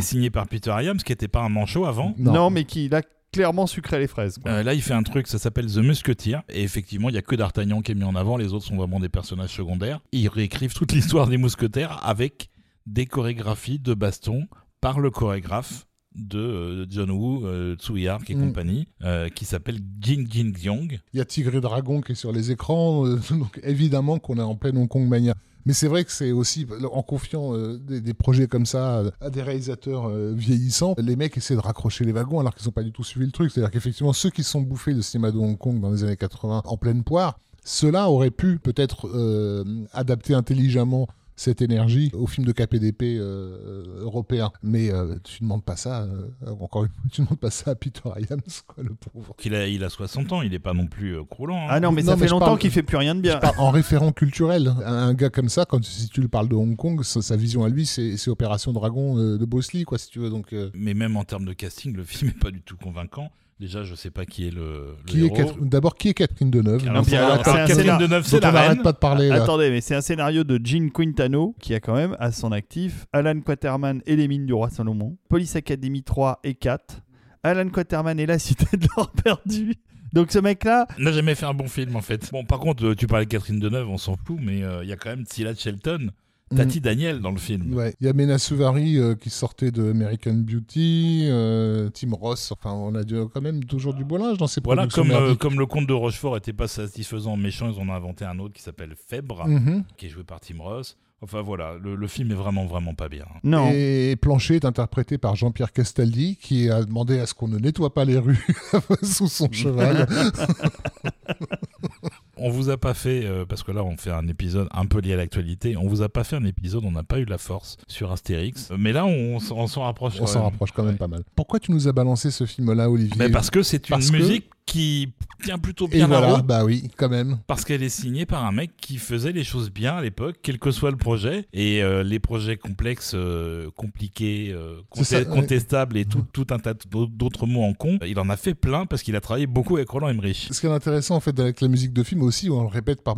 [0.00, 2.14] signé par Peter Iams, qui n'était pas un manchot avant.
[2.18, 3.02] Non, mais qui a
[3.32, 4.38] clairement sucré les fraises.
[4.46, 6.42] Euh, là, il fait un truc, ça s'appelle The Musketeer.
[6.48, 8.36] Et effectivement, il y a que D'Artagnan qui est mis en avant.
[8.36, 10.00] Les autres sont vraiment des personnages secondaires.
[10.12, 12.50] Ils réécrivent toute l'histoire des mousquetaires avec
[12.86, 14.46] des chorégraphies de baston
[14.80, 18.40] par le chorégraphe de euh, John Woo, euh, Tsui Hark et Mm.
[18.48, 20.98] compagnie, euh, qui s'appelle Jin Jin Xiong.
[21.12, 24.36] Il y a Tigre et Dragon qui est sur les écrans, euh, donc évidemment qu'on
[24.38, 25.34] est en pleine Hong Kong mania.
[25.64, 29.30] Mais c'est vrai que c'est aussi, en confiant euh, des, des projets comme ça à
[29.30, 32.82] des réalisateurs euh, vieillissants, les mecs essaient de raccrocher les wagons alors qu'ils n'ont pas
[32.82, 33.52] du tout suivi le truc.
[33.52, 36.62] C'est-à-dire qu'effectivement, ceux qui sont bouffés le cinéma de Hong Kong dans les années 80
[36.64, 39.62] en pleine poire, ceux-là auraient pu peut-être euh,
[39.92, 41.06] adapter intelligemment
[41.36, 44.52] cette énergie au film de KPDP euh, européen.
[44.62, 46.28] Mais euh, tu demandes pas ça, euh,
[46.60, 49.34] encore une fois, tu demandes pas ça à Peter Iams, quoi, le pauvre.
[49.44, 51.56] Il a, il a 60 ans, il n'est pas non plus euh, croulant.
[51.64, 51.68] hein.
[51.70, 53.38] Ah non, mais Non, ça mais fait longtemps parle- qu'il fait plus rien de bien.
[53.38, 54.68] Pas en référent culturel.
[54.84, 57.36] Un, un gars comme ça, quand si tu lui parles de Hong Kong, sa, sa
[57.36, 60.30] vision à lui, c'est c'est Opération Dragon euh, de Bruce Lee, quoi, si tu veux.
[60.30, 63.30] Donc, euh, Mais même en termes de casting, le film n'est pas du tout convaincant.
[63.60, 65.36] Déjà, je sais pas qui est le, le qui est héros.
[65.36, 66.84] Catherine- D'abord, qui est Catherine Deneuve?
[66.84, 68.82] Non, c'est un Catherine Deneuve, c'est la on reine.
[68.82, 69.28] pas de parler.
[69.28, 69.42] là.
[69.42, 73.06] Attendez, mais c'est un scénario de Gene Quintano qui a quand même à son actif
[73.12, 77.02] Alan Quaterman et les mines du roi Salomon, Police Academy 3 et 4,
[77.44, 79.74] Alan Quaterman et la cité de l'or perdu.
[80.12, 82.30] Donc ce mec-là, n'a jamais fait un bon film en fait.
[82.32, 84.88] Bon, par contre, euh, tu parlais de Catherine Deneuve, on s'en fout, mais euh, il
[84.88, 86.10] y a quand même Sylla Shelton,
[86.56, 87.68] Tati Daniel dans le film.
[87.70, 87.74] Mm.
[87.74, 87.94] Ouais.
[88.00, 92.52] Il y a Mena Suvari euh, qui sortait de American Beauty, euh, Tim Ross.
[92.52, 93.02] Enfin, on a
[93.32, 95.86] quand même toujours du beau linge dans ces Voilà, productions comme, euh, comme le conte
[95.86, 99.46] de Rochefort était pas satisfaisant méchant, ils en ont inventé un autre qui s'appelle Fèbre,
[99.46, 99.84] Mhm.
[99.96, 100.96] qui est joué par Tim Ross.
[101.24, 103.26] Enfin voilà, le, le film est vraiment vraiment pas bien.
[103.44, 103.70] non.
[103.72, 107.94] Et Plancher est interprété par Jean-Pierre Castaldi, qui a demandé à ce qu'on ne nettoie
[107.94, 108.44] pas les rues
[109.04, 110.08] sous son cheval.
[112.44, 115.00] On vous a pas fait, euh, parce que là on fait un épisode un peu
[115.00, 117.38] lié à l'actualité, on vous a pas fait un épisode, on n'a pas eu la
[117.38, 118.70] force sur Astérix.
[118.70, 120.14] Euh, Mais là on, s'en rapproche.
[120.20, 121.22] On s'en rapproche quand même pas mal.
[121.36, 123.14] Pourquoi tu nous as balancé ce film-là, Olivier?
[123.16, 125.12] Mais parce que c'est une Parce que- musique qui
[125.42, 126.46] tient plutôt Et bien la voilà, route.
[126.46, 127.38] bah oui, quand même.
[127.46, 130.58] Parce qu'elle est signée par un mec qui faisait les choses bien à l'époque, quel
[130.58, 131.46] que soit le projet.
[131.52, 135.26] Et euh, les projets complexes, euh, compliqués, euh, ça, ouais.
[135.26, 138.54] contestables et tout, tout un tas d'au- d'autres mots en con, il en a fait
[138.54, 140.48] plein parce qu'il a travaillé beaucoup avec Roland Emmerich.
[140.52, 143.02] Ce qui est intéressant en fait avec la musique de film aussi, on le répète
[143.02, 143.16] par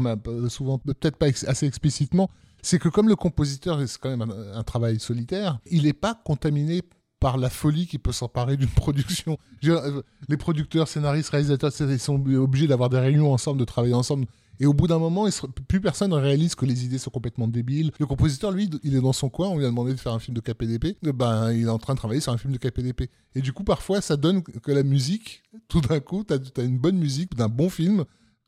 [0.49, 2.31] souvent, peut-être pas ex- assez explicitement,
[2.63, 6.15] c'est que comme le compositeur, c'est quand même un, un travail solitaire, il n'est pas
[6.25, 6.81] contaminé
[7.25, 9.39] par la folie qui peut s'emparer d'une production.
[9.65, 14.27] Euh, les producteurs, scénaristes, réalisateurs, ils sont obligés d'avoir des réunions ensemble, de travailler ensemble.
[14.61, 15.27] Et au bout d'un moment,
[15.67, 17.93] plus personne ne réalise que les idées sont complètement débiles.
[17.99, 20.19] Le compositeur, lui, il est dans son coin, on lui a demandé de faire un
[20.19, 20.99] film de KPDP.
[21.03, 23.09] Eh Ben, il est en train de travailler sur un film de KPDP.
[23.35, 26.79] Et du coup, parfois, ça donne que la musique, tout d'un coup, tu as, une
[26.79, 28.05] bonne musique d'un bon film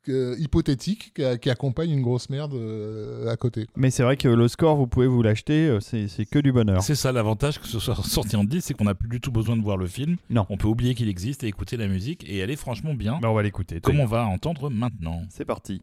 [0.06, 3.66] que- hypothétique qui, qui accompagne une grosse merde euh, à côté.
[3.76, 6.82] Mais c'est vrai que le score, vous pouvez vous l'acheter, euh, c'est que du bonheur.
[6.82, 9.30] C'est ça l'avantage que ce soit sorti en 10, c'est qu'on n'a plus du tout
[9.32, 10.16] besoin de voir le film.
[10.30, 10.46] Non.
[10.48, 12.24] On peut oublier qu'il existe et écouter la musique.
[12.28, 13.80] Et elle est franchement bien, Bah, on va l'écouter.
[13.80, 15.22] comme on va entendre maintenant.
[15.28, 15.82] C'est parti.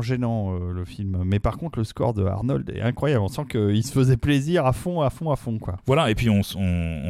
[0.00, 1.22] Gênant euh, le film.
[1.24, 3.22] Mais par contre, le score de Arnold est incroyable.
[3.22, 5.76] On sent qu'il se faisait plaisir à fond, à fond, à fond, quoi.
[5.86, 6.42] Voilà, et puis on,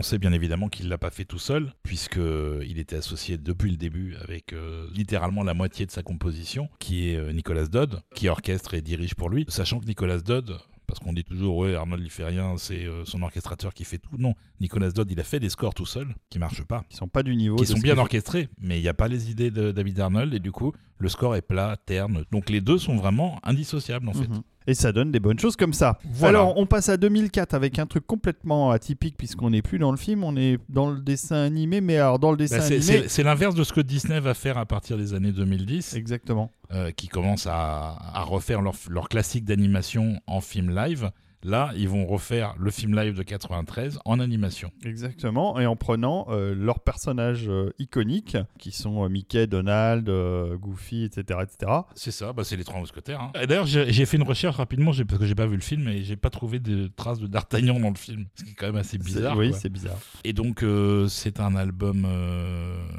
[0.02, 2.20] sait bien évidemment qu'il l'a pas fait tout seul, puisque
[2.66, 7.10] il était associé depuis le début avec euh, littéralement la moitié de sa composition, qui
[7.10, 11.00] est euh, Nicolas Dodd, qui orchestre et dirige pour lui, sachant que Nicolas Dodd parce
[11.00, 14.10] qu'on dit toujours, ouais, Arnold il fait rien, c'est euh, son orchestrateur qui fait tout.
[14.18, 17.08] Non, Nicolas Dodd, il a fait des scores tout seul, qui marchent pas, Qui sont
[17.08, 17.56] pas du niveau.
[17.56, 20.38] qui sont bien orchestrés, mais il n'y a pas les idées de David Arnold, et
[20.40, 22.24] du coup, le score est plat, terne.
[22.32, 24.28] Donc les deux sont vraiment indissociables, en fait.
[24.28, 24.42] Mhm.
[24.68, 25.96] Et ça donne des bonnes choses comme ça.
[26.04, 26.40] Voilà.
[26.40, 29.96] Alors, on passe à 2004 avec un truc complètement atypique puisqu'on n'est plus dans le
[29.96, 33.08] film, on est dans le dessin animé, mais alors dans le dessin Bah, c'est- animé.
[33.08, 35.94] c'est l'inverse de ce que Disney va faire à partir des années 2010.
[35.94, 36.50] Exactement.
[36.72, 41.10] Euh, qui commencent à, à refaire leur, leur classique d'animation en film live.
[41.44, 44.72] Là, ils vont refaire le film live de 93 en animation.
[44.84, 50.10] Exactement, et en prenant euh, leurs personnages euh, iconiques, qui sont euh, Mickey, Donald,
[50.58, 51.40] Goofy, etc.
[51.42, 51.72] etc.
[51.94, 53.20] C'est ça, bah, c'est les trois mousquetaires.
[53.20, 53.32] hein.
[53.40, 56.02] Et D'ailleurs, j'ai fait une recherche rapidement parce que j'ai pas vu le film et
[56.02, 58.76] j'ai pas trouvé de traces de D'Artagnan dans le film, ce qui est quand même
[58.76, 59.36] assez bizarre.
[59.36, 59.98] Oui, c'est bizarre.
[60.24, 60.64] Et donc,
[61.08, 62.06] c'est un album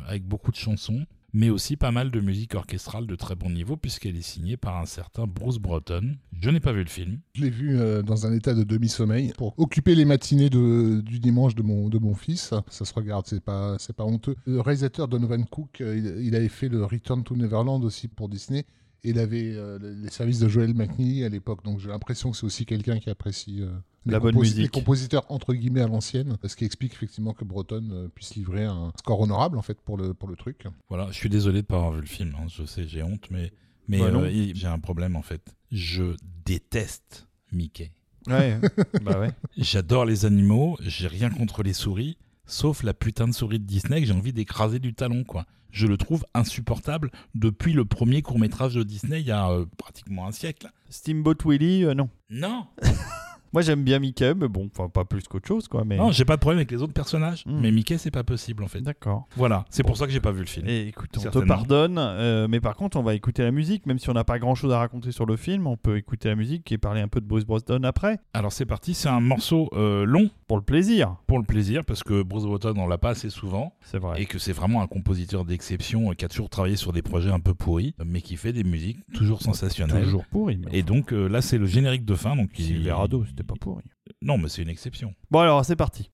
[0.08, 1.06] avec beaucoup de chansons,
[1.38, 4.78] mais aussi pas mal de musique orchestrale de très bon niveau, puisqu'elle est signée par
[4.78, 6.16] un certain Bruce Broughton.
[6.42, 7.20] Je n'ai pas vu le film.
[7.36, 11.54] Je l'ai vu euh, dans un état de demi-sommeil pour occuper les matinées du dimanche
[11.54, 12.56] de mon, de mon fils.
[12.70, 14.36] Ça se regarde, c'est pas, c'est pas honteux.
[14.48, 18.30] Le réalisateur Donovan Cook, euh, il, il avait fait le Return to Neverland aussi pour
[18.30, 18.66] Disney.
[19.08, 22.36] Et il avait euh, les services de Joel McNeely à l'époque, donc j'ai l'impression que
[22.38, 23.70] c'est aussi quelqu'un qui apprécie euh,
[24.06, 24.58] les, La bonne musique.
[24.58, 28.66] les compositeurs entre guillemets à l'ancienne, ce qui explique effectivement que Breton euh, puisse livrer
[28.66, 30.66] un score honorable en fait pour le, pour le truc.
[30.90, 32.34] Voilà, je suis désolé de pas avoir vu le film.
[32.38, 32.48] hein.
[32.50, 33.54] Je sais, j'ai honte, mais,
[33.88, 35.56] mais Bah euh, j'ai un problème en fait.
[35.72, 36.16] Je
[36.46, 37.92] déteste Mickey.
[38.28, 38.60] Ouais,
[39.04, 39.32] bah ouais.
[39.56, 44.02] J'adore les animaux, j'ai rien contre les souris, sauf la putain de souris de Disney
[44.02, 45.46] que j'ai envie d'écraser du talon, quoi.
[45.72, 49.66] Je le trouve insupportable depuis le premier court métrage de Disney il y a euh,
[49.78, 50.70] pratiquement un siècle.
[50.90, 52.10] Steamboat Willie, euh, non.
[52.30, 52.68] Non,
[53.54, 55.84] Moi j'aime bien Mickey, mais bon, enfin pas plus qu'autre chose, quoi.
[55.86, 55.98] Mais...
[55.98, 57.60] non, j'ai pas de problème avec les autres personnages, Hmm.
[57.62, 58.82] mais Mickey c'est pas possible en fait.
[58.82, 59.28] D'accord.
[59.36, 60.68] Voilà, c'est pour ça que j'ai pas vu le film.
[60.68, 64.00] Et écoute, on te pardonne, euh, mais par contre, on va écouter la musique, même
[64.00, 66.36] si on n'a pas grand chose à raconter sur le film, on peut écouter la
[66.36, 69.70] musique et parler un peu de Bruce Boston après, Alors c'est parti, c'est un morceau
[69.74, 71.16] euh, long pour le plaisir.
[71.28, 73.74] pour le plaisir parce que Bruce Broughton on l'a pas assez souvent.
[73.82, 74.22] C'est vrai.
[74.22, 77.30] et que c'est vraiment un compositeur d'exception euh, qui a toujours travaillé sur des projets
[77.32, 80.04] un peu pourris, mais qui fait des musiques toujours sensationnelles.
[80.04, 80.60] Toujours pourri.
[80.66, 82.36] Mais Et donc euh, là, c'est le générique de fin.
[82.36, 83.84] Donc il- Silverado, c'était pas pourri.
[84.22, 85.16] Non, mais c'est une exception.
[85.32, 86.12] Bon alors, c'est parti.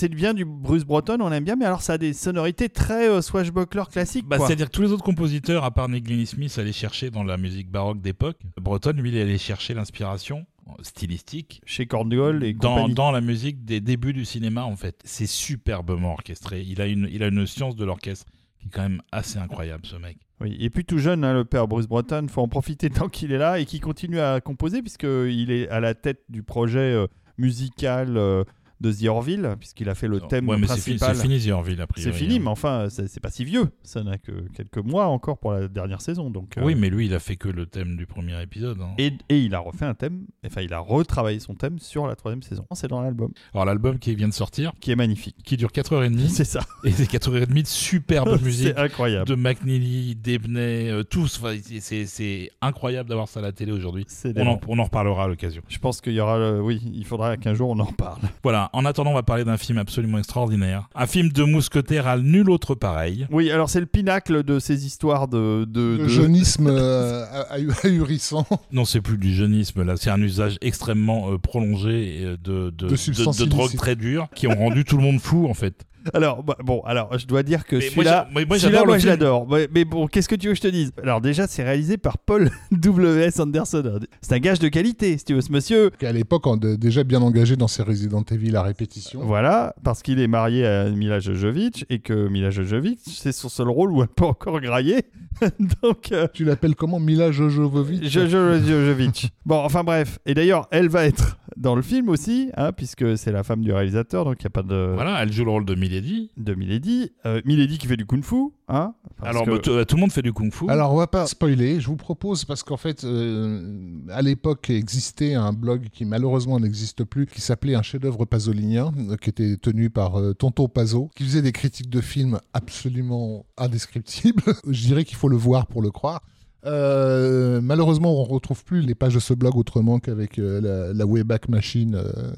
[0.00, 3.10] C'est bien du Bruce Breton, on aime bien, mais alors ça a des sonorités très
[3.10, 4.26] euh, swashbuckler classiques.
[4.26, 4.38] Bah.
[4.38, 7.70] C'est-à-dire que tous les autres compositeurs, à part Nick Smith, allaient chercher dans la musique
[7.70, 8.38] baroque d'époque.
[8.56, 10.46] Breton, lui, il allait chercher l'inspiration
[10.80, 12.94] stylistique Chez Korngold et dans, compagnie.
[12.94, 15.02] dans la musique des débuts du cinéma, en fait.
[15.04, 16.62] C'est superbement orchestré.
[16.66, 18.24] Il a une, il a une science de l'orchestre
[18.58, 20.16] qui est quand même assez incroyable, ce mec.
[20.40, 23.32] Oui, et puis tout jeune, hein, le père Bruce Breton, faut en profiter tant qu'il
[23.32, 27.06] est là et qu'il continue à composer puisqu'il est à la tête du projet euh,
[27.36, 28.44] musical euh,
[28.80, 31.16] de The Orville, puisqu'il a fait le thème ouais, mais c'est fini, principal.
[31.16, 32.10] c'est fini, The Orville, a priori.
[32.12, 32.40] C'est fini, hein.
[32.44, 33.66] mais enfin, c'est pas si vieux.
[33.82, 36.30] Ça n'a que quelques mois encore pour la dernière saison.
[36.30, 38.80] Donc, euh, Oui, mais lui, il a fait que le thème du premier épisode.
[38.80, 38.94] hein.
[38.98, 42.16] et, et il a refait un thème, enfin, il a retravaillé son thème sur la
[42.16, 42.64] troisième saison.
[42.72, 45.36] C'est dans l'album, Alors, l'album qui vient de sortir, qui est magnifique.
[45.44, 46.60] qui dure 4h30, C'est ça.
[46.84, 48.68] et c'est 4h30 de superbe musique.
[48.68, 49.28] c'est incroyable.
[49.28, 51.38] de McNeely, Debney, euh, tous.
[51.42, 54.06] Enfin, c'est- incroyable d'avoir ça à la télé aujourd'hui.
[54.36, 55.62] On on en reparlera à l'occasion.
[55.68, 58.20] Je pense qu'il y aura, oui, il faudra qu'un jour on en reparle.
[58.42, 60.88] Voilà, en attendant, on va parler d'un film absolument extraordinaire.
[60.94, 63.26] Un film de mousquetaire à nul autre pareil.
[63.30, 68.46] Oui, alors c'est le pinacle de ces histoires de, de, de- jeunisme euh, ahu- ahurissant.
[68.72, 69.94] Non, c'est plus du jeunisme, là.
[69.96, 74.28] C'est un usage extrêmement euh, prolongé euh, de, de, De substances de drogues très dures
[74.34, 75.86] qui ont rendu tout le monde fou, en fait.
[76.14, 78.56] Alors, bah, bon, alors je dois dire que celui-là, moi, moi,
[78.86, 79.46] moi je l'adore.
[79.48, 80.92] Mais, mais bon, qu'est-ce que tu veux que je te dise?
[81.02, 83.40] Alors déjà, c'est réalisé par Paul W.S.
[83.40, 84.00] Anderson.
[84.20, 85.90] C'est un gage de qualité, si tu veux, ce monsieur.
[85.98, 89.20] qui à l'époque de- déjà bien engagé dans ses Resident Evil à répétition.
[89.22, 93.68] Voilà, parce qu'il est marié à Mila Jojovic et que Mila Jojovic, c'est son seul
[93.68, 95.04] rôle où elle peut encore grailler.
[95.82, 96.98] Donc, euh, Tu l'appelles comment?
[97.00, 99.32] Mila Jojovic Jojo Jojovic.
[99.46, 100.18] Bon, enfin bref.
[100.26, 103.72] Et d'ailleurs, elle va être dans le film aussi, hein, puisque c'est la femme du
[103.72, 106.30] réalisateur, donc il n'y a pas de, Voilà, elle joue le rôle de Milady.
[106.36, 107.10] de Milady.
[107.26, 108.94] Euh, Milady qui fait du kung-fu, hein.
[109.18, 110.68] parce Alors, que- bah, tout, tout le monde fait du kung-fu.
[110.68, 111.80] Alors, on va pas spoiler.
[111.80, 117.04] Je vous propose, parce qu'en fait, euh, à l'époque, existait un blog qui malheureusement n'existe
[117.04, 121.24] plus, qui s'appelait Un chef-d'œuvre pasolinien, euh, qui était tenu par euh, Tonton Pazo, qui
[121.24, 124.42] faisait des critiques de films absolument indescriptibles.
[124.68, 126.22] Je dirais qu'il faut le voir pour le croire.
[126.66, 130.92] Euh, malheureusement, on ne retrouve plus les pages de ce blog autrement qu'avec euh, la,
[130.92, 132.32] la Wayback Machine euh,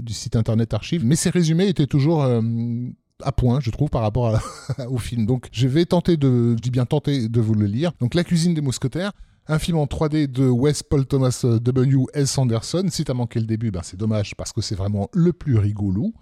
[0.00, 1.04] du site internet Archive.
[1.04, 2.40] Mais ces résumés étaient toujours euh,
[3.24, 4.38] à point, je trouve, par rapport
[4.88, 5.26] au film.
[5.26, 7.92] Donc, je vais tenter de, je dis bien tenter de vous le lire.
[8.00, 9.12] Donc, La cuisine des mousquetaires.
[9.46, 12.04] Un film en 3D de Wes Paul Thomas euh, W.
[12.14, 12.38] S.
[12.38, 12.86] Anderson.
[12.88, 16.14] Si t'as manqué le début, ben c'est dommage parce que c'est vraiment le plus rigolo.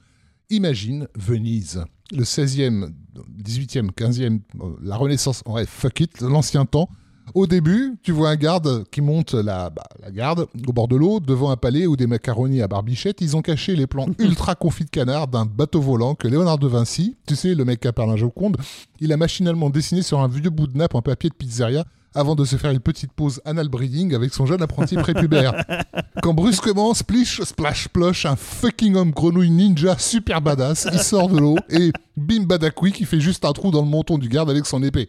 [0.50, 2.92] Imagine Venise, le 16e,
[3.40, 6.88] 18e, 15e, euh, la Renaissance, ouais, fuck it, l'ancien temps.
[7.34, 10.96] Au début, tu vois un garde qui monte la, bah, la garde au bord de
[10.96, 13.20] l'eau, devant un palais ou des macaronis à barbichette.
[13.20, 16.68] Ils ont caché les plans ultra confits de canard d'un bateau volant que Léonard de
[16.68, 18.58] Vinci, tu sais, le mec qui a parlé à Joconde,
[19.00, 21.84] il a machinalement dessiné sur un vieux bout de nappe en papier de pizzeria
[22.14, 25.64] avant de se faire une petite pause anal breeding avec son jeune apprenti prépubère.
[26.22, 31.38] Quand brusquement, splish, splash, plosh, un fucking homme grenouille ninja super badass, il sort de
[31.38, 34.66] l'eau et bim badakui qui fait juste un trou dans le menton du garde avec
[34.66, 35.08] son épée.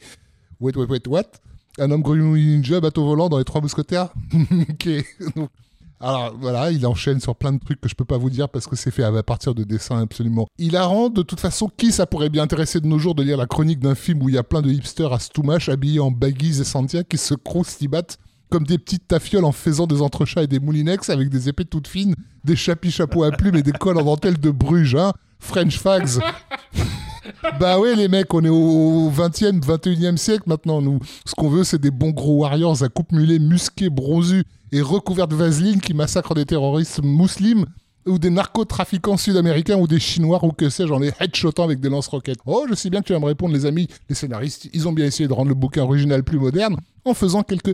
[0.61, 1.23] Wait, wait, wait, what?
[1.79, 4.09] Un homme grenouille ninja, bateau volant dans les trois mousquetaires
[4.69, 4.89] Ok.
[5.35, 5.49] Donc,
[5.99, 8.67] alors voilà, il enchaîne sur plein de trucs que je peux pas vous dire parce
[8.67, 11.07] que c'est fait à partir de dessins absolument hilarants.
[11.09, 13.79] De toute façon, qui ça pourrait bien intéresser de nos jours de lire la chronique
[13.79, 16.65] d'un film où il y a plein de hipsters à stoumache habillés en baggies et
[16.65, 18.19] santia qui se croustibatent
[18.49, 21.87] comme des petites tafioles en faisant des entrechats et des moulinex avec des épées toutes
[21.87, 25.79] fines, des chapis chapeaux à plumes et des cols en dentelle de Bruges, hein French
[25.79, 26.19] fags.
[27.59, 30.99] Bah ouais les mecs, on est au 20e, 21e siècle maintenant nous.
[31.25, 35.27] Ce qu'on veut c'est des bons gros warriors à coupe mulet musqués, bronzus et recouverts
[35.27, 37.65] de vaseline qui massacrent des terroristes musulmans
[38.05, 41.89] ou des narcotrafiquants sud-américains ou des chinois ou que sais-je en les headshotant avec des
[41.89, 42.39] lance-roquettes.
[42.45, 44.91] Oh, je sais bien que tu vas me répondre les amis, les scénaristes, ils ont
[44.93, 47.73] bien essayé de rendre le bouquin original plus moderne en faisant quelques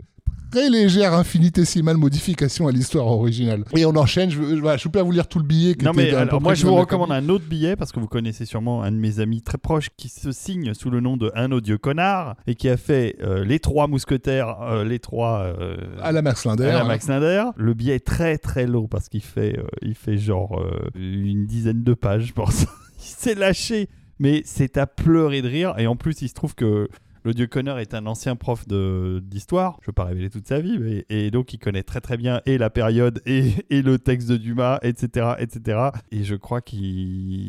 [0.50, 3.64] très légères infinitésimales modifications à l'histoire originale.
[3.76, 5.74] Et on enchaîne, je, je, voilà, je peux pas vous lire tout le billet.
[5.74, 8.08] qui Non était mais alors, moi je vous recommande un autre billet parce que vous
[8.08, 11.30] connaissez sûrement un de mes amis très proches qui se signe sous le nom de
[11.34, 15.76] Un odieux connard et qui a fait euh, les trois mousquetaires, euh, les trois euh,
[16.02, 16.64] À la Max Linder.
[16.66, 16.84] à la.
[16.84, 17.44] Max Linder.
[17.56, 20.60] Le billet est très très long parce qu'il fait, euh, il fait genre
[20.94, 22.62] une dizaine de pages, je pense.
[22.98, 26.54] il s'est lâché, mais c'est à pleurer de rire et en plus il se trouve
[26.54, 26.88] que
[27.24, 27.48] le dieu
[27.78, 31.52] est un ancien prof d'histoire, je ne veux pas révéler toute sa vie, mais, donc
[31.52, 35.34] il connaît très très bien et la période et, et le texte de Dumas, etc.
[35.38, 35.90] etc.
[36.10, 36.76] Et je crois que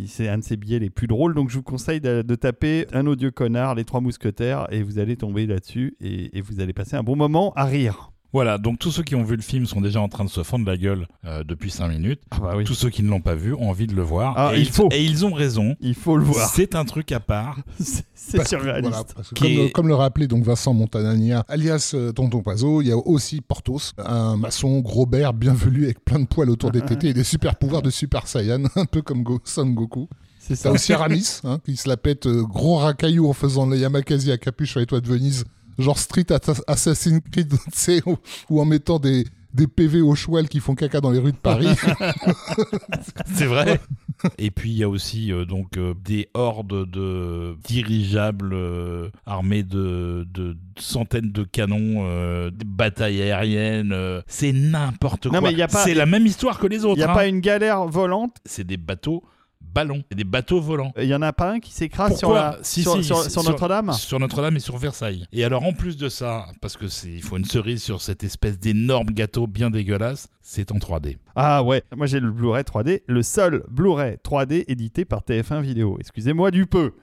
[0.08, 3.06] c'est un de ses billets les plus drôles, donc je vous conseille de, taper Un
[3.08, 7.04] odieux connard, Les Trois Mousquetaires, et vous allez tomber là-dessus et vous allez passer un
[7.04, 8.12] bon moment à rire.
[8.34, 10.42] Voilà, donc tous ceux qui ont vu le film sont déjà en train de se
[10.44, 12.22] fendre la gueule euh, depuis 5 minutes.
[12.32, 12.64] Ah bah oui.
[12.64, 14.34] Tous ceux qui ne l'ont pas vu ont envie de le voir.
[14.38, 14.88] Ah, et, il ils, faut.
[14.92, 15.76] et ils ont raison.
[15.82, 16.50] Il faut le voir.
[16.50, 17.60] C'est un truc à part.
[18.14, 18.90] C'est surréaliste.
[18.92, 19.04] voilà,
[19.36, 22.92] comme, est- le, comme le rappelait donc Vincent Montanania, alias euh, Tonton Pazo, il y
[22.92, 26.82] a aussi Portos, un maçon gros bear bien velu avec plein de poils autour des
[26.86, 30.08] tétés et des super pouvoirs de Super Saiyan, un peu comme Go Son Goku.
[30.40, 30.72] C'est ça.
[30.72, 34.38] aussi Aramis, hein, qui se la pète euh, gros racaillou en faisant le Yamakasi à
[34.38, 35.44] capuche sur les toits de Venise,
[35.80, 36.26] genre Street
[36.68, 37.54] Assassin's Creed,
[38.06, 38.18] ou,
[38.50, 41.38] ou en mettant des, des PV au choual qui font caca dans les rues de
[41.38, 41.68] Paris.
[43.34, 43.80] C'est vrai.
[44.38, 49.64] Et puis il y a aussi euh, donc euh, des hordes de dirigeables euh, armés
[49.64, 53.92] de, de centaines de canons, euh, des batailles aériennes.
[53.94, 55.52] euh, c'est n'importe quoi.
[55.52, 56.98] il C'est la même histoire que les Il autres.
[56.98, 57.16] n'y a hein.
[57.16, 58.36] pas une galère volante.
[58.46, 59.24] C'est des bateaux
[59.74, 60.92] ballons, c'est des bateaux volants.
[60.98, 63.18] Il y en a pas un qui s'écrase sur, Pourquoi la- Si, sur, si, sur-
[63.24, 65.26] c'est- sur Notre-Dame Sur Notre-Dame et sur Versailles.
[65.32, 68.24] Et alors en plus de ça, parce que c'est il faut une cerise sur cette
[68.24, 71.18] espèce d'énorme gâteau bien dégueulasse, c'est en 3D.
[71.36, 75.98] Ah ouais, moi j'ai le Blu-ray 3D, le seul Blu-ray 3D édité par TF1 Vidéo.
[76.00, 76.94] Excusez-moi du peu.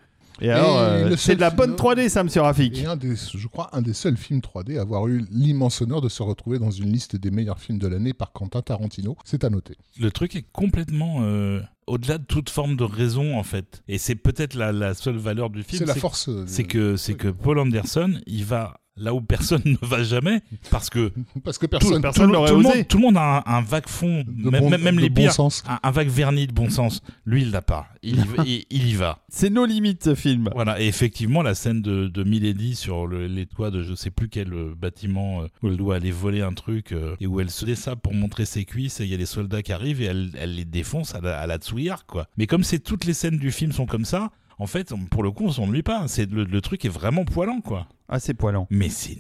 [0.41, 2.79] Et alors, euh, c'est de la bonne film- 3D, ça, monsieur Rafik.
[2.79, 6.01] Et un des, je crois, un des seuls films 3D à avoir eu l'immense honneur
[6.01, 9.17] de se retrouver dans une liste des meilleurs films de l'année par Quentin Tarantino.
[9.25, 9.75] C'est à noter.
[9.99, 13.83] Le truc est complètement euh, au-delà de toute forme de raison en fait.
[13.89, 15.79] Et c'est peut-être la, la seule valeur du film.
[15.81, 16.29] C'est la force.
[16.29, 20.41] euh, C'est que c'est que Paul Anderson, il va là où personne ne va jamais
[20.71, 21.13] parce que
[21.45, 22.03] Parce que Tout- personne.
[22.03, 22.53] tout, tout le osé.
[22.55, 25.01] monde, tout le monde a un, un vague fond, de même, bon- même- même de
[25.03, 25.63] les bon pires, sens.
[25.69, 27.01] un, un vague vernis de bon sens.
[27.27, 27.87] Lui, il l'a pas.
[28.03, 29.19] Il y, va, il, il y va.
[29.29, 30.49] C'est nos limites, ce film.
[30.55, 30.81] Voilà.
[30.81, 34.29] Et effectivement, la scène de, de Milady sur le- les toits de je sais plus
[34.29, 37.51] quel euh, bâtiment euh, où elle doit aller voler un truc euh, et où elle
[37.51, 40.07] se dessape pour montrer ses cuisses et il y a les soldats qui arrivent et
[40.07, 42.27] elle, elle les défonce à la, à la Tsouillard, quoi.
[42.37, 45.31] Mais comme c'est toutes les scènes du film sont comme ça, en fait, pour le
[45.31, 46.09] coup, on s'ennuie pas.
[46.09, 47.87] C'est le, le truc est vraiment poilant, quoi.
[48.11, 48.67] Ah, c'est poilant.
[48.71, 49.17] Mais c'est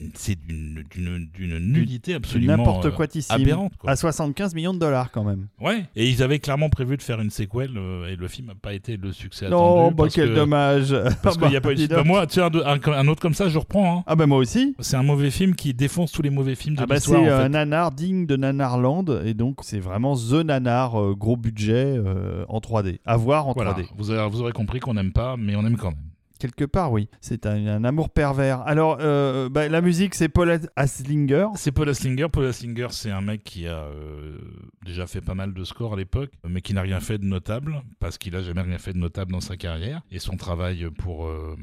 [0.47, 3.31] d'une Du absolument N'importe euh, quoi ici.
[3.31, 3.91] aberrante, quoi.
[3.91, 5.49] À 75 millions de dollars, quand même.
[5.61, 8.55] Ouais, et ils avaient clairement prévu de faire une séquelle euh, et le film n'a
[8.55, 9.95] pas été le succès Non, attendu.
[9.95, 10.97] bah, parce quel que- dommage.
[11.23, 11.87] Parce qu'il n'y a pas eu.
[11.87, 13.99] Bah, moi, tiens, un, un- un autre comme ça, je reprends.
[13.99, 14.05] hein.
[14.07, 14.75] Ah, bah, moi aussi.
[14.81, 17.49] C'est un mauvais film qui défonce tous les mauvais films de Ah, bah, c'est un
[17.51, 19.21] nanar digne de Nanarland.
[19.25, 22.01] Et donc, c'est vraiment The Nanar, euh, gros budget
[22.49, 23.01] en 3D.
[23.05, 23.85] À voir en Voilà, 3D.
[23.97, 25.99] vous, avez- vous aurez compris qu'on n'aime pas, mais on aime quand même.
[26.39, 27.09] Quelque part, oui.
[27.21, 28.61] C'est un, un amour pervers.
[28.63, 31.49] Alors, euh, bah, la musique, c'est Paul Aslinger.
[31.57, 32.27] C'est Paul Aslinger.
[32.33, 34.39] Paul Aslinger, c'est un mec qui a euh,
[34.85, 37.83] déjà fait pas mal de scores à l'époque, mais qui n'a rien fait de notable,
[37.99, 40.03] parce qu'il a jamais rien fait de notable dans sa carrière.
[40.11, 41.57] Et son travail pour euh,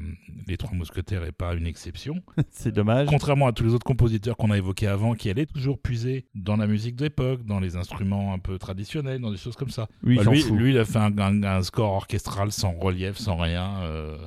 [0.46, 2.22] Les Trois Mousquetaires est pas une exception.
[2.50, 3.08] c'est dommage.
[3.08, 6.56] Contrairement à tous les autres compositeurs qu'on a évoqués avant, qui allaient toujours puiser dans
[6.56, 9.88] la musique d'époque, dans les instruments un peu traditionnels, dans des choses comme ça.
[10.02, 13.36] Oui, Bah, lui, lui, il a fait un, un- un score orchestral sans relief, sans
[13.36, 13.80] rien.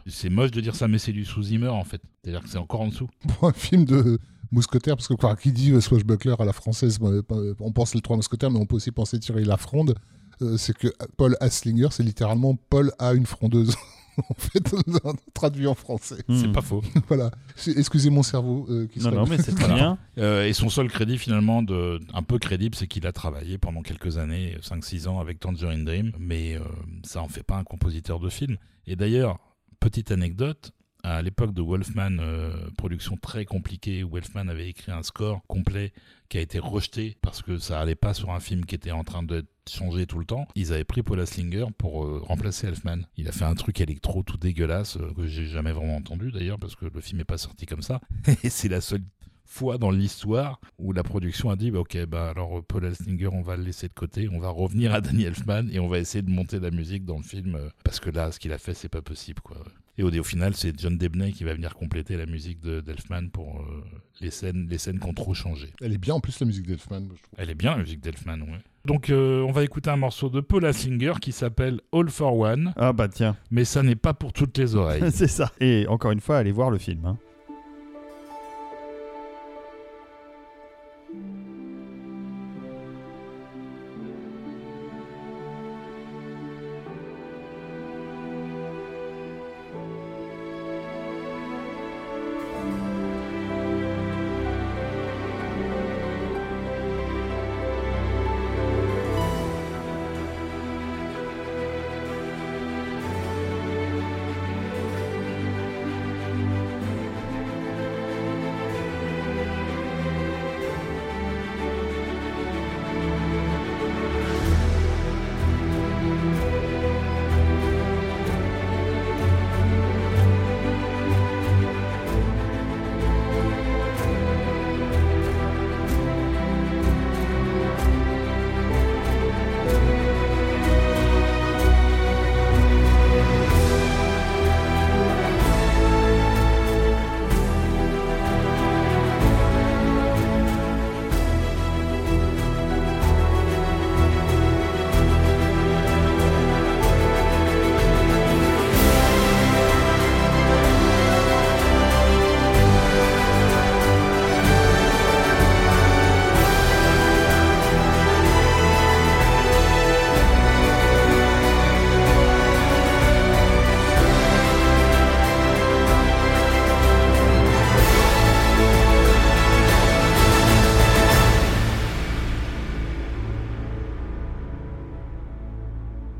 [0.07, 2.01] c'est moche de dire ça, mais c'est du sous-Zimmer en fait.
[2.23, 3.07] C'est-à-dire que c'est encore en dessous.
[3.27, 4.19] Pour un film de
[4.51, 8.01] mousquetaire, parce que quoi, qui dit euh, Swashbuckler à la française, euh, on pense les
[8.01, 9.95] trois mousquetaires, mais on peut aussi penser tirer la fronde.
[10.41, 10.87] euh, c'est que
[11.17, 13.75] Paul Aslinger, c'est littéralement Paul a une frondeuse.
[14.29, 14.75] en fait,
[15.33, 16.23] traduit en français.
[16.27, 16.37] Hmm.
[16.37, 16.81] C'est pas faux.
[17.07, 17.31] Voilà.
[17.77, 19.97] Excusez mon cerveau euh, qui Non, non, mais c'est très bien.
[20.17, 23.81] Euh, et son seul crédit finalement, de, un peu crédible, c'est qu'il a travaillé pendant
[23.81, 26.61] quelques années, 5-6 ans avec Tangerine Dream, mais euh,
[27.03, 28.57] ça en fait pas un compositeur de film.
[28.87, 29.39] Et d'ailleurs,
[29.79, 30.73] petite anecdote,
[31.03, 35.93] à l'époque de Wolfman, euh, production très compliquée, Wolfman avait écrit un score complet
[36.27, 39.03] qui a été rejeté parce que ça allait pas sur un film qui était en
[39.03, 40.47] train d'être changé tout le temps.
[40.55, 43.03] Ils avaient pris Paul Aslinger pour euh, remplacer Elfman.
[43.15, 46.59] Il a fait un truc électro tout dégueulasse euh, que j'ai jamais vraiment entendu d'ailleurs
[46.59, 48.01] parce que le film est pas sorti comme ça.
[48.43, 49.03] Et c'est la seule
[49.51, 53.27] fois dans l'histoire où la production a dit bah, ok bah alors euh, Paul Elstinger
[53.33, 55.97] on va le laisser de côté on va revenir à Danny Elfman et on va
[55.99, 58.57] essayer de monter la musique dans le film euh, parce que là ce qu'il a
[58.59, 59.57] fait c'est pas possible quoi
[59.97, 63.29] et au, au final c'est John Debney qui va venir compléter la musique de d'Elfman
[63.33, 63.83] pour euh,
[64.21, 66.67] les scènes les scènes qui ont trop changé Elle est bien en plus la musique
[66.67, 67.01] d'Elfman.
[67.01, 67.33] je trouve.
[67.37, 70.39] elle est bien la musique d'Elfman ouais donc euh, on va écouter un morceau de
[70.41, 73.35] Paul Aslinger qui s'appelle All for One Ah, bah tiens.
[73.51, 75.51] mais ça n'est pas pour toutes les oreilles c'est ça.
[75.59, 77.05] Et encore une fois, allez voir le film.
[77.05, 77.17] hein.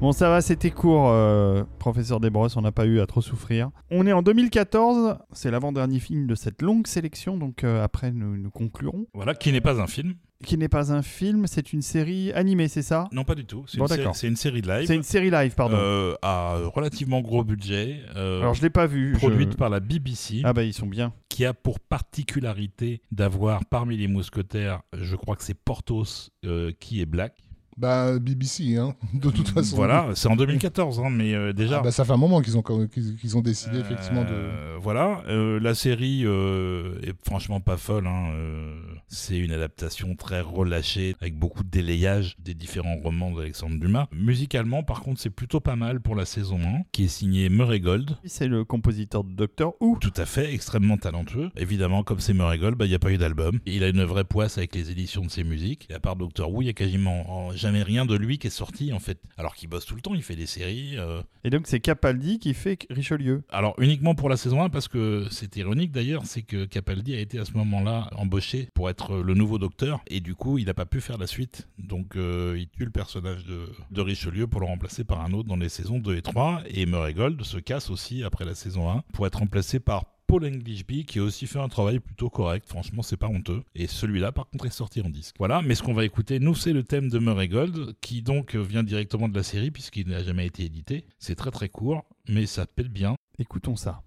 [0.10, 3.70] Bon, ça va, c'était court, euh, professeur Desbrosses, on n'a pas eu à trop souffrir.
[3.92, 8.36] On est en 2014, c'est l'avant-dernier film de cette longue sélection, donc euh, après nous,
[8.36, 9.06] nous conclurons.
[9.14, 10.16] Voilà, qui n'est pas un film.
[10.44, 13.08] Qui n'est pas un film, c'est une série animée, c'est ça?
[13.12, 13.66] Non, pas du tout.
[13.68, 14.88] C'est Bon, une, sé- une série de live.
[14.88, 15.76] C'est une série live, pardon.
[15.78, 18.00] euh, à relativement gros budget.
[18.16, 19.14] euh, Alors je l'ai pas vu.
[19.14, 20.42] je- produite par la BBC.
[20.44, 21.14] Ah bah ils sont bien.
[21.30, 27.00] qui a pour particularité d'avoir parmi les mousquetaires, je crois que c'est Porthos euh, qui
[27.00, 27.36] est black.
[27.80, 29.78] Bah, BBC, hein, de toute façon.
[29.78, 31.78] Voilà, c'est en 2014, hein, mais euh, déjà.
[31.80, 34.34] Ah bah, ça fait un moment qu'ils ont, qu'ils ont décidé, effectivement, de.
[34.34, 38.06] Euh, Voilà, euh, la série euh, est franchement pas folle.
[38.08, 38.76] hein, euh,
[39.08, 44.08] c'est une adaptation très relâchée avec beaucoup de délayage des différents romans d'Alexandre Dumas.
[44.12, 47.80] Musicalement, par contre, c'est plutôt pas mal pour la saison 1, qui est signée Murray
[47.80, 48.18] Gold.
[48.26, 49.98] C'est le compositeur de Doctor Who.
[50.02, 51.50] Tout à fait, extrêmement talentueux.
[51.56, 53.60] Évidemment, comme c'est Murray Gold, bah, il n'y a pas eu d'album.
[53.66, 55.88] Il a une vraie poisse avec les éditions de ses musiques.
[55.90, 58.48] Et à part Doctor Who, il n'y a quasiment oh, jamais rien de lui qui
[58.48, 59.20] est sorti, en fait.
[59.38, 60.98] Alors qu'il bosse tout le temps, il fait des séries.
[60.98, 63.44] euh, Et donc c'est Capaldi qui fait Richelieu.
[63.50, 67.20] Alors uniquement pour la saison 1 parce que c'est ironique d'ailleurs, c'est que Capaldi a
[67.20, 70.74] été à ce moment-là embauché pour être le nouveau docteur et du coup il n'a
[70.74, 71.68] pas pu faire la suite.
[71.78, 75.48] Donc euh, il tue le personnage de, de Richelieu pour le remplacer par un autre
[75.48, 78.90] dans les saisons 2 et 3 et Murray Gold se casse aussi après la saison
[78.90, 82.70] 1 pour être remplacé par Paul Englishby qui a aussi fait un travail plutôt correct,
[82.70, 83.64] franchement c'est pas honteux.
[83.74, 85.34] Et celui-là par contre est sorti en disque.
[85.40, 88.56] Voilà, mais ce qu'on va écouter, nous c'est le thème de Murray Gold qui donc
[88.56, 91.08] vient directement de la série puisqu'il n'a jamais été édité.
[91.18, 93.16] C'est très très court, mais ça pète bien.
[93.40, 94.04] Écoutons ça.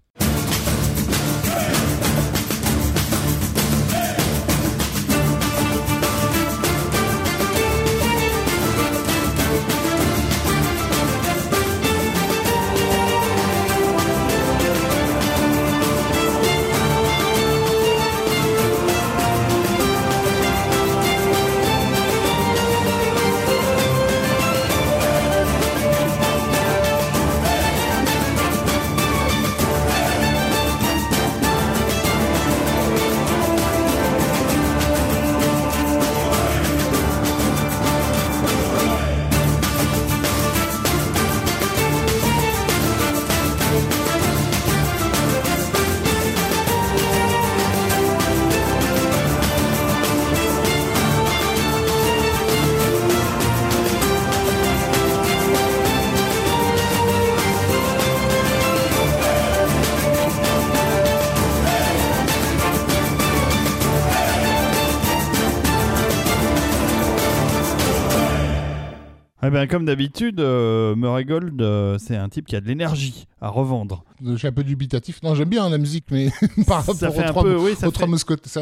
[69.45, 73.27] Eh bien, comme d'habitude, euh, Murray Gold, euh, c'est un type qui a de l'énergie
[73.41, 74.05] à revendre.
[74.23, 75.21] Je suis un peu dubitatif.
[75.21, 76.29] Non, j'aime bien la musique, mais
[76.67, 77.75] par rapport ça fait aux trois, oui, aux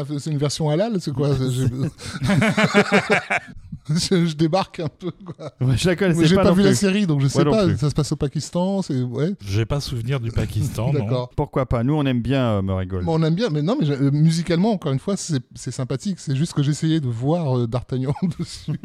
[0.04, 1.28] fait- c'est une version halal, c'est quoi
[3.88, 5.10] je, je débarque un peu.
[5.10, 5.52] Quoi.
[5.60, 7.76] Ouais, je la Mais connaissais J'ai pas, vu la série, donc je sais pas.
[7.76, 9.34] Ça se passe au Pakistan, c'est ouais.
[9.44, 10.86] J'ai pas souvenir du Pakistan.
[10.92, 11.00] non.
[11.00, 11.30] D'accord.
[11.34, 11.82] Pourquoi pas?
[11.82, 13.04] Nous, on aime bien euh, Murray Gold.
[13.04, 16.20] Bon, on aime bien, mais non, mais euh, musicalement, encore une fois, c'est c'est sympathique.
[16.20, 18.78] C'est juste que j'essayais de voir euh, D'Artagnan dessus.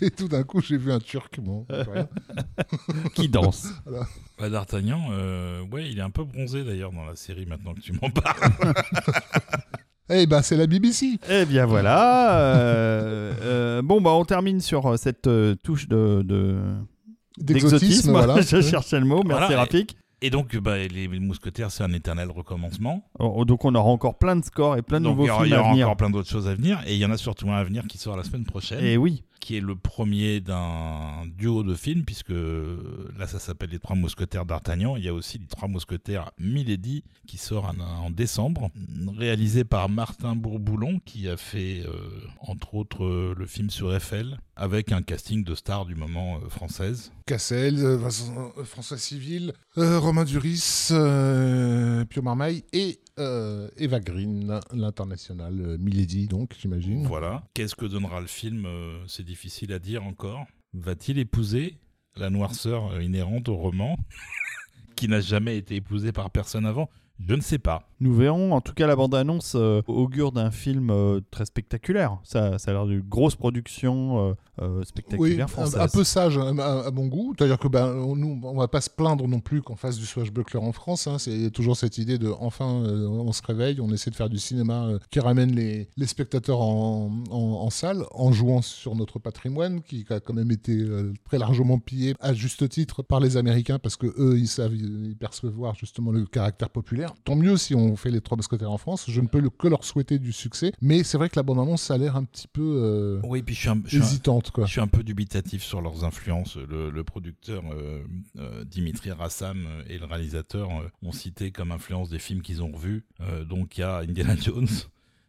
[0.00, 1.38] Et tout d'un coup, j'ai vu un Turc.
[1.40, 2.08] Bon, rien.
[3.14, 3.68] Qui danse.
[4.38, 7.80] Bah, D'Artagnan, euh, ouais, il est un peu bronzé d'ailleurs dans la série maintenant que
[7.80, 8.52] tu m'en parles.
[10.08, 11.18] Eh ben, c'est la BBC.
[11.28, 12.38] Eh bien voilà.
[12.40, 16.58] euh, euh, bon, bah on termine sur euh, cette euh, touche de, de-
[17.38, 18.40] D'exotisme, voilà.
[18.40, 19.22] je cherchais le mot.
[19.24, 19.96] Merci Voilà, et- Rafik.
[20.22, 23.04] Et donc, bah, les mousquetaires, c'est un éternel recommencement.
[23.18, 25.30] Oh, Donc on aura encore plein de scores et plein de donc, nouveaux il y
[25.30, 25.86] aura, il films y à aura venir.
[25.88, 26.80] encore plein d'autres choses à venir.
[26.86, 28.82] Et il y en a surtout un à venir qui sort la semaine prochaine.
[28.82, 29.22] Et oui.
[29.40, 34.44] Qui est le premier d'un duo de films, puisque là ça s'appelle Les Trois Mousquetaires
[34.46, 34.96] d'Artagnan.
[34.96, 38.70] Il y a aussi Les Trois Mousquetaires Milady qui sort en, en décembre,
[39.16, 41.92] réalisé par Martin Bourboulon qui a fait euh,
[42.40, 46.48] entre autres euh, le film sur Eiffel, avec un casting de stars du moment euh,
[46.48, 47.12] française.
[47.26, 50.88] Cassel, euh, Vincent- François Civil, Romain Duris,
[52.08, 57.06] Pio Marmaille et euh, Eva Green, l'international euh, Milady, donc, j'imagine.
[57.06, 57.42] Voilà.
[57.54, 60.46] Qu'est-ce que donnera le film Euh, C'est difficile à dire encore.
[60.72, 61.76] Va-t-il épouser
[62.16, 63.98] la noirceur euh, inhérente au roman,
[64.96, 66.88] qui n'a jamais été épousée par personne avant?
[67.18, 67.82] Je ne sais pas.
[67.98, 68.52] Nous verrons.
[68.52, 72.18] En tout cas, la bande-annonce euh, augure d'un film euh, très spectaculaire.
[72.24, 75.80] Ça, ça a l'air d'une grosse production euh, euh, Oui, spectaculaire un, française.
[75.80, 77.34] un peu sage à, à- mon goût.
[77.36, 80.04] C'est-à-dire que ben, on, nous, on va pas se plaindre non plus qu'on fasse du
[80.04, 81.06] swashbuckler en France.
[81.06, 81.18] hein.
[81.18, 84.38] C'est toujours cette idée de enfin, euh, on se réveille, on essaie de faire du
[84.38, 89.18] cinéma euh, qui ramène les, les spectateurs en, en- en salle, en jouant sur notre
[89.18, 93.38] patrimoine, qui a quand même été euh, très largement pillé à juste titre par les
[93.38, 97.05] Américains, parce que eux, ils savent, ils percevoir justement le caractère populaire.
[97.06, 97.22] Mousquetaires.
[97.24, 99.06] Tant mieux si on fait les trois mousquetaires en France.
[99.08, 100.72] Je ne peux que leur souhaiter du succès.
[100.80, 103.54] Mais c'est vrai que la bande-annonce, ça a l'air un petit peu euh, Oui, puis
[103.54, 104.50] je suis un, je hésitante.
[104.50, 104.66] Quoi.
[104.66, 106.56] je suis un peu dubitatif sur leurs influences.
[106.56, 108.02] Le, le producteur euh,
[108.38, 110.70] euh, Dimitri Rassam et le réalisateur
[111.02, 113.04] ont cité comme influence des films qu'ils ont revus.
[113.48, 114.68] Donc il y a Indiana Jones,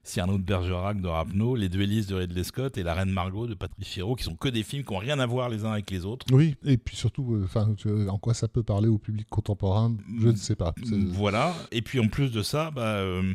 [0.07, 3.53] Cyrano de Bergerac de Rapneau, Les Duellistes de Ridley Scott et La Reine Margot de
[3.53, 5.89] Patrice Chéreau, qui sont que des films qui n'ont rien à voir les uns avec
[5.91, 6.25] les autres.
[6.31, 7.73] Oui, et puis surtout, euh, enfin,
[8.09, 10.73] en quoi ça peut parler au public contemporain Je ne sais pas.
[10.83, 11.53] C'est- Voilà.
[11.71, 13.33] Et puis en plus de ça, bah, euh,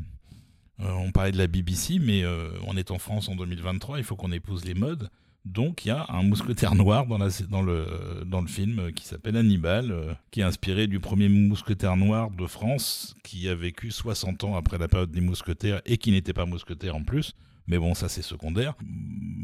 [0.81, 2.25] euh, on parlait de la BBC, mais
[2.67, 5.11] on est en France en 2023, il faut qu'on épouse les modes.
[5.45, 7.85] Donc il y a un mousquetaire noir dans, la, dans, le,
[8.25, 12.31] dans le film euh, qui s'appelle Hannibal, euh, qui est inspiré du premier mousquetaire noir
[12.31, 16.33] de France, qui a vécu 60 ans après la période des mousquetaires et qui n'était
[16.33, 17.35] pas mousquetaire en plus.
[17.67, 18.75] Mais bon, ça c'est secondaire.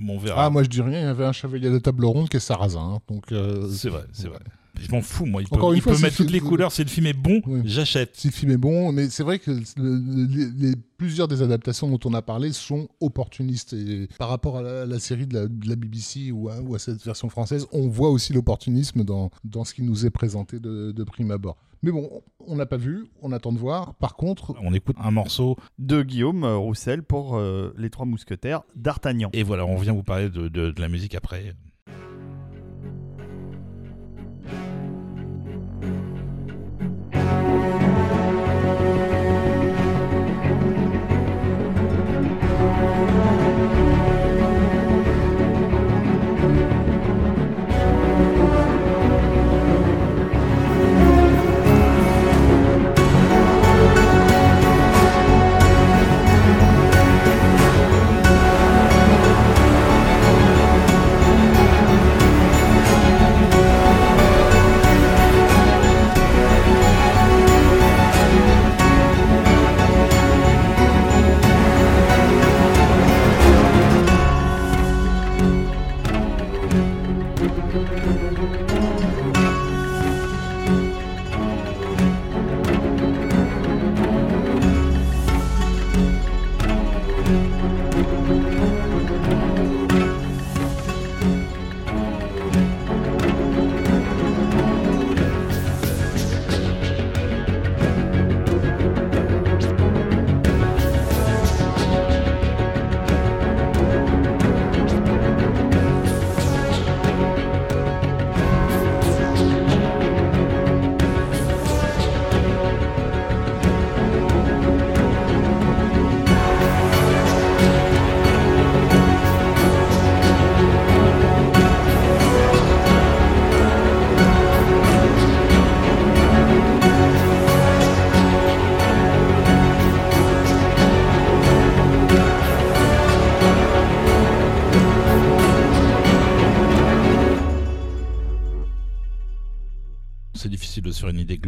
[0.09, 0.47] On verra.
[0.47, 2.41] Ah, moi je dis rien, il y avait un chevalier de table ronde qui est
[2.41, 2.81] sarrasin.
[2.81, 4.41] hein, donc, euh, c'est vrai, c'est vrai.
[4.79, 5.43] Je m'en fous, moi.
[5.43, 6.73] Il peut, Encore une il fois, peut c'est mettre toutes les couleurs.
[6.73, 7.61] Si le film est bon, Oui.
[7.65, 8.11] j'achète.
[8.15, 11.43] si le film est bon, mais c'est vrai que le- le- les, les- plusieurs des
[11.43, 13.73] adaptations dont on a parlé sont opportunistes.
[13.73, 16.75] Et par rapport à la, la série de la, de la BBC ou à, ou
[16.75, 20.59] à cette version française, on voit aussi l'opportunisme dans, dans ce qui nous est présenté
[20.61, 21.57] de, de prime abord.
[21.85, 22.11] Mais bon,
[22.47, 23.95] on n'a pas vu, on attend de voir.
[23.95, 29.31] Par contre, On écoute un morceau De Guillaume Roussel pour euh, Les Trois Mousquetaires d'Artagnan.
[29.33, 31.55] Et voilà, on vient vous parler de, de- de la musique après.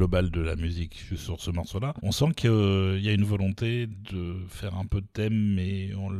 [0.09, 1.94] De la musique sur ce morceau-là.
[2.02, 6.10] On sent qu'il y a une volonté de faire un peu de thème, mais on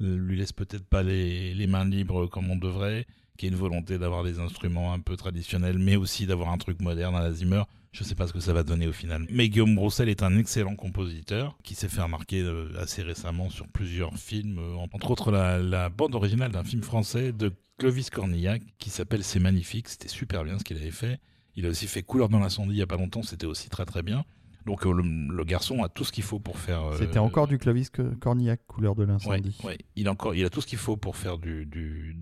[0.00, 3.06] lui laisse peut-être pas les, mains libres comme on devrait.
[3.36, 6.56] Qu'il y a une volonté d'avoir des instruments un peu traditionnels, mais aussi d'avoir un
[6.56, 7.64] truc moderne à la Zimmer.
[7.92, 9.26] Je sais pas ce que ça va donner au final.
[9.30, 13.68] Mais Guillaume Broussel est un excellent compositeur qui s'est fait remarquer euh, assez récemment sur
[13.68, 18.62] plusieurs films, euh, entre autres la, la bande originale d'un film français de Clovis Cornillac
[18.78, 19.88] qui s'appelle C'est magnifique.
[19.88, 21.20] C'était super bien ce qu'il avait fait.
[21.56, 23.22] Il a aussi fait Couleur dans l'incendie il y a pas longtemps.
[23.22, 24.24] C'était aussi très très bien.
[24.66, 26.82] Donc euh, le, le garçon a tout ce qu'il faut pour faire.
[26.84, 29.56] euh, C'était encore du Clovis Co- Cornillac, couleur de l'incendie.
[29.64, 29.78] ouais.
[29.94, 32.16] Il, a encore, il a tout ce qu'il faut pour faire du, du,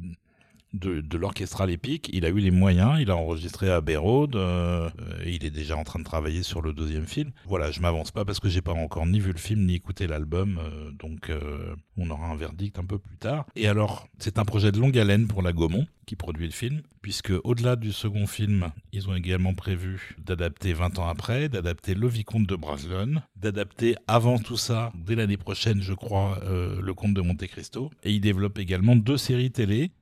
[0.75, 2.11] de, de l'orchestral épique.
[2.13, 4.91] Il a eu les moyens, il a enregistré à Road, euh,
[5.25, 7.31] il est déjà en train de travailler sur le deuxième film.
[7.47, 10.07] Voilà, je m'avance pas parce que j'ai pas encore ni vu le film ni écouté
[10.07, 13.47] l'album, euh, donc euh, on aura un verdict un peu plus tard.
[13.55, 16.83] Et alors, c'est un projet de longue haleine pour la Gaumont qui produit le film,
[17.01, 22.09] puisque au-delà du second film, ils ont également prévu d'adapter 20 ans après, d'adapter Le
[22.09, 27.23] Vicomte de Bragelonne, d'adapter avant tout ça, dès l'année prochaine, je crois, Le Comte de
[27.23, 27.91] Monte Cristo.
[28.03, 29.93] Et ils développent également deux séries télé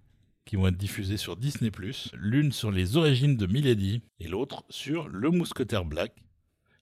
[0.44, 1.70] qui vont être diffusées sur Disney+,
[2.14, 6.12] l'une sur les origines de Milady et l'autre sur Le Mousquetaire Black,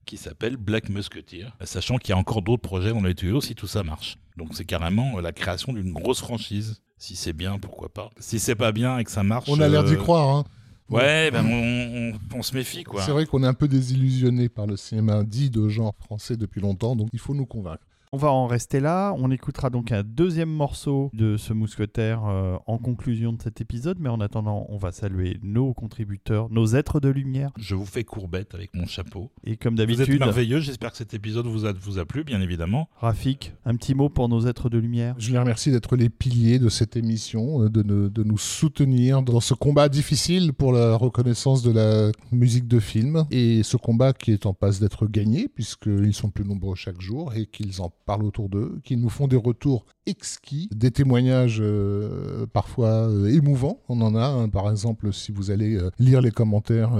[0.07, 3.55] qui s'appelle Black Musketeer, sachant qu'il y a encore d'autres projets dans les tuyaux si
[3.55, 4.17] tout ça marche.
[4.37, 6.81] Donc c'est carrément euh, la création d'une grosse franchise.
[6.97, 8.11] Si c'est bien, pourquoi pas.
[8.19, 9.49] Si c'est pas bien et que ça marche...
[9.49, 10.29] on a l'air d'y euh, croire.
[10.37, 10.45] hein.
[10.89, 13.03] Ouais, ben on, on- on se méfie, quoi.
[13.03, 16.61] C'est vrai qu'on est un peu désillusionné par le cinéma dit de genre français depuis
[16.61, 17.85] longtemps, donc il faut nous convaincre.
[18.13, 19.15] On va en rester là.
[19.19, 23.99] On écoutera donc un deuxième morceau de ce mousquetaire euh, en conclusion de cet épisode.
[24.01, 27.53] Mais en attendant, on va saluer nos contributeurs, nos êtres de lumière.
[27.57, 29.31] Je vous fais courbette avec mon chapeau.
[29.45, 30.59] Et comme Vous êtes d'habitude, merveilleux.
[30.59, 32.89] J'espère que cet épisode vous a, vous a plu, bien évidemment.
[32.97, 35.15] Rafik, un petit mot pour nos êtres de lumière.
[35.19, 39.23] Je les remercie d'être les piliers de cette émission, euh, de, ne- de nous soutenir
[39.23, 43.25] dans ce combat difficile pour la reconnaissance de la musique de film.
[43.31, 47.35] Et ce combat qui est en passe d'être gagné, puisqu'ils sont plus nombreux chaque jour
[47.37, 52.47] et qu'ils en parlent autour d'eux, qu'ils nous font des retours exquis, des témoignages euh,
[52.53, 53.81] parfois euh, émouvants.
[53.89, 56.93] On en a, par exemple, si vous allez euh, lire les commentaires.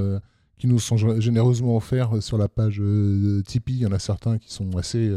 [0.59, 2.83] qui nous sont gé- généreusement offerts sur la page
[3.47, 3.73] Tipeee.
[3.77, 5.11] Il y en a certains qui sont assez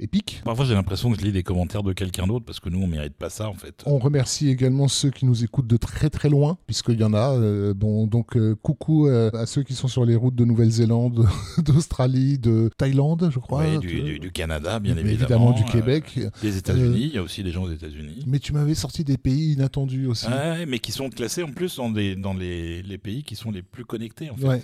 [0.00, 0.06] euh.
[0.44, 2.86] Parfois, j'ai l'impression que je lis les commentaires de quelqu'un d'autre parce que nous, on
[2.86, 3.82] mérite pas ça, en fait.
[3.86, 7.34] On remercie également ceux qui nous écoutent de très très loin, puisqu'il y en a.
[7.36, 11.26] euh, bon, donc euh, coucou euh, à ceux qui sont sur les routes de Nouvelle-Zélande,
[11.64, 13.64] d'Australie, de Thaïlande, je crois.
[13.66, 15.52] Oui, du, du- du Canada, bien mais évidemment.
[15.52, 16.18] du euh, Québec.
[16.42, 18.24] des États-Unis, il y a aussi des gens aux États-Unis.
[18.26, 20.26] Mais tu m'avais sorti des pays inattendus aussi.
[20.28, 23.50] Ouais, mais qui sont classés en plus dans, des, dans les, les pays qui sont
[23.50, 24.46] les plus connectés, en fait.
[24.46, 24.62] Ouais.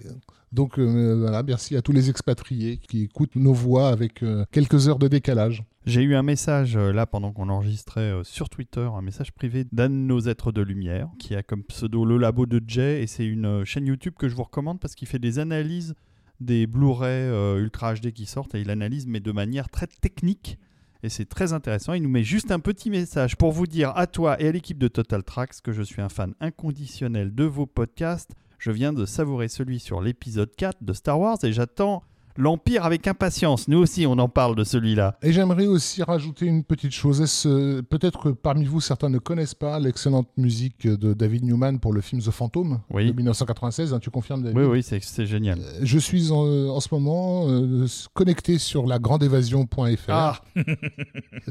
[0.53, 4.87] Donc euh, voilà, merci à tous les expatriés qui écoutent nos voix avec euh, quelques
[4.87, 5.65] heures de décalage.
[5.87, 9.89] J'ai eu un message euh, là pendant qu'on enregistrait sur Twitter, un message privé d'un
[9.89, 13.25] de nos êtres de lumière qui a comme pseudo le labo de Jay et c'est
[13.25, 15.95] une chaîne YouTube que je vous recommande parce qu'il fait des analyses
[16.41, 20.59] des Blu-ray Ultra HD qui sortent et il analyse mais de manière très technique
[21.03, 21.95] et c'est très intéressant.
[21.95, 24.79] Il nous met juste un petit message pour vous dire à toi et à l'équipe
[24.79, 28.35] de Total Tracks que je suis un fan inconditionnel de vos podcasts.
[28.63, 32.05] Je viens de savourer celui sur l'épisode 4 de Star Wars et j'attends
[32.37, 33.69] l'Empire avec impatience.
[33.69, 35.17] Nous aussi on en parle de celui-là.
[35.23, 37.23] Et j'aimerais aussi rajouter une petite chose.
[37.47, 41.93] Euh, Peut-être que parmi vous, certains ne connaissent pas l'excellente musique de David Newman pour
[41.93, 43.07] le film The Phantom Oui.
[43.07, 43.93] de 1996.
[43.95, 44.57] hein, tu confirmes, David?
[44.59, 45.59] Oui, oui, c'est génial.
[45.61, 46.39] Euh, Je suis en,
[46.69, 50.09] en ce moment euh, connecté sur lagrandeévasion.fr.
[50.09, 50.41] Ah,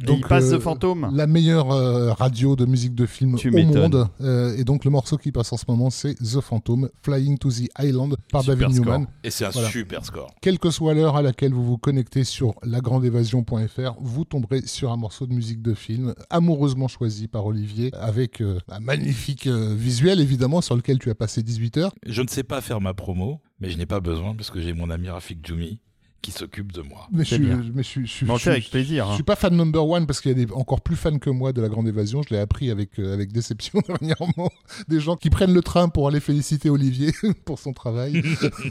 [0.05, 1.09] donc il passe euh, The Fantôme.
[1.13, 4.07] La meilleure euh, radio de musique de film Tu au monde.
[4.21, 7.49] Euh, et donc le morceau qui passe en ce moment, c'est The Phantom, Flying to
[7.51, 8.85] the Island par Super David score.
[8.93, 9.07] Newman.
[9.23, 9.69] Et c'est un Voilà.
[9.69, 10.31] super score.
[10.79, 15.73] À laquelle vous vous connectez sur lagrandeévasion.fr, vous tomberez sur un morceau de musique de
[15.73, 21.09] film amoureusement choisi par Olivier avec euh, un magnifique euh, visuel évidemment sur lequel tu
[21.09, 21.91] as passé 18 heures.
[22.05, 24.73] Je ne sais pas faire ma promo, mais je n'ai pas besoin parce que j'ai
[24.73, 25.79] mon ami Rafik Djoumi
[26.21, 27.07] qui s'occube de moi.
[27.11, 27.61] Mais je bien.
[27.73, 29.05] mais je avec plaisir.
[29.05, 29.15] Je hein.
[29.15, 31.51] suis pas fan number one parce qu'il y a des encore plus fans que moi
[31.53, 32.21] de la Grande Évasion.
[32.21, 34.51] Je l'ai appris avec, euh, avec déception dernièrement.
[34.87, 37.11] Des gens qui prennent le train pour aller féliciter Olivier
[37.45, 38.21] pour son travail.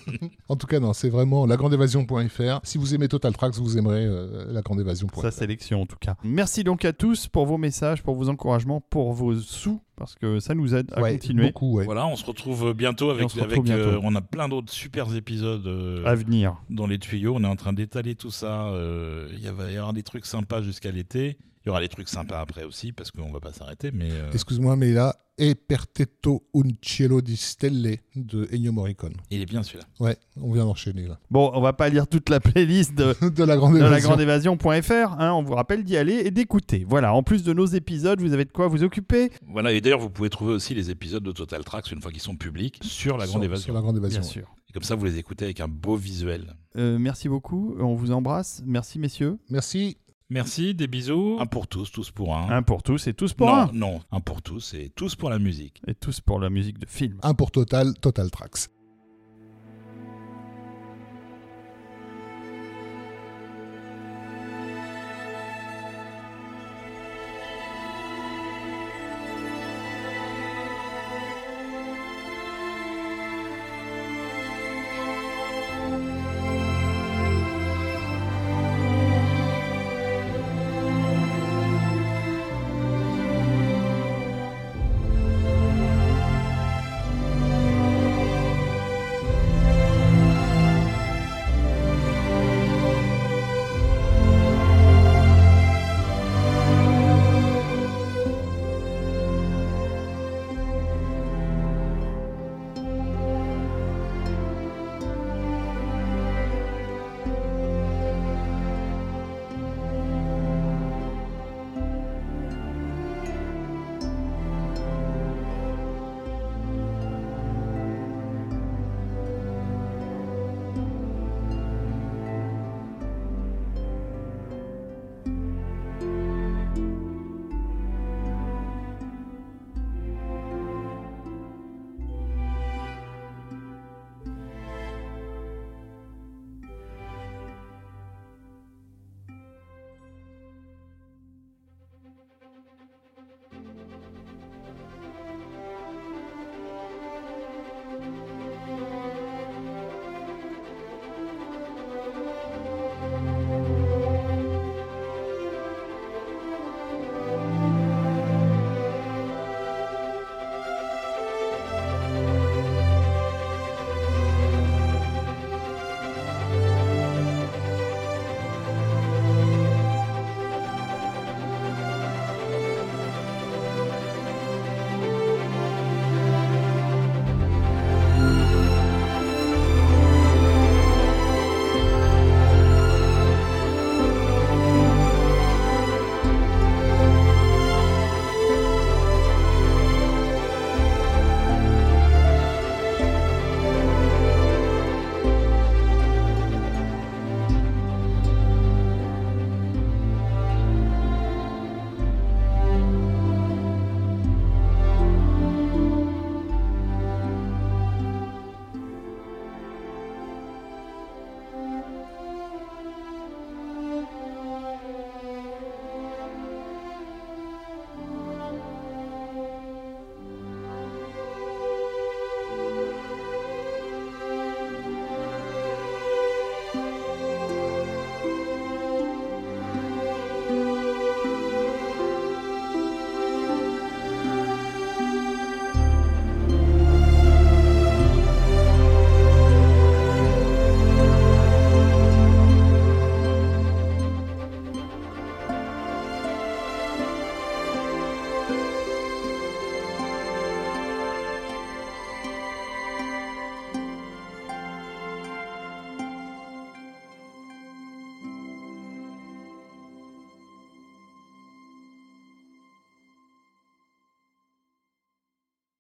[0.48, 2.60] en tout cas, non, c'est vraiment lagrandeévasion.fr.
[2.62, 5.20] Si vous aimez Total Tracks, vous aimerez euh, lagrandeévasion.fr.
[5.20, 6.16] Sa sélection en tout cas.
[6.22, 10.40] Merci donc à tous pour vos messages, pour vos encouragements, pour vos sous, parce que
[10.40, 11.84] ça nous aide à Ouais, continuer Beaucoup, ouais.
[11.84, 13.26] Voilà, on se retrouve bientôt avec.
[13.26, 13.82] on se retrouve avec, bientôt.
[13.82, 16.56] euh, on a plein d'autres super épisodes euh, à venir.
[16.70, 17.34] dans les tuyaux.
[17.36, 18.64] On est en train d'étaler tout ça.
[18.68, 21.36] euh, Il va y avoir des trucs sympas jusqu'à l'été.
[21.64, 23.90] Il y aura des trucs sympas après aussi parce qu'on va pas s'arrêter.
[23.92, 29.14] Mais euh, Excuse-moi, mais là, E Pertetto un cielo di stelle de Ennio Morricone.
[29.30, 29.84] il est bien celui-là.
[29.98, 31.18] Ouais, on vient d'enchaîner là.
[31.30, 33.90] Bon, on va pas lire toute la playlist de, de la Grande de Évasion.
[34.10, 35.20] lagrandeévasion.fr.
[35.20, 36.84] Hein, on vous rappelle d'y aller et d'écouter.
[36.88, 40.00] Voilà, en plus de nos épisodes, vous avez de quoi vous occuper Voilà, et d'ailleurs,
[40.00, 43.16] vous pouvez trouver aussi les épisodes de Total Tracks une fois qu'ils sont publics sur
[43.16, 43.64] la Grande Sur- Évasion.
[43.64, 44.20] Sur la Grande Évasion.
[44.20, 44.32] Bien ouais.
[44.34, 44.54] sûr.
[44.68, 46.54] Et comme ça, vous les écoutez avec un beau visuel.
[46.76, 48.62] Euh, merci beaucoup, on vous embrasse.
[48.66, 49.38] Merci messieurs.
[49.50, 49.96] Merci.
[50.30, 51.38] Merci, des bisous.
[51.40, 52.48] Un pour tous, tous pour un.
[52.50, 53.70] Un pour tous et tous pour non, un.
[53.72, 55.82] non, un pour tous et tous pour la musique.
[55.88, 57.18] Et tous pour la musique de film.
[57.24, 58.68] Un pour Total, Total Tracks.